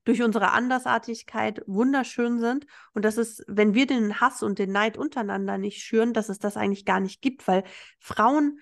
durch 0.09 0.23
unsere 0.23 0.53
Andersartigkeit 0.53 1.61
wunderschön 1.67 2.39
sind 2.39 2.65
und 2.93 3.05
dass 3.05 3.17
es, 3.17 3.43
wenn 3.47 3.75
wir 3.75 3.85
den 3.85 4.19
Hass 4.19 4.41
und 4.41 4.57
den 4.57 4.71
Neid 4.71 4.97
untereinander 4.97 5.59
nicht 5.59 5.83
schüren, 5.83 6.13
dass 6.13 6.29
es 6.29 6.39
das 6.39 6.57
eigentlich 6.57 6.83
gar 6.83 6.99
nicht 6.99 7.21
gibt, 7.21 7.47
weil 7.47 7.63
Frauen 7.99 8.59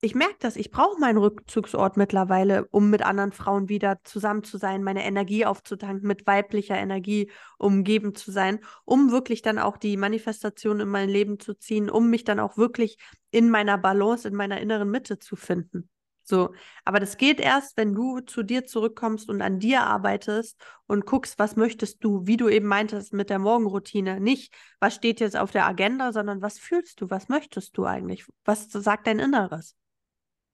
ich 0.00 0.14
merke 0.14 0.36
das, 0.38 0.54
ich 0.54 0.70
brauche 0.70 1.00
meinen 1.00 1.18
Rückzugsort 1.18 1.96
mittlerweile, 1.96 2.66
um 2.66 2.88
mit 2.88 3.02
anderen 3.02 3.32
Frauen 3.32 3.68
wieder 3.68 3.98
zusammen 4.04 4.44
zu 4.44 4.58
sein, 4.58 4.84
meine 4.84 5.04
Energie 5.04 5.44
aufzutanken, 5.44 6.06
mit 6.06 6.24
weiblicher 6.28 6.76
Energie 6.76 7.32
umgeben 7.58 8.14
zu 8.14 8.30
sein, 8.30 8.60
um 8.84 9.10
wirklich 9.10 9.42
dann 9.42 9.58
auch 9.58 9.76
die 9.76 9.96
Manifestation 9.96 10.78
in 10.78 10.88
mein 10.88 11.08
Leben 11.08 11.40
zu 11.40 11.54
ziehen, 11.54 11.90
um 11.90 12.10
mich 12.10 12.22
dann 12.22 12.38
auch 12.38 12.56
wirklich 12.56 12.98
in 13.32 13.50
meiner 13.50 13.78
Balance, 13.78 14.28
in 14.28 14.36
meiner 14.36 14.60
inneren 14.60 14.88
Mitte 14.88 15.18
zu 15.18 15.34
finden. 15.34 15.88
So, 16.28 16.52
aber 16.84 16.98
das 16.98 17.18
geht 17.18 17.38
erst, 17.38 17.76
wenn 17.76 17.94
du 17.94 18.18
zu 18.18 18.42
dir 18.42 18.66
zurückkommst 18.66 19.28
und 19.28 19.42
an 19.42 19.60
dir 19.60 19.82
arbeitest 19.82 20.60
und 20.88 21.06
guckst, 21.06 21.38
was 21.38 21.54
möchtest 21.54 22.02
du, 22.02 22.26
wie 22.26 22.36
du 22.36 22.48
eben 22.48 22.66
meintest 22.66 23.12
mit 23.12 23.30
der 23.30 23.38
Morgenroutine. 23.38 24.20
Nicht, 24.20 24.52
was 24.80 24.96
steht 24.96 25.20
jetzt 25.20 25.36
auf 25.36 25.52
der 25.52 25.66
Agenda, 25.66 26.12
sondern 26.12 26.42
was 26.42 26.58
fühlst 26.58 27.00
du, 27.00 27.10
was 27.10 27.28
möchtest 27.28 27.78
du 27.78 27.84
eigentlich? 27.84 28.26
Was 28.44 28.68
sagt 28.72 29.06
dein 29.06 29.20
Inneres? 29.20 29.76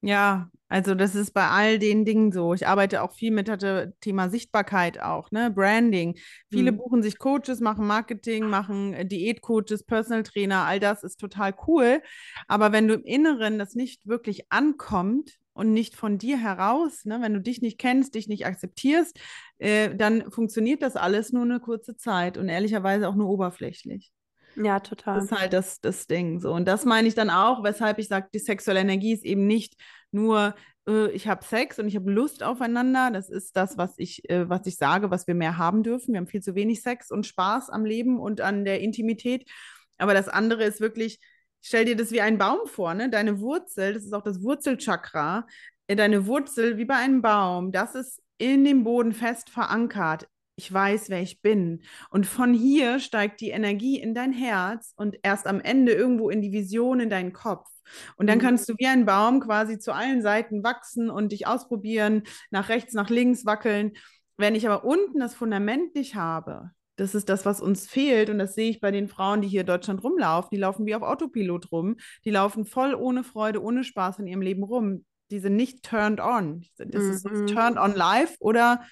Ja, 0.04 0.50
also 0.68 0.94
das 0.94 1.14
ist 1.14 1.30
bei 1.32 1.46
all 1.46 1.78
den 1.78 2.04
Dingen 2.04 2.32
so. 2.32 2.54
Ich 2.54 2.66
arbeite 2.66 3.02
auch 3.02 3.12
viel 3.12 3.30
mit 3.30 3.46
dem 3.46 3.92
Thema 4.00 4.28
Sichtbarkeit 4.28 5.00
auch, 5.00 5.30
ne? 5.30 5.50
Branding. 5.50 6.18
Viele 6.50 6.72
mhm. 6.72 6.76
buchen 6.78 7.02
sich 7.04 7.18
Coaches, 7.18 7.60
machen 7.60 7.86
Marketing, 7.86 8.46
machen 8.46 8.92
äh, 8.94 9.06
Diätcoaches, 9.06 9.84
Personal 9.84 10.24
Trainer, 10.24 10.64
all 10.64 10.80
das 10.80 11.04
ist 11.04 11.20
total 11.20 11.54
cool. 11.68 12.02
Aber 12.48 12.72
wenn 12.72 12.88
du 12.88 12.94
im 12.94 13.04
Inneren 13.04 13.58
das 13.58 13.74
nicht 13.74 14.06
wirklich 14.06 14.50
ankommt 14.50 15.38
und 15.54 15.72
nicht 15.72 15.96
von 15.96 16.18
dir 16.18 16.38
heraus, 16.38 17.04
ne? 17.04 17.18
wenn 17.20 17.34
du 17.34 17.40
dich 17.40 17.60
nicht 17.62 17.78
kennst, 17.78 18.14
dich 18.14 18.28
nicht 18.28 18.46
akzeptierst, 18.46 19.18
äh, 19.58 19.94
dann 19.94 20.30
funktioniert 20.30 20.82
das 20.82 20.96
alles 20.96 21.32
nur 21.32 21.42
eine 21.42 21.60
kurze 21.60 21.96
Zeit 21.96 22.38
und 22.38 22.48
ehrlicherweise 22.48 23.08
auch 23.08 23.14
nur 23.14 23.28
oberflächlich. 23.28 24.12
Ja, 24.56 24.80
total. 24.80 25.16
Das 25.16 25.24
ist 25.24 25.32
halt 25.32 25.52
das, 25.52 25.80
das 25.80 26.06
Ding 26.06 26.40
so. 26.40 26.52
Und 26.52 26.66
das 26.66 26.84
meine 26.84 27.08
ich 27.08 27.14
dann 27.14 27.30
auch, 27.30 27.64
weshalb 27.64 27.98
ich 27.98 28.08
sage, 28.08 28.28
die 28.34 28.38
sexuelle 28.38 28.80
Energie 28.80 29.12
ist 29.12 29.24
eben 29.24 29.46
nicht 29.46 29.76
nur, 30.10 30.54
äh, 30.86 31.10
ich 31.10 31.26
habe 31.26 31.44
Sex 31.44 31.78
und 31.78 31.88
ich 31.88 31.96
habe 31.96 32.10
Lust 32.10 32.42
aufeinander. 32.42 33.10
Das 33.10 33.30
ist 33.30 33.56
das, 33.56 33.78
was 33.78 33.94
ich, 33.96 34.28
äh, 34.28 34.48
was 34.48 34.66
ich 34.66 34.76
sage, 34.76 35.10
was 35.10 35.26
wir 35.26 35.34
mehr 35.34 35.56
haben 35.56 35.82
dürfen. 35.82 36.12
Wir 36.12 36.18
haben 36.18 36.26
viel 36.26 36.42
zu 36.42 36.54
wenig 36.54 36.82
Sex 36.82 37.10
und 37.10 37.26
Spaß 37.26 37.70
am 37.70 37.84
Leben 37.84 38.20
und 38.20 38.40
an 38.40 38.64
der 38.64 38.80
Intimität. 38.80 39.48
Aber 39.96 40.14
das 40.14 40.28
andere 40.28 40.64
ist 40.64 40.80
wirklich, 40.80 41.18
stell 41.62 41.84
dir 41.86 41.96
das 41.96 42.10
wie 42.12 42.20
ein 42.20 42.38
Baum 42.38 42.66
vor, 42.66 42.94
ne? 42.94 43.08
Deine 43.08 43.40
Wurzel, 43.40 43.94
das 43.94 44.04
ist 44.04 44.12
auch 44.12 44.22
das 44.22 44.42
Wurzelchakra. 44.42 45.46
Äh, 45.86 45.96
deine 45.96 46.26
Wurzel 46.26 46.76
wie 46.76 46.84
bei 46.84 46.96
einem 46.96 47.22
Baum, 47.22 47.72
das 47.72 47.94
ist 47.94 48.22
in 48.38 48.64
dem 48.64 48.84
Boden 48.84 49.12
fest 49.12 49.48
verankert 49.50 50.28
ich 50.56 50.72
weiß, 50.72 51.08
wer 51.08 51.22
ich 51.22 51.40
bin. 51.40 51.82
Und 52.10 52.26
von 52.26 52.52
hier 52.54 53.00
steigt 53.00 53.40
die 53.40 53.50
Energie 53.50 53.98
in 54.00 54.14
dein 54.14 54.32
Herz 54.32 54.92
und 54.96 55.16
erst 55.22 55.46
am 55.46 55.60
Ende 55.60 55.92
irgendwo 55.92 56.30
in 56.30 56.42
die 56.42 56.52
Vision 56.52 57.00
in 57.00 57.10
deinen 57.10 57.32
Kopf. 57.32 57.68
Und 58.16 58.28
dann 58.28 58.38
mhm. 58.38 58.42
kannst 58.42 58.68
du 58.68 58.74
wie 58.78 58.86
ein 58.86 59.06
Baum 59.06 59.40
quasi 59.40 59.78
zu 59.78 59.92
allen 59.92 60.22
Seiten 60.22 60.62
wachsen 60.62 61.10
und 61.10 61.32
dich 61.32 61.46
ausprobieren, 61.46 62.22
nach 62.50 62.68
rechts, 62.68 62.94
nach 62.94 63.10
links 63.10 63.44
wackeln. 63.44 63.92
Wenn 64.36 64.54
ich 64.54 64.68
aber 64.68 64.84
unten 64.84 65.18
das 65.18 65.34
Fundament 65.34 65.94
nicht 65.94 66.14
habe, 66.14 66.70
das 67.02 67.16
ist 67.16 67.28
das, 67.28 67.44
was 67.44 67.60
uns 67.60 67.88
fehlt. 67.88 68.30
Und 68.30 68.38
das 68.38 68.54
sehe 68.54 68.70
ich 68.70 68.80
bei 68.80 68.92
den 68.92 69.08
Frauen, 69.08 69.42
die 69.42 69.48
hier 69.48 69.62
in 69.62 69.66
Deutschland 69.66 70.04
rumlaufen. 70.04 70.50
Die 70.52 70.56
laufen 70.56 70.86
wie 70.86 70.94
auf 70.94 71.02
Autopilot 71.02 71.72
rum. 71.72 71.96
Die 72.24 72.30
laufen 72.30 72.64
voll 72.64 72.94
ohne 72.94 73.24
Freude, 73.24 73.60
ohne 73.60 73.82
Spaß 73.82 74.20
in 74.20 74.28
ihrem 74.28 74.40
Leben 74.40 74.62
rum. 74.62 75.04
Die 75.32 75.40
sind 75.40 75.56
nicht 75.56 75.82
turned 75.82 76.20
on. 76.20 76.64
Das 76.78 77.02
ist 77.02 77.28
mhm. 77.28 77.48
turned 77.48 77.76
on 77.76 77.94
life 77.96 78.36
oder 78.38 78.84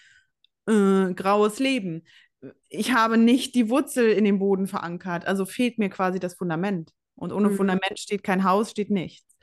äh, 0.66 1.14
graues 1.14 1.60
Leben. 1.60 2.02
Ich 2.68 2.92
habe 2.92 3.16
nicht 3.16 3.54
die 3.54 3.70
Wurzel 3.70 4.10
in 4.10 4.24
den 4.24 4.40
Boden 4.40 4.66
verankert, 4.66 5.26
also 5.26 5.44
fehlt 5.44 5.78
mir 5.78 5.90
quasi 5.90 6.18
das 6.18 6.34
Fundament. 6.34 6.90
Und 7.14 7.32
ohne 7.32 7.50
mhm. 7.50 7.56
Fundament 7.56 7.98
steht 7.98 8.24
kein 8.24 8.42
Haus, 8.42 8.72
steht 8.72 8.90
nichts. 8.90 9.36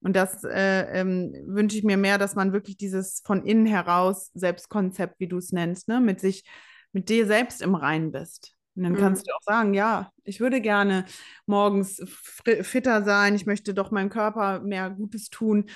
Und 0.00 0.16
das 0.16 0.42
äh, 0.42 1.00
ähm, 1.00 1.32
wünsche 1.46 1.76
ich 1.76 1.84
mir 1.84 1.98
mehr, 1.98 2.18
dass 2.18 2.34
man 2.34 2.52
wirklich 2.52 2.76
dieses 2.76 3.20
von 3.24 3.44
innen 3.44 3.66
heraus 3.66 4.32
Selbstkonzept, 4.34 5.20
wie 5.20 5.28
du 5.28 5.36
es 5.36 5.52
nennst, 5.52 5.86
ne, 5.86 6.00
mit 6.00 6.18
sich, 6.18 6.44
mit 6.92 7.08
dir 7.08 7.26
selbst 7.26 7.62
im 7.62 7.74
Rein 7.74 8.12
bist. 8.12 8.56
Und 8.76 8.84
dann 8.84 8.92
mhm. 8.92 8.98
kannst 8.98 9.26
du 9.26 9.32
auch 9.32 9.42
sagen, 9.42 9.74
ja, 9.74 10.10
ich 10.24 10.40
würde 10.40 10.60
gerne 10.60 11.04
morgens 11.46 12.02
fitter 12.44 13.02
sein, 13.04 13.34
ich 13.34 13.46
möchte 13.46 13.74
doch 13.74 13.90
meinem 13.90 14.10
Körper 14.10 14.60
mehr 14.60 14.90
Gutes 14.90 15.28
tun 15.28 15.66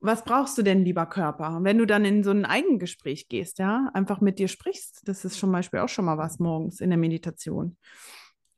was 0.00 0.24
brauchst 0.24 0.56
du 0.56 0.62
denn, 0.62 0.84
lieber 0.84 1.06
Körper? 1.06 1.58
Wenn 1.62 1.78
du 1.78 1.86
dann 1.86 2.04
in 2.04 2.24
so 2.24 2.30
ein 2.30 2.46
Eigengespräch 2.46 3.28
gehst, 3.28 3.58
ja, 3.58 3.90
einfach 3.92 4.20
mit 4.20 4.38
dir 4.38 4.48
sprichst, 4.48 5.02
das 5.04 5.24
ist 5.24 5.38
zum 5.38 5.52
Beispiel 5.52 5.80
auch 5.80 5.88
schon 5.88 6.06
mal 6.06 6.18
was 6.18 6.38
morgens 6.38 6.80
in 6.80 6.90
der 6.90 6.98
Meditation. 6.98 7.76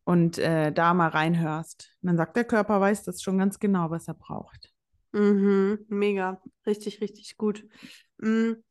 Und 0.05 0.39
äh, 0.39 0.73
da 0.73 0.95
mal 0.95 1.09
reinhörst. 1.09 1.97
Und 2.01 2.09
dann 2.09 2.17
sagt 2.17 2.37
der 2.37 2.45
Körper, 2.45 2.81
weiß 2.81 3.05
das 3.05 3.23
schon 3.23 3.39
ganz 3.39 3.59
genau, 3.59 3.91
was 3.91 4.09
er 4.09 4.15
braucht. 4.15 4.73
Mhm, 5.13 5.85
mega, 5.89 6.41
richtig, 6.67 7.01
richtig 7.01 7.37
gut. 7.37 7.65
Mhm. 8.19 8.63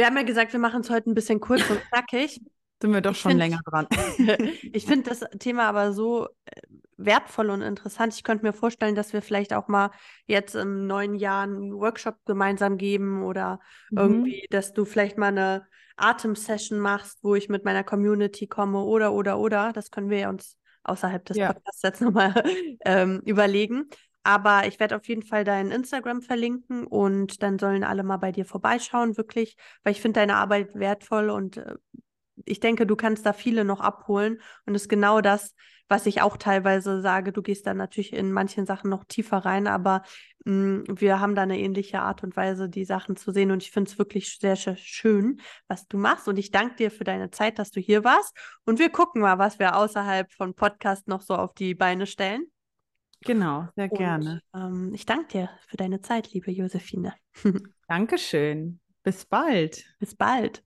Wir 0.00 0.06
haben 0.06 0.16
ja 0.16 0.22
gesagt, 0.22 0.54
wir 0.54 0.60
machen 0.60 0.80
es 0.80 0.88
heute 0.88 1.10
ein 1.10 1.14
bisschen 1.14 1.40
kurz 1.40 1.68
und 1.68 1.78
knackig. 1.90 2.40
Sind 2.80 2.94
wir 2.94 3.02
doch 3.02 3.14
schon 3.14 3.32
find, 3.32 3.40
länger 3.40 3.60
dran. 3.66 3.86
ich 4.72 4.86
finde 4.86 5.10
das 5.10 5.20
Thema 5.38 5.64
aber 5.64 5.92
so 5.92 6.26
äh, 6.46 6.62
wertvoll 6.96 7.50
und 7.50 7.60
interessant. 7.60 8.14
Ich 8.14 8.24
könnte 8.24 8.46
mir 8.46 8.54
vorstellen, 8.54 8.94
dass 8.94 9.12
wir 9.12 9.20
vielleicht 9.20 9.52
auch 9.52 9.68
mal 9.68 9.90
jetzt 10.24 10.54
im 10.54 10.86
neuen 10.86 11.16
Jahr 11.16 11.42
einen 11.42 11.74
Workshop 11.74 12.16
gemeinsam 12.24 12.78
geben 12.78 13.24
oder 13.24 13.60
mhm. 13.90 13.98
irgendwie, 13.98 14.46
dass 14.48 14.72
du 14.72 14.86
vielleicht 14.86 15.18
mal 15.18 15.26
eine 15.26 15.66
Atem-Session 15.98 16.78
machst, 16.78 17.18
wo 17.22 17.34
ich 17.34 17.50
mit 17.50 17.66
meiner 17.66 17.84
Community 17.84 18.46
komme 18.46 18.82
oder, 18.82 19.12
oder, 19.12 19.38
oder. 19.38 19.74
Das 19.74 19.90
können 19.90 20.08
wir 20.08 20.20
ja 20.20 20.30
uns 20.30 20.56
außerhalb 20.82 21.22
des 21.26 21.36
ja. 21.36 21.52
Podcasts 21.52 21.82
jetzt 21.82 22.00
nochmal 22.00 22.32
ähm, 22.86 23.20
überlegen. 23.26 23.90
Aber 24.22 24.66
ich 24.66 24.78
werde 24.78 24.96
auf 24.96 25.08
jeden 25.08 25.22
Fall 25.22 25.44
dein 25.44 25.70
Instagram 25.70 26.20
verlinken 26.20 26.86
und 26.86 27.42
dann 27.42 27.58
sollen 27.58 27.84
alle 27.84 28.02
mal 28.02 28.18
bei 28.18 28.32
dir 28.32 28.44
vorbeischauen, 28.44 29.16
wirklich, 29.16 29.56
weil 29.82 29.92
ich 29.92 30.00
finde 30.00 30.20
deine 30.20 30.36
Arbeit 30.36 30.74
wertvoll 30.74 31.30
und 31.30 31.56
äh, 31.56 31.76
ich 32.44 32.60
denke, 32.60 32.86
du 32.86 32.96
kannst 32.96 33.26
da 33.26 33.32
viele 33.32 33.64
noch 33.64 33.80
abholen. 33.80 34.40
Und 34.66 34.74
es 34.74 34.82
ist 34.82 34.88
genau 34.88 35.20
das, 35.20 35.54
was 35.88 36.06
ich 36.06 36.22
auch 36.22 36.36
teilweise 36.36 37.00
sage. 37.00 37.32
Du 37.32 37.42
gehst 37.42 37.66
dann 37.66 37.76
natürlich 37.76 38.12
in 38.12 38.32
manchen 38.32 38.66
Sachen 38.66 38.90
noch 38.90 39.04
tiefer 39.04 39.38
rein, 39.38 39.66
aber 39.66 40.02
mh, 40.44 40.54
mm, 40.54 40.84
wir 41.00 41.20
haben 41.20 41.34
da 41.34 41.42
eine 41.42 41.58
ähnliche 41.58 42.00
Art 42.00 42.22
und 42.22 42.36
Weise, 42.36 42.68
die 42.68 42.84
Sachen 42.84 43.16
zu 43.16 43.32
sehen. 43.32 43.50
Und 43.50 43.62
ich 43.62 43.70
finde 43.70 43.90
es 43.90 43.98
wirklich 43.98 44.38
sehr, 44.38 44.56
sehr 44.56 44.76
schön, 44.76 45.40
was 45.68 45.86
du 45.88 45.98
machst. 45.98 46.28
Und 46.28 46.38
ich 46.38 46.50
danke 46.50 46.76
dir 46.76 46.90
für 46.90 47.04
deine 47.04 47.30
Zeit, 47.30 47.58
dass 47.58 47.70
du 47.70 47.80
hier 47.80 48.04
warst. 48.04 48.36
Und 48.64 48.78
wir 48.78 48.90
gucken 48.90 49.22
mal, 49.22 49.38
was 49.38 49.58
wir 49.58 49.76
außerhalb 49.76 50.32
von 50.32 50.54
Podcast 50.54 51.08
noch 51.08 51.22
so 51.22 51.34
auf 51.34 51.54
die 51.54 51.74
Beine 51.74 52.06
stellen. 52.06 52.46
Genau, 53.24 53.68
sehr 53.76 53.90
und, 53.90 53.98
gerne. 53.98 54.40
Ähm, 54.54 54.92
ich 54.94 55.06
danke 55.06 55.28
dir 55.28 55.50
für 55.66 55.76
deine 55.76 56.00
Zeit, 56.00 56.32
liebe 56.32 56.50
Josephine. 56.50 57.14
Dankeschön. 57.88 58.80
Bis 59.02 59.24
bald. 59.26 59.84
Bis 59.98 60.14
bald. 60.14 60.62